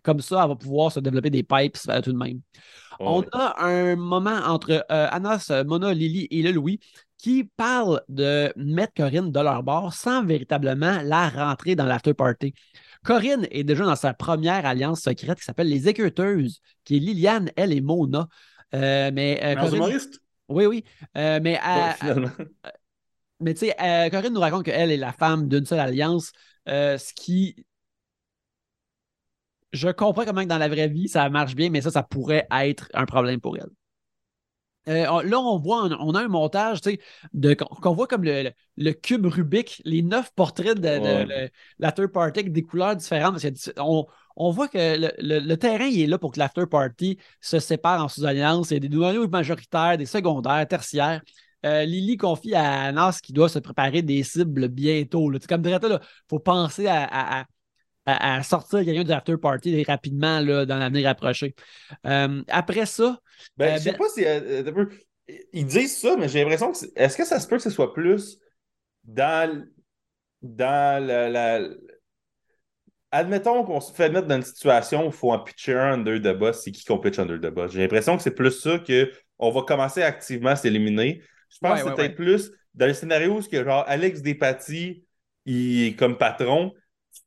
[0.05, 2.41] comme ça, elle va pouvoir se développer des pipes tout de même.
[3.01, 6.79] On a un moment entre Anas, Mona, Lily et le Louis
[7.23, 12.53] qui parlent de mettre Corinne de leur bord sans véritablement la rentrer dans l'after party.
[13.05, 17.51] Corinne est déjà dans sa première alliance secrète qui s'appelle les Équeuteuses, qui est Liliane,
[17.55, 18.27] elle et Mona.
[18.75, 20.21] Euh, mais, euh, Corinne- humoriste?
[20.49, 20.85] Oui, oui.
[21.17, 22.37] Euh, mais Ouais,
[23.39, 26.33] mais tu sais, Corinne nous raconte qu'elle est la femme d'une seule alliance,
[26.67, 27.65] ce qui.
[29.73, 32.49] Je comprends comment que dans la vraie vie, ça marche bien, mais ça, ça pourrait
[32.51, 33.71] être un problème pour elle.
[34.89, 37.01] Euh, on- là, on voit, un- on a un montage, tu sais,
[37.35, 41.25] de- qu'on voit comme le, le- le cube Rubik, les neuf portraits de, de- Ouais.
[41.27, 41.49] le-
[41.79, 43.39] l'after party avec des couleurs différentes.
[43.79, 44.07] on,
[44.37, 48.09] on voit que le, terrain il est là pour que l'after party se sépare en
[48.09, 48.71] sous-alliances.
[48.71, 51.23] Il y a des noyaux majoritaires, des secondaires, tertiaires.
[51.65, 55.31] Euh, Lily confie à Nas qu'il doit se préparer des cibles bientôt.
[55.31, 55.39] là.
[55.49, 55.99] Comme dirait il
[56.29, 57.45] faut penser à, à- à-
[58.07, 61.55] à- à sortir quelqu'un du after party rapidement là, dans l'avenir approché.
[62.07, 63.19] Euh, après ça,
[63.57, 64.25] Ben, Euh, je sais ben- pas si.
[64.27, 64.89] euh, peu-
[65.53, 66.79] Ils disent ça, mais j'ai l'impression que.
[66.97, 68.39] Est-ce que ça se peut que ce soit plus
[69.05, 69.65] dans.
[70.43, 71.29] Dans la.
[71.31, 71.69] la-
[73.11, 76.19] Admettons qu'on se fait mettre dans une situation où il faut en pitcher un under
[76.19, 77.73] the boss, c'est qui qu'on pitch under the boss?
[77.73, 81.23] J'ai l'impression que c'est plus ça qu'on va commencer activement à s'éliminer.
[81.51, 85.05] Je pense Ouais, que c'est ouais, peut-être plus dans le scénario où genre Alex Despatie
[85.45, 86.73] il est comme patron.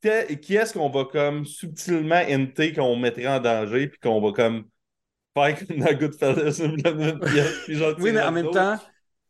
[0.06, 4.22] Qui est- Qui est-ce qu'on va comme subtilement enter qu'on mettrait en danger puis qu'on
[4.22, 4.66] va comme
[5.36, 8.78] faire comme dans Goodfellas une pièce, puis Oui, mais en même temps,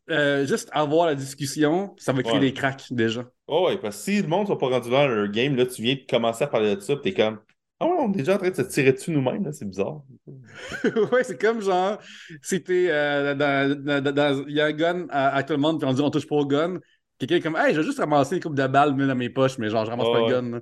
[0.09, 2.39] euh, juste avoir la discussion, ça va créer Ouais.
[2.41, 3.23] des cracks déjà.
[3.47, 5.65] Oh ouais, parce que si le monde ne sont pas rendu dans leur game, là,
[5.65, 7.39] tu viens de commencer à parler de ça, puis t'es comme
[7.79, 10.01] Ah ouais, on est déjà en train de se tirer dessus nous-mêmes, là, c'est bizarre.
[11.11, 11.99] ouais, c'est comme genre,
[12.41, 15.53] si t'es euh, dans, dans- dans- dans- il y a un gun à, à tout
[15.53, 16.79] le monde, puis on dit on touche pas au gun.
[17.17, 19.57] Quelqu'un est comme, hey, je vais juste ramasser une coupe de balles dans mes poches,
[19.57, 20.29] mais genre, je ramasse pas ouais.
[20.29, 20.49] le gun.
[20.51, 20.59] là.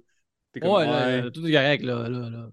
[0.52, 2.08] T'es comme, Ouais, là, tout est correct, là.
[2.10, 2.50] là, là.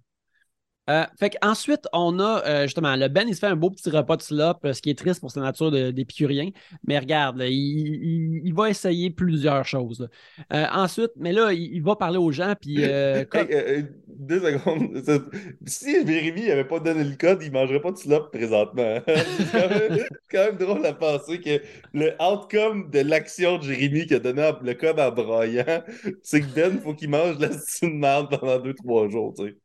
[0.91, 3.89] Euh, fait qu'ensuite, on a euh, justement le Ben, il se fait un beau petit
[3.91, 6.51] repas de slop, euh, ce qui est triste pour sa nature d'épicurien.
[6.87, 10.09] Mais regarde, là, il, il- il va essayer plusieurs choses.
[10.53, 12.77] Euh, ensuite, mais là, il, il va parler aux gens, puis
[13.31, 14.91] comme- Hey, deux secondes.
[15.67, 19.01] Si Jérémy n'avait pas donné le code, il ne mangerait pas de slop présentement.
[19.07, 21.61] c'est quand, même- c'est quand même drôle à penser que
[21.95, 25.83] le outcome de l'action de Jérémy qui a donné le code en broyant,
[26.23, 29.35] c'est que Ben, il faut qu'il mange de la de merde pendant deux, trois jours.
[29.39, 29.57] Tu sais.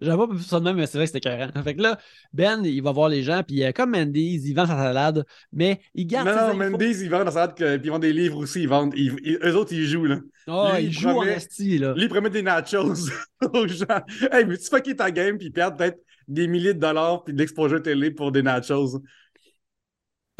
[0.00, 1.50] J'avais pas vu ça de même, mais c'est vrai que c'était écœurant.
[1.62, 1.98] Fait que là,
[2.32, 5.80] Ben, il va voir les gens, puis euh, comme Mendy's, il vend sa salade, mais
[5.94, 6.70] il garde Non, ses non, infos.
[6.70, 8.92] Mendy's, ils vendent la salade, que- puis ils vendent des livres aussi, ils vendent.
[8.96, 10.18] ils- ils- eux autres, ils jouent, là.
[10.46, 11.94] Ah, Lui, il il joue en promet- esti, là.
[11.94, 12.92] Lui, il promet des nachos
[13.54, 13.86] aux gens.
[14.30, 17.38] Hey, mais tu fucker ta game, puis perdre peut-être des milliers de dollars, puis de
[17.38, 19.00] l'exposure télé pour des nachos?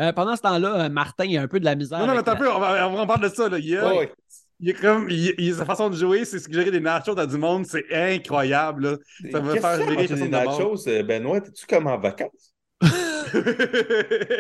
[0.01, 2.01] Euh, pendant ce temps-là, euh, Martin, il a un peu de la misère.
[2.01, 3.59] Non, non, mais attends un la- peu, on, va, on parler de ça, là.
[3.59, 4.13] Il y a- Ouais, ouais.
[4.61, 7.37] Il est comme, il, il- sa façon de jouer, c'est suggérer des nachos dans du
[7.39, 8.97] monde, c'est incroyable, là.
[9.33, 11.41] Ça faire personne des de nachos, euh, Benoît?
[11.41, 12.55] T'es-tu comme en vacances?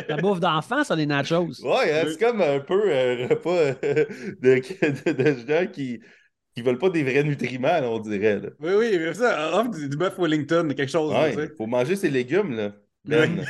[0.09, 1.49] La bouffe d'enfant, ça, les nachos.
[1.63, 3.75] Ouais, hein, c'est comme un peu un repas euh,
[4.43, 4.61] de,
[5.13, 6.01] de, de gens qui
[6.55, 8.39] qui veulent pas des vrais nutriments, là, on dirait.
[8.39, 8.51] Là.
[8.61, 11.51] oui, oui, mais ça, offre du, du bœuf Wellington, quelque chose, là, Ouais, sais.
[11.59, 12.73] faut manger ses légumes, là.
[13.05, 13.45] Ben.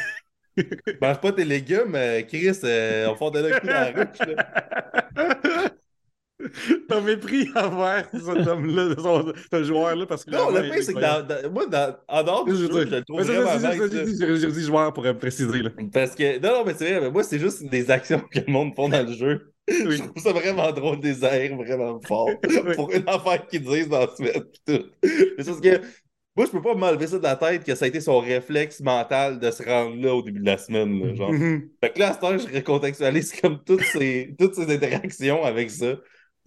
[1.02, 4.18] Mange pas tes légumes, euh, Chris, euh, on fait donner un coup dans la ruche,
[4.26, 5.70] là.
[6.88, 8.94] Ton mépris envers cet homme-là,
[9.52, 10.30] ce joueur-là, parce que.
[10.30, 12.84] Non, le pire, est c'est que dans, dans- moi, dans, en dehors du Je jeu,
[12.84, 14.04] le trouve Mais ça, vraiment ça, ça, nice, ça, là.
[14.06, 15.70] j'ai dit- j'ai dit joueur pour préciser, là.
[15.92, 18.52] Parce que, non, non, mais c'est vrai, mais moi, c'est juste des actions que le
[18.52, 19.50] monde font dans le jeu.
[19.66, 19.96] Oui.
[19.96, 22.28] Je trouve ça vraiment drôle, des airs vraiment fort.
[22.44, 22.74] Oui.
[22.76, 24.44] Pour une affaire qu'ils disent dans la semaine.
[24.52, 24.84] pis tout.
[25.02, 25.80] Mais c'est que,
[26.36, 28.80] moi, je peux pas m'enlever ça de la tête que ça a été son réflexe
[28.80, 31.00] mental de se rendre là au début de la semaine.
[31.02, 31.32] là, genre.
[31.32, 31.70] Mhm.
[31.82, 35.70] Fait que là, à cette heure, je recontextualise comme toutes ces, toutes ces interactions avec
[35.70, 35.94] ça.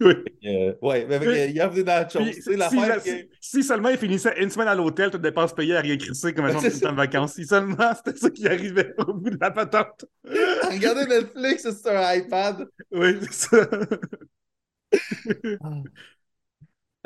[0.00, 0.14] Oui.
[0.44, 2.20] Euh, ouais, mais avec il y a des nachos.
[2.20, 5.52] Puis, si, la- que- si- si seulement il finissait une semaine à l'hôtel, toutes dépenses
[5.52, 7.32] payées à rien crisser comme un temps de vacances.
[7.34, 10.04] Si seulement c'était ça qui arrivait au bout de la patente.
[10.24, 12.68] Regardez Netflix sur un iPad.
[12.92, 13.68] Oui, c'est ça.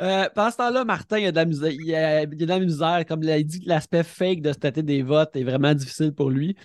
[0.01, 1.71] Euh, pendant ce temps-là, Martin, il a de la misère.
[1.71, 3.05] Il a, il a de la misère.
[3.07, 6.29] Comme il a dit que l'aspect fake de stater des votes est vraiment difficile pour
[6.29, 6.55] lui.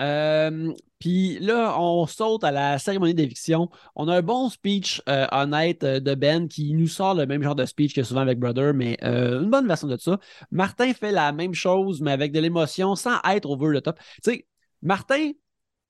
[0.00, 3.70] Euh, Puis là, on saute à la cérémonie d'éviction.
[3.94, 7.42] On a un bon speech euh, honnête euh, de Ben qui nous sort le même
[7.42, 10.18] genre de speech que souvent avec Brother, mais euh, une bonne version de ça.
[10.50, 13.98] Martin fait la même chose, mais avec de l'émotion, sans être over the top.
[14.24, 14.46] Tu sais,
[14.82, 15.32] Martin,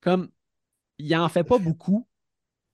[0.03, 0.29] comme
[0.99, 2.07] il en fait pas beaucoup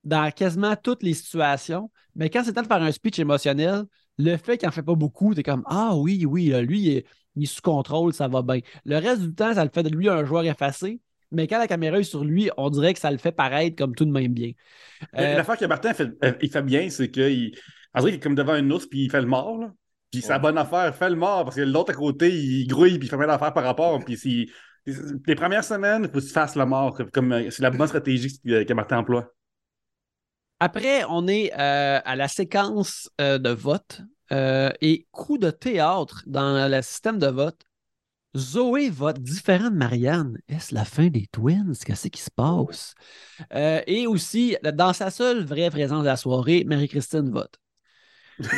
[0.04, 3.84] dans quasiment toutes les situations, mais quand c'est temps de faire un speech émotionnel,
[4.18, 7.04] le fait qu'il en fait pas beaucoup, t'es comme Ah oui, oui, lui, il
[7.36, 8.60] il est sous contrôle, ça va bien.
[8.84, 11.00] Le reste du temps, ça le fait de lui un joueur effacé,
[11.34, 13.94] mais quand la caméra est sur lui, on dirait que ça le fait paraître comme
[13.94, 14.52] tout de même bien.
[15.16, 17.52] Euh, L'affaire que Martin fait, euh, il fait bien, c'est qu'il.
[17.96, 19.72] Est comme devant un ours, puis il fait le mort, là.
[20.10, 22.98] Puis c'est la bonne affaire, fais le mort, parce que l'autre à côté, il grouille,
[22.98, 23.98] puis il fait mal d'affaires par rapport.
[24.04, 24.50] Puis si,
[24.86, 26.96] les premières semaines, il faut que tu fasses le mort.
[27.12, 29.32] Comme, euh, c'est la bonne stratégie que, que Martin emploie.
[30.60, 34.02] Après, on est euh, à la séquence euh, de vote
[34.32, 37.60] euh, et coup de théâtre dans le système de vote.
[38.36, 40.38] Zoé vote différent de Marianne.
[40.48, 41.74] Est-ce la fin des Twins?
[41.84, 42.94] Qu'est-ce qui se passe?
[43.52, 47.54] Euh, et aussi, dans sa seule vraie présence de la soirée, Marie-Christine vote.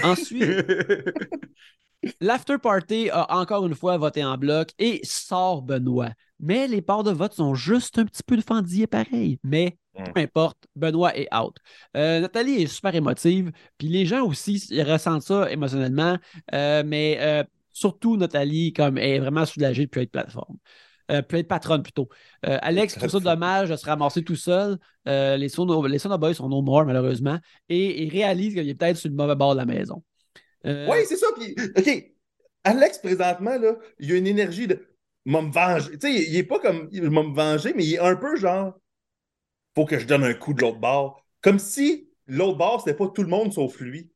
[0.02, 0.42] Ensuite,
[2.20, 6.10] l'after party a encore une fois voté en bloc et sort Benoît.
[6.40, 9.38] Mais les parts de vote sont juste un petit peu de fendillé pareil.
[9.42, 9.78] Mais
[10.14, 11.56] peu importe, Benoît est out.
[11.96, 16.18] Euh, Nathalie est super émotive, puis les gens aussi ils ressentent ça émotionnellement,
[16.52, 17.44] euh, mais euh,
[17.76, 20.56] surtout Nathalie comme est vraiment soulagée de plus être plateforme.
[21.10, 22.08] Euh, plus être patronne plutôt.
[22.46, 24.78] Euh, Alex trouve ça dommage de se ramasser tout seul.
[25.06, 27.38] Euh, les Sono les Sono Boys sont no more, malheureusement,
[27.68, 30.02] et il réalise qu'il est peut-être sur le mauvais bord de la maison.
[30.64, 31.26] Euh, Oui, c'est ça.
[31.38, 32.12] Puis, OK,
[32.64, 34.84] Alex, présentement, là, il a une énergie de.
[35.26, 35.90] M'a me venger.
[35.92, 36.88] Tu sais, il il est pas comme.
[36.90, 38.74] Il m'a me venger, mais il est un peu genre.
[39.74, 41.24] Faut que je donne un coup de l'autre bord.
[41.42, 44.10] Comme si l'autre bord, c'était pas tout le monde sauf lui.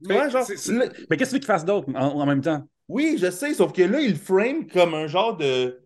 [0.00, 2.68] Mais, genre, qu'est-ce que tu veux qu'il fasse d'autre en, en même temps?
[2.88, 5.82] Oui, je sais, sauf que là, il frame comme un genre de.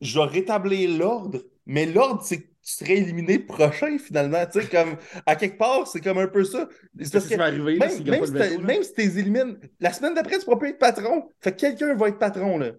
[0.00, 4.44] Je vais rétablir l'ordre, mais l'ordre, c'est que tu serais éliminé prochain, finalement.
[4.46, 4.96] Tu sais, comme.
[5.24, 6.68] À quelque part, c'est comme un peu ça.
[7.00, 8.66] C'est parce que arriver même, si le t'as- veto, là?
[8.66, 11.30] même si t'es élimines, la semaine d'après, tu pourras plus être patron.
[11.40, 12.72] Fait que quelqu'un va être patron, là.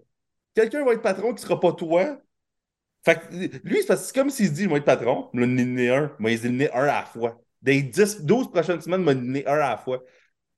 [0.54, 2.20] Quelqu'un va être patron qui sera pas toi.
[3.04, 3.34] Fait que
[3.66, 6.12] lui, c'est comme s'il se dit, il va être patron, il va en éliminer un,
[6.18, 7.40] il va les éliminer un à la fois.
[7.62, 10.02] Des 10, 12 prochaines semaines, il va en éliminer un à la fois.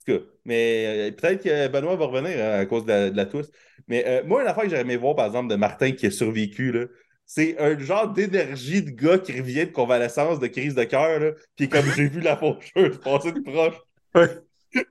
[0.08, 3.10] En tout cas, mais euh, peut-être que Benoît va revenir euh, à cause de la,
[3.10, 3.50] de la tousse.
[3.88, 6.10] Mais euh, moi, une affaire que j'aurais aimé voir, par exemple, de Martin qui a
[6.10, 6.86] survécu, là,
[7.26, 11.30] c'est un genre d'énergie de gars qui revient de convalescence, de crise de cœur, là,
[11.56, 13.76] puis comme j'ai vu la faucheuse passer de proche.
[14.14, 14.26] Ouais.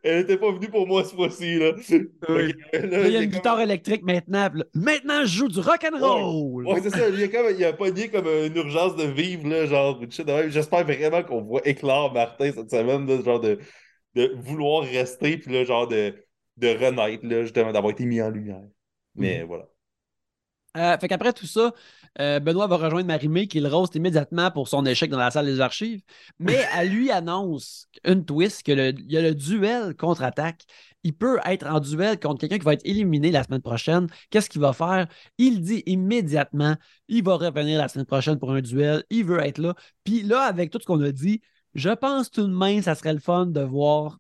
[0.04, 1.72] Elle était pas venue pour moi ce fois-ci, là.
[2.30, 2.54] Oui.
[2.74, 4.50] Là, il y a une comme- guitare électrique maintenant.
[4.54, 6.68] là, maintenant, je joue du rock and roll.
[6.68, 7.08] Ouais, c'est ça.
[7.10, 10.02] Il a, comme, il a pogné comme une urgence de vivre, là, genre.
[10.50, 13.58] J'espère vraiment qu'on voit éclore Martin cette semaine, là, genre de,
[14.16, 16.16] de vouloir rester, puis là, genre de,
[16.58, 18.64] de renaître, là, justement, d'avoir été mis en lumière.
[19.16, 19.68] Mais voilà.
[20.78, 21.74] Euh, fait qu'après tout ça,
[22.22, 25.48] euh, Benoît va rejoindre Marimé qui le roast immédiatement pour son échec dans la salle
[25.48, 26.02] des archives.
[26.38, 30.66] Mais elle lui annonce une twist que le- il y a le duel contre-attaque.
[31.04, 34.08] Il peut être en duel contre quelqu'un qui va être éliminé la semaine prochaine.
[34.30, 35.08] Qu'est-ce qu'il va faire?
[35.40, 36.76] Il dit immédiatement,
[37.08, 39.04] il va revenir la semaine prochaine pour un duel.
[39.10, 39.74] Il veut être là.
[40.04, 41.42] Puis là, avec tout ce qu'on a dit,
[41.76, 44.18] je pense tout de même ça serait le fun de voir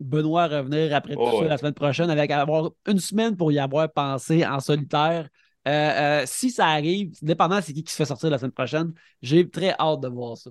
[0.00, 1.48] Benoît revenir après tout Oh, ça ouais.
[1.48, 5.28] la semaine prochaine avec avoir une semaine pour y avoir pensé en solitaire.
[5.68, 8.94] Euh, euh, si ça arrive, dépendant c'est qui qui se fait sortir la semaine prochaine,
[9.20, 10.50] j'ai très hâte de voir ça.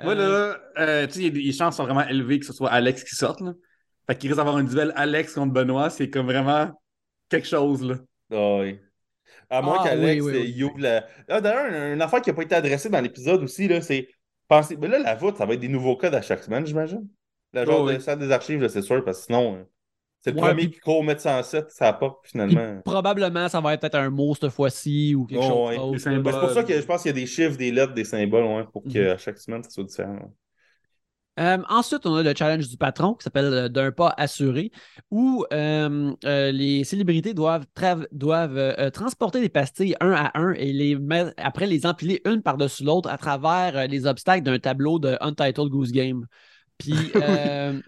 [0.00, 3.02] Moi, Euh, là, euh, tu sais, les chances sont vraiment élevées que ce soit Alex
[3.04, 3.40] qui sorte.
[3.40, 3.54] Là.
[4.06, 5.90] Fait qu'il risque d'avoir un duel Alex contre Benoît.
[5.90, 6.70] C'est comme vraiment
[7.28, 7.82] quelque chose.
[7.82, 7.96] Là.
[8.32, 8.78] Ah oui.
[9.50, 10.52] À moins Ah, qu'Alex, oui, oui, oui.
[10.56, 11.06] il ouvre la.
[11.28, 14.08] Ah, D'ailleurs, une, une affaire qui n'a pas été adressée dans l'épisode aussi, là, c'est.
[14.48, 14.76] Pensez...
[14.76, 17.06] Mais là, la voûte, ça va être des nouveaux codes à chaque semaine, j'imagine.
[17.52, 18.00] La genre Oh, de oui.
[18.00, 19.62] salle des archives, là, c'est sûr, parce que sinon, euh,
[20.22, 22.80] c'est le Ouais, premier puis- qui court mettre 107, ça pas, puis finalement.
[22.84, 25.76] probablement, ça va être peut-être un mot cette fois-ci ou quelque Oh, chose ouais.
[26.18, 28.04] Ben, c'est pour ça que je pense qu'il y a des chiffres, des lettres, des
[28.04, 28.92] symboles, ouais, pour Mhm.
[28.92, 30.18] qu'à chaque semaine, ça soit différent.
[31.40, 34.70] Euh, ensuite, on a le challenge du patron qui s'appelle euh, D'un pas assuré,
[35.10, 36.12] où euh,
[36.52, 37.66] les célébrités doivent,
[38.12, 42.84] doivent transporter des pastilles un à un et les mettre- après les empiler une par-dessus
[42.84, 46.26] l'autre à travers les obstacles d'un tableau de Untitled Goose Game.
[46.78, 47.80] Puis, euh,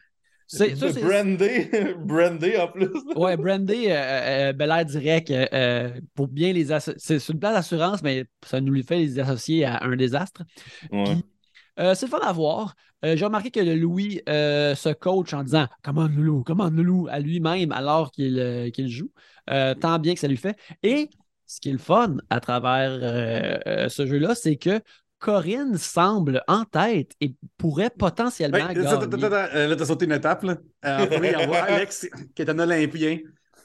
[0.48, 1.70] c'est, ça, Brandé,
[2.04, 2.88] brandé en plus.
[3.16, 7.18] Ouais, Brandy, euh, euh, Bel Air direct, euh, pour bien les associer.
[7.18, 10.42] C'est une place d'assurance, mais ça nous les fait les associer à un désastre.
[10.92, 11.16] Ouais.
[11.78, 12.74] Euh, c'est le fun à voir.
[13.04, 17.20] Euh, J'ai remarqué que Louis euh, se coach en disant Commande Loulou, commande Loulou à
[17.20, 19.10] lui-même alors qu'il joue.
[19.46, 20.56] Tant bien que ça lui fait.
[20.82, 21.10] Et
[21.46, 24.80] ce qui est le fun à travers ce jeu-là, c'est que
[25.18, 28.86] Corinne semble en tête et pourrait potentiellement gagner.
[28.86, 30.42] attends, attends, euh, là, t'as sauté une étape.
[30.42, 30.56] Là.
[30.84, 33.18] Euh, en premier, on voit Alex qui est un Olympien.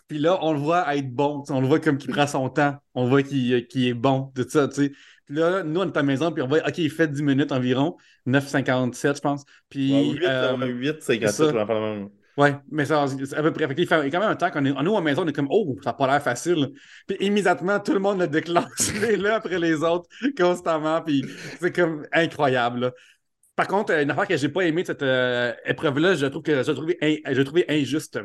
[0.08, 1.44] Puis là, on le voit être bon.
[1.50, 2.76] On le voit comme qu'il prend son temps.
[2.94, 4.32] On voit qu'il qu'il est bon.
[4.36, 4.92] Tout ça, tu sais.
[5.32, 7.52] Là, nous, on est à la maison, puis on voit, OK, il fait 10 minutes
[7.52, 7.98] environ.
[8.26, 9.44] 9,57, je pense.
[9.70, 9.92] Puis.
[9.94, 11.44] Ouais, 8, euh, ouais, 8, c'est c'est ça.
[11.46, 12.10] gratuit, j'en parle même.
[12.38, 13.68] Ouais, mais ça, c'est à peu près.
[13.68, 14.72] Fait qu'il fait- il y a quand même un temps qu'on est.
[14.72, 16.70] Nous, à la maison, on est comme, oh, ça n'a pas l'air facile.
[17.06, 18.66] Puis immédiatement, tout le monde le déclenche
[19.20, 21.02] l'un après les autres, constamment.
[21.02, 21.26] Puis
[21.60, 22.80] c'est comme incroyable.
[22.80, 22.92] là.
[23.56, 26.64] Par contre, une affaire que j'ai pas aimé de cette euh, épreuve-là, je trouve que
[26.64, 26.72] je
[27.02, 28.20] in- je trouvé injuste.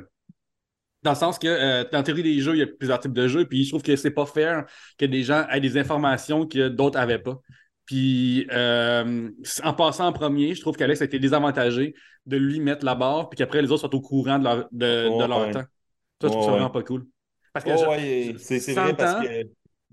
[1.07, 3.13] Dans le sens que, euh, dans la théorie des jeux, il y a plusieurs types
[3.13, 4.67] de jeux, puis je trouve que c'est pas fair
[4.99, 7.41] que des gens aient des informations que d'autres n'avaient pas.
[7.87, 9.31] Puis, euh,
[9.63, 11.95] en passant en premier, je trouve qu'Alex a été désavantagé
[12.27, 15.11] de lui mettre la barre, puis qu'après, les autres soient au courant de leur, de,
[15.17, 15.51] de leur Ouais.
[15.51, 15.65] temps.
[16.21, 16.73] Ça, je trouve ça Ouais, vraiment ouais.
[16.73, 17.07] pas cool.
[17.53, 19.45] Parce que Oh, ouais, c'est c'est 100 vrai parce ans, que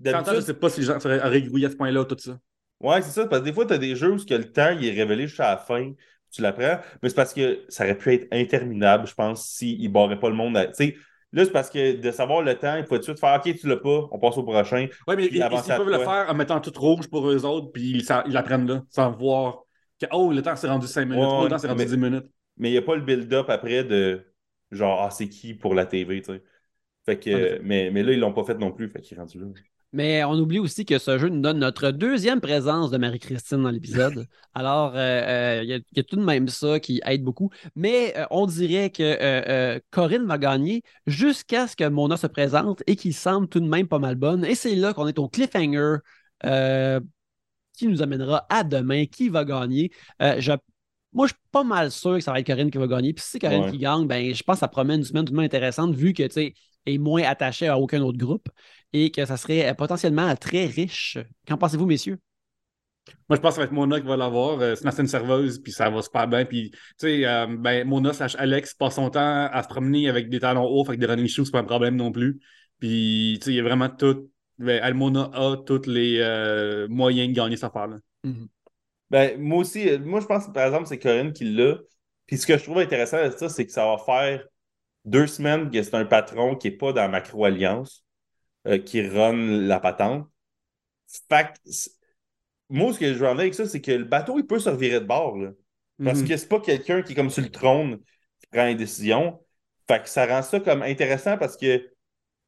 [0.04, 1.30] 100 ans, je d'habitude, sais pas si les gens seraient à
[1.70, 2.38] ce point-là, tout ça.
[2.80, 4.70] Ouais, c'est ça, parce que des fois, tu as des jeux où que le temps
[4.78, 5.92] il est révélé jusqu'à la fin,
[6.34, 9.88] tu l'apprends, mais c'est parce que ça aurait pu être interminable, je pense, s'ils ne
[9.88, 10.56] barraient pas le monde.
[10.56, 13.40] à- là, c'est parce que de savoir le temps, il faut tout de suite faire
[13.44, 14.86] OK, tu l'as pas, on passe au prochain.
[15.08, 18.04] Ouais, mais ils, peuvent le faire en mettant tout rouge pour eux autres, puis ils,
[18.04, 19.64] ça- ils l'apprennent là, sans voir
[20.00, 21.90] que, oh, le temps s'est rendu 5 minutes, Ouais, oh, le temps s'est rendu mais-
[21.90, 22.26] 10 minutes.
[22.56, 24.24] Mais il n'y a pas le build-up après de
[24.70, 26.42] genre, ah, c'est qui pour la TV, tu sais.
[27.04, 29.38] Fait que, mais, mais là, ils l'ont pas fait non plus, fait qu'il est rendu
[29.38, 29.46] là.
[29.96, 33.70] Mais on oublie aussi que ce jeu nous donne notre deuxième présence de Marie-Christine dans
[33.70, 34.26] l'épisode.
[34.54, 37.22] Alors, euh, euh, il y, a- il y a tout de même ça qui aide
[37.22, 37.50] beaucoup.
[37.76, 42.96] Mais euh, on dirait que Corinne va gagner jusqu'à ce que Mona se présente et
[42.96, 44.44] qu'il semble tout de même pas mal bonne.
[44.44, 45.98] Et c'est là qu'on est au cliffhanger
[47.76, 49.06] qui nous amènera à demain.
[49.06, 49.90] Qui va gagner?
[50.20, 50.52] Je-
[51.12, 53.12] moi, je suis pas mal sûr que ça va être Corinne qui va gagner.
[53.12, 53.70] Puis si c'est Corinne Ouais.
[53.70, 56.12] qui gagne, ben, je pense que ça promet une semaine tout de même intéressante vu
[56.12, 56.54] que, tu sais,
[56.86, 58.48] est moins attaché à aucun autre groupe
[58.92, 61.18] et que ça serait euh, potentiellement très riche.
[61.46, 62.18] Qu'en pensez-vous, messieurs?
[63.28, 64.60] Moi, je pense que ça va être Mona qui va l'avoir.
[64.60, 66.44] Euh, c'est une serveuse, puis ça va super bien.
[66.44, 70.28] Puis, tu sais, euh, ben, Mona slash Alex passe son temps à se promener avec
[70.28, 72.40] des talons hauts, avec des running shoes, c'est pas un problème non plus.
[72.78, 74.30] Puis, tu sais, il y a vraiment tout.
[74.58, 77.96] Ben, elle, Mona a tous les euh, moyens de gagner cette affaire-là.
[79.10, 81.76] Ben, moi aussi, moi je pense par exemple c'est Corinne qui l'a.
[82.26, 84.44] Puis ce que je trouve intéressant de ça, c'est que ça va faire
[85.04, 88.04] deux semaines que c'est un patron qui n'est pas dans Macro Alliance,
[88.66, 89.36] euh, qui run
[89.66, 90.28] la patente.
[91.28, 91.92] Fait que, c'est-
[92.70, 94.70] moi, ce que je veux en avec ça, c'est que le bateau, il peut se
[94.70, 95.36] revirer de bord.
[95.36, 95.50] Là.
[96.02, 96.28] Parce Mhm.
[96.28, 97.98] que c'est pas quelqu'un qui est comme sur le trône
[98.40, 99.40] qui prend une décision.
[99.86, 101.88] Fait que ça rend ça comme intéressant parce que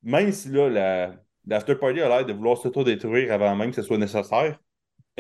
[0.03, 1.15] même si là, la,
[1.47, 4.59] l'after party a l'air de vouloir s'auto-détruire avant même que ce soit nécessaire,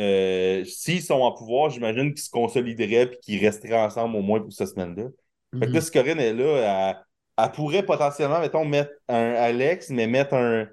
[0.01, 4.41] euh, s'ils sont en pouvoir, j'imagine qu'ils se consolideraient et qu'ils resteraient ensemble au moins
[4.41, 5.09] pour cette semaine-là.
[5.59, 7.05] Fait que là, si Corinne est là,
[7.39, 10.69] elle, pourrait potentiellement, mettons, mettre un Alex, mais mettre un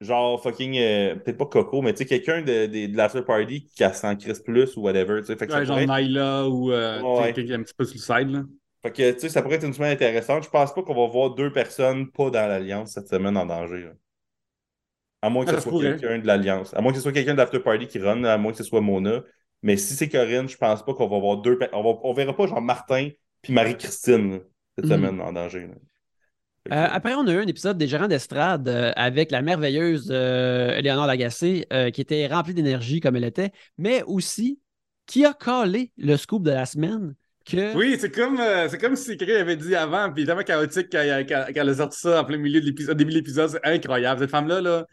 [0.00, 3.64] genre fucking, euh, peut-être pas Coco, mais tu sais, quelqu'un de, de, de l'after party
[3.66, 5.20] qui s'en crisse plus ou whatever.
[5.20, 5.36] tu sais.
[5.36, 7.32] Fait que, Ouais, genre pourrait Nyla ou euh, sais, Ouais.
[7.32, 8.30] quelqu'un qui est un petit peu sur le side.
[8.30, 8.42] Là.
[8.82, 10.44] fait que, tu sais, ça pourrait être une semaine intéressante.
[10.44, 13.82] Je pense pas qu'on va voir deux personnes pas dans l'Alliance cette semaine en danger.
[13.82, 13.92] là.
[15.22, 16.72] À moins que Ah, ce soit quelqu'un de l'Alliance.
[16.74, 18.64] À moins que ce soit quelqu'un de l'After Party qui run, à moins que ce
[18.64, 19.22] soit Mona.
[19.62, 21.58] Mais si c'est Corinne, je pense pas qu'on va voir deux.
[21.72, 21.98] On, va...
[22.04, 23.08] on verra pas genre Martin
[23.42, 24.40] puis Marie-Christine
[24.78, 24.96] cette Mhm.
[24.96, 25.60] semaine en danger.
[25.66, 25.74] là.
[26.66, 30.08] Fait Euh, après, on a eu un épisode des gérants d'estrade euh, avec la merveilleuse
[30.10, 34.60] euh, Éléonore Lagacé euh, qui était remplie d'énergie comme elle était, mais aussi
[35.06, 37.14] qui a collé le scoop de la semaine
[37.46, 40.90] que Oui, c'est comme, euh, c'est comme si quelqu'un avait dit avant, puis tellement chaotique
[40.90, 43.48] qu'elle a sorti ça en plein milieu de l'épisode, début de l'épisode.
[43.50, 44.20] C'est incroyable.
[44.20, 44.86] Cette femme-là, là,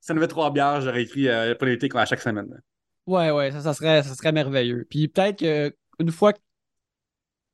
[0.00, 2.46] si elle avait trois bières, j'aurais écrit euh, politique à chaque semaine.
[2.48, 2.56] là.
[3.06, 4.86] Ouais, ouais, ça, ça serait, ça serait merveilleux.
[4.88, 5.38] Puis peut-être
[5.98, 6.38] qu'une fois que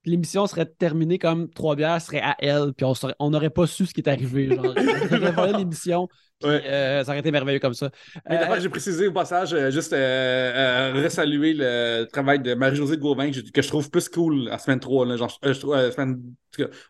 [0.04, 2.86] l'émission serait terminée comme trois bières serait à elle, puis
[3.18, 4.48] on n'aurait pas su ce qui est arrivé.
[4.54, 4.64] Genre,
[5.10, 6.08] on aurait l'émission,
[6.40, 6.62] puis Ouais.
[6.66, 7.90] euh, ça aurait été merveilleux comme ça.
[8.28, 13.30] Mais Euh, j'ai précisé au passage, euh, juste euh, resaluer le travail de Marie-Josée Gauvin,
[13.30, 16.20] que je, que je trouve plus cool en semaine 3, là, genre, semaine,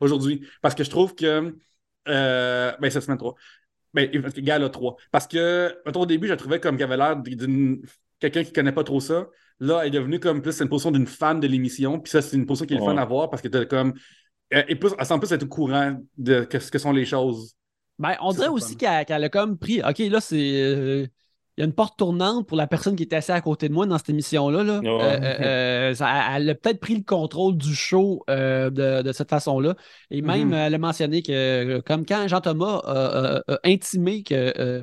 [0.01, 0.47] aujourd'hui.
[0.63, 1.55] Parce que je trouve que.
[2.07, 3.35] Ben, c'est semaine 3.
[3.93, 4.97] Ben, Gala 3.
[5.13, 7.83] Parce que, au début, je trouvais comme qu'elle avait l'air d'une.
[8.19, 9.27] Quelqu'un qui connaît pas trop ça.
[9.61, 12.01] Là, elle est devenue comme plus une position d'une fan de l'émission.
[12.01, 13.95] Puis ça, c'est une position qui est le fun à voir parce que t'as comme.
[14.51, 17.55] Elle, est plus, elle semble plus être au courant de ce que sont les choses.
[17.99, 19.81] Ben, on dirait aussi qu'elle qu'elle a comme pris.
[19.83, 20.37] OK, là, c'est.
[20.63, 21.07] euh,
[21.57, 23.73] Il y a une porte tournante pour la personne qui était assise à côté de
[23.75, 24.65] moi dans cette émission-là.
[24.65, 24.81] Là.
[24.85, 29.31] Euh, euh, ça- elle a peut-être pris le contrôle du show euh, de, de cette
[29.31, 29.77] façon-là.
[30.11, 30.55] Et même, Mhm.
[30.55, 34.83] elle a mentionné que, comme quand Jean-Thomas a, a- a intimé que euh,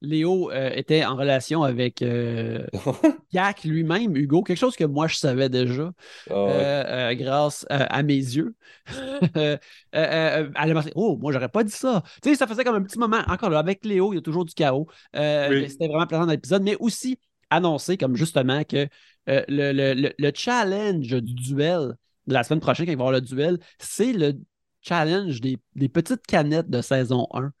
[0.00, 2.64] Léo euh, était en relation avec euh,
[3.32, 5.90] Jack lui-même, Hugo, quelque chose que moi je savais déjà
[6.30, 6.64] Ah ouais.
[6.64, 8.54] euh, euh, grâce à mes yeux.
[9.36, 9.56] Euh,
[9.94, 12.02] euh, euh, elle a mentionné, Oh, moi, j'aurais pas dit ça.
[12.22, 13.20] Tu sais, ça faisait comme un petit moment.
[13.28, 14.86] Encore là, avec Léo, il y a toujours du chaos.
[15.14, 15.68] Oui.
[15.68, 17.18] C'était vraiment plaisant dans l'épisode, mais aussi
[17.50, 18.88] annoncer comme justement que
[19.26, 21.94] le, le- le- le challenge du duel
[22.26, 24.34] de la semaine prochaine, quand il va y avoir le duel, c'est le
[24.82, 27.52] challenge des, des petites canettes de saison 1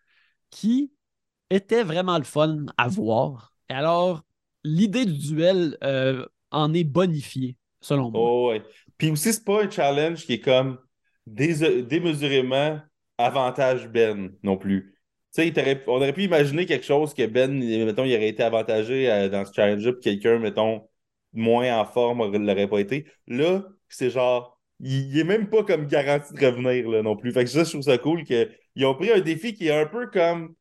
[0.50, 0.92] qui
[1.50, 3.54] était vraiment le fun à voir.
[3.70, 4.22] Et alors,
[4.64, 8.20] l'idée du duel euh, en est bonifiée, selon moi.
[8.22, 8.62] Oh, ouais.
[8.96, 10.78] Puis aussi, c'est pas un challenge qui est comme
[11.26, 12.80] démesurément
[13.18, 14.94] avantage Ben non plus.
[15.34, 17.52] Tu sais, on aurait pu imaginer quelque chose que Ben,
[17.84, 20.88] mettons, il aurait été avantagé euh, dans ce challenge-là, puis quelqu'un, mettons,
[21.32, 23.06] moins en forme l'aurait pas été.
[23.26, 27.32] Là, c'est genre, il, il est même pas comme garanti de revenir non plus.
[27.32, 29.86] Fait que ça, je trouve ça cool qu'ils ont pris un défi qui est un
[29.86, 30.54] peu comme,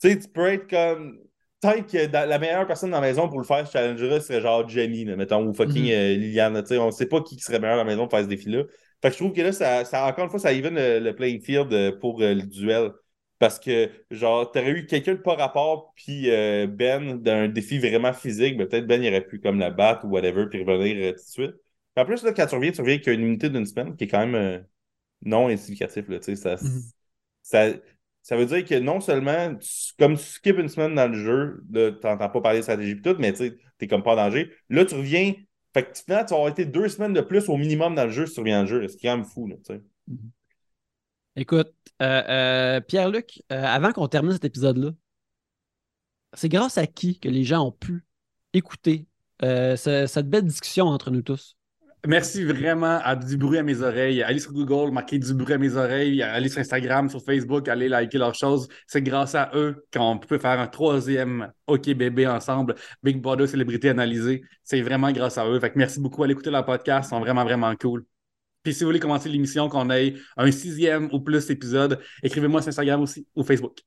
[0.00, 1.18] tu sais, tu peux être comme,
[1.60, 4.40] peut-être que dans- la meilleure personne dans la maison pour le faire, ce challenge-là, serait
[4.40, 6.60] genre Jenny, là, mettons, ou fucking euh, Liliane.
[6.62, 8.64] tu sais, on sait pas qui serait meilleur dans la maison pour faire ce défi-là.
[9.02, 11.14] Fait que je trouve que là, ça, ça encore une fois, ça even le, le
[11.14, 12.90] playing field euh, pour euh, le duel.
[13.38, 18.12] Parce que, genre, t'aurais eu quelqu'un de pas rapport, puis euh, Ben, d'un défi vraiment
[18.12, 21.16] physique, ben, peut-être Ben, il aurait pu comme la battre ou whatever, puis revenir tout
[21.16, 21.54] de suite.
[21.96, 24.08] En plus, là, quand tu reviens, tu reviens avec une unité d'une semaine, qui est
[24.08, 24.64] quand même
[25.24, 26.82] non significatif, là, tu sais, ça, Mhm.
[27.42, 27.72] ça,
[28.24, 31.62] ça veut dire que non seulement, tu- comme tu skips une semaine dans le jeu,
[31.70, 34.50] là, t'entends pas parler de stratégie et tout, mais tu t'es comme pas en danger.
[34.70, 35.34] Là, tu reviens,
[35.74, 38.26] fait que finalement, tu vas été deux semaines de plus au minimum dans le jeu
[38.26, 39.82] si tu reviens dans le jeu, ce qui est quand même fou, là, tu sais.
[41.36, 44.90] Écoute, euh, euh, Pierre-Luc, euh, avant qu'on termine cet épisode-là,
[46.32, 48.04] c'est grâce à qui que les gens ont pu
[48.52, 49.06] écouter
[49.40, 51.56] ce- cette belle discussion entre nous tous?
[52.06, 54.22] Merci vraiment à Du bruit à mes oreilles.
[54.22, 56.22] Allez sur Google, marquez Du bruit à mes oreilles.
[56.22, 58.68] Allez sur Instagram, sur Facebook, allez liker leurs choses.
[58.86, 62.74] C'est grâce à eux qu'on peut faire un troisième OK bébé ensemble.
[63.02, 64.42] Big Brother Célébrité Analysée.
[64.62, 65.58] C'est vraiment grâce à eux.
[65.60, 66.22] Fait que merci beaucoup.
[66.22, 67.08] Allez écouter leur podcast.
[67.08, 68.04] Ils sont vraiment, vraiment cool.
[68.62, 72.68] Puis si vous voulez commencer l'émission, qu'on ait un sixième ou plus épisode, écrivez-moi sur
[72.68, 73.78] Instagram aussi ou Facebook.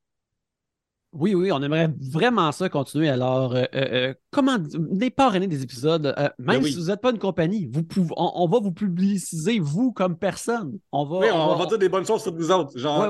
[1.14, 3.08] Oui, oui, on aimerait vraiment ça continuer.
[3.08, 4.58] Alors, euh, euh, euh, comment
[4.90, 6.72] n'est pas parrainer des épisodes, euh, même Ben oui.
[6.72, 10.18] si vous n'êtes pas une compagnie, vous pouvez, on, on va vous publiciser, vous, comme
[10.18, 10.78] personne.
[10.92, 12.78] On va, Oui, on, on va dire des bonnes choses sur nous autres.
[12.78, 13.08] Genre,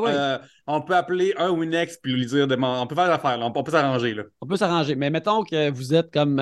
[0.69, 3.71] on peut appeler un Winex puis lui dire, de- on peut faire l'affaire, on peut
[3.71, 4.15] s'arranger.
[4.15, 4.23] là.
[4.41, 4.95] on peut s'arranger.
[4.95, 6.41] Mais mettons que vous êtes comme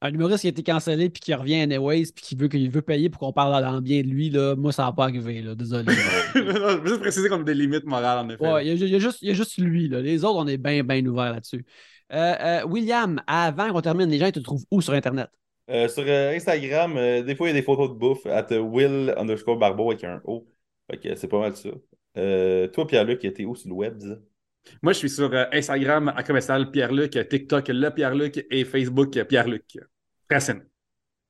[0.00, 2.82] un humoriste qui a été cancellé puis qui revient anyways puis qui veut, qu'il veut
[2.82, 4.30] payer pour qu'on parle dans le bien de lui.
[4.30, 5.42] Là, moi, ça va pas arriver.
[5.42, 5.92] Là, désolé.
[6.34, 8.46] Je veux juste préciser qu'on a des limites morales, en effet.
[8.46, 9.88] Ouais, il y, y a juste, il y a juste lui.
[9.88, 10.00] Là.
[10.00, 11.64] Les autres, on est bien, bien ouverts là-dessus.
[12.12, 15.28] Euh, euh, William, avant qu'on termine, les gens ils te trouvent où sur Internet?
[15.68, 18.46] Euh, sur euh, Instagram, euh, des fois, il y a des photos de bouffe, at
[18.52, 20.46] Will underscore Barbeau avec un O.
[20.90, 21.68] Fait que c'est pas mal ça.
[22.16, 24.14] Euh, toi, Pierre-Luc, t'es où sur le web, dis?
[24.82, 29.78] Moi, je suis sur euh, Instagram à commercial Pierre-Luc, TikTok le Pierre-Luc et Facebook Pierre-Luc.
[30.30, 30.62] Racine.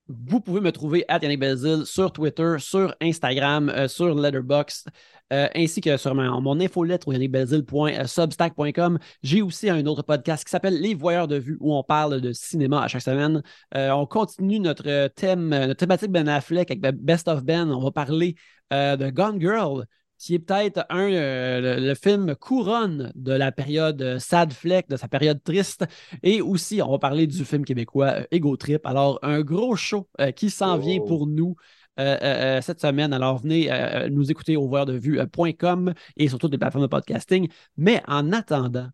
[0.08, 4.88] Vous pouvez me trouver à Yannick Belzil sur Twitter, sur Instagram, euh, sur Letterboxd,
[5.34, 8.98] euh, ainsi que sur mon, mon infolettre au yannickbelzil.substack.com.
[9.22, 12.32] J'ai aussi un autre podcast qui s'appelle Les Voyeurs de vue où on parle de
[12.32, 13.42] cinéma à chaque semaine.
[13.74, 17.70] On continue notre thème, notre thématique Ben Affleck avec Best of Ben.
[17.70, 18.34] On va parler
[18.70, 19.84] de Gone Girl,
[20.18, 24.96] qui est peut-être un euh, le, le film couronne de la période Sad Fleck, de
[24.96, 25.84] sa période triste.
[26.22, 28.84] Et aussi, on va parler du film québécois euh, Ego Trip.
[28.86, 30.78] Alors, un gros show euh, qui s'en Oh.
[30.78, 31.56] vient pour nous
[32.00, 33.12] euh, cette semaine.
[33.12, 33.70] Alors, venez
[34.10, 37.48] nous écouter au voyeurdevue.com et sur toutes les plateformes de podcasting.
[37.76, 38.88] Mais en attendant,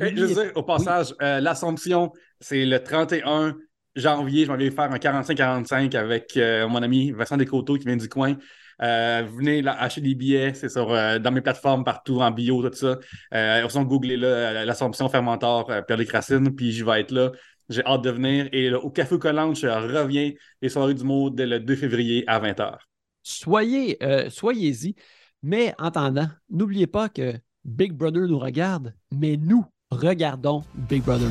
[0.00, 3.56] Et je dire, au passage, l'Assomption, c'est le 31
[3.96, 4.44] janvier.
[4.44, 8.36] Je m'en vais faire un 45-45 avec mon ami Vincent Descoteaux qui vient du coin.
[8.82, 12.68] Euh, venez là, acheter des billets, c'est sur euh, dans mes plateformes partout, en bio,
[12.68, 12.98] tout ça.
[13.34, 17.30] Euh, on googlez là, euh, l'Assomption Fermentor, euh, Pierre-Luc Racine, puis je vais être là.
[17.68, 18.48] J'ai hâte de venir.
[18.52, 22.24] Et là, au Café Collant, je reviens les soirées du mot dès le 2 février
[22.26, 22.76] à 20h.
[23.22, 23.98] soyez,
[24.30, 24.94] soyez-y.
[25.42, 27.34] Mais en attendant, n'oubliez pas que
[27.64, 31.30] Big Brother nous regarde, mais nous regardons Big Brother.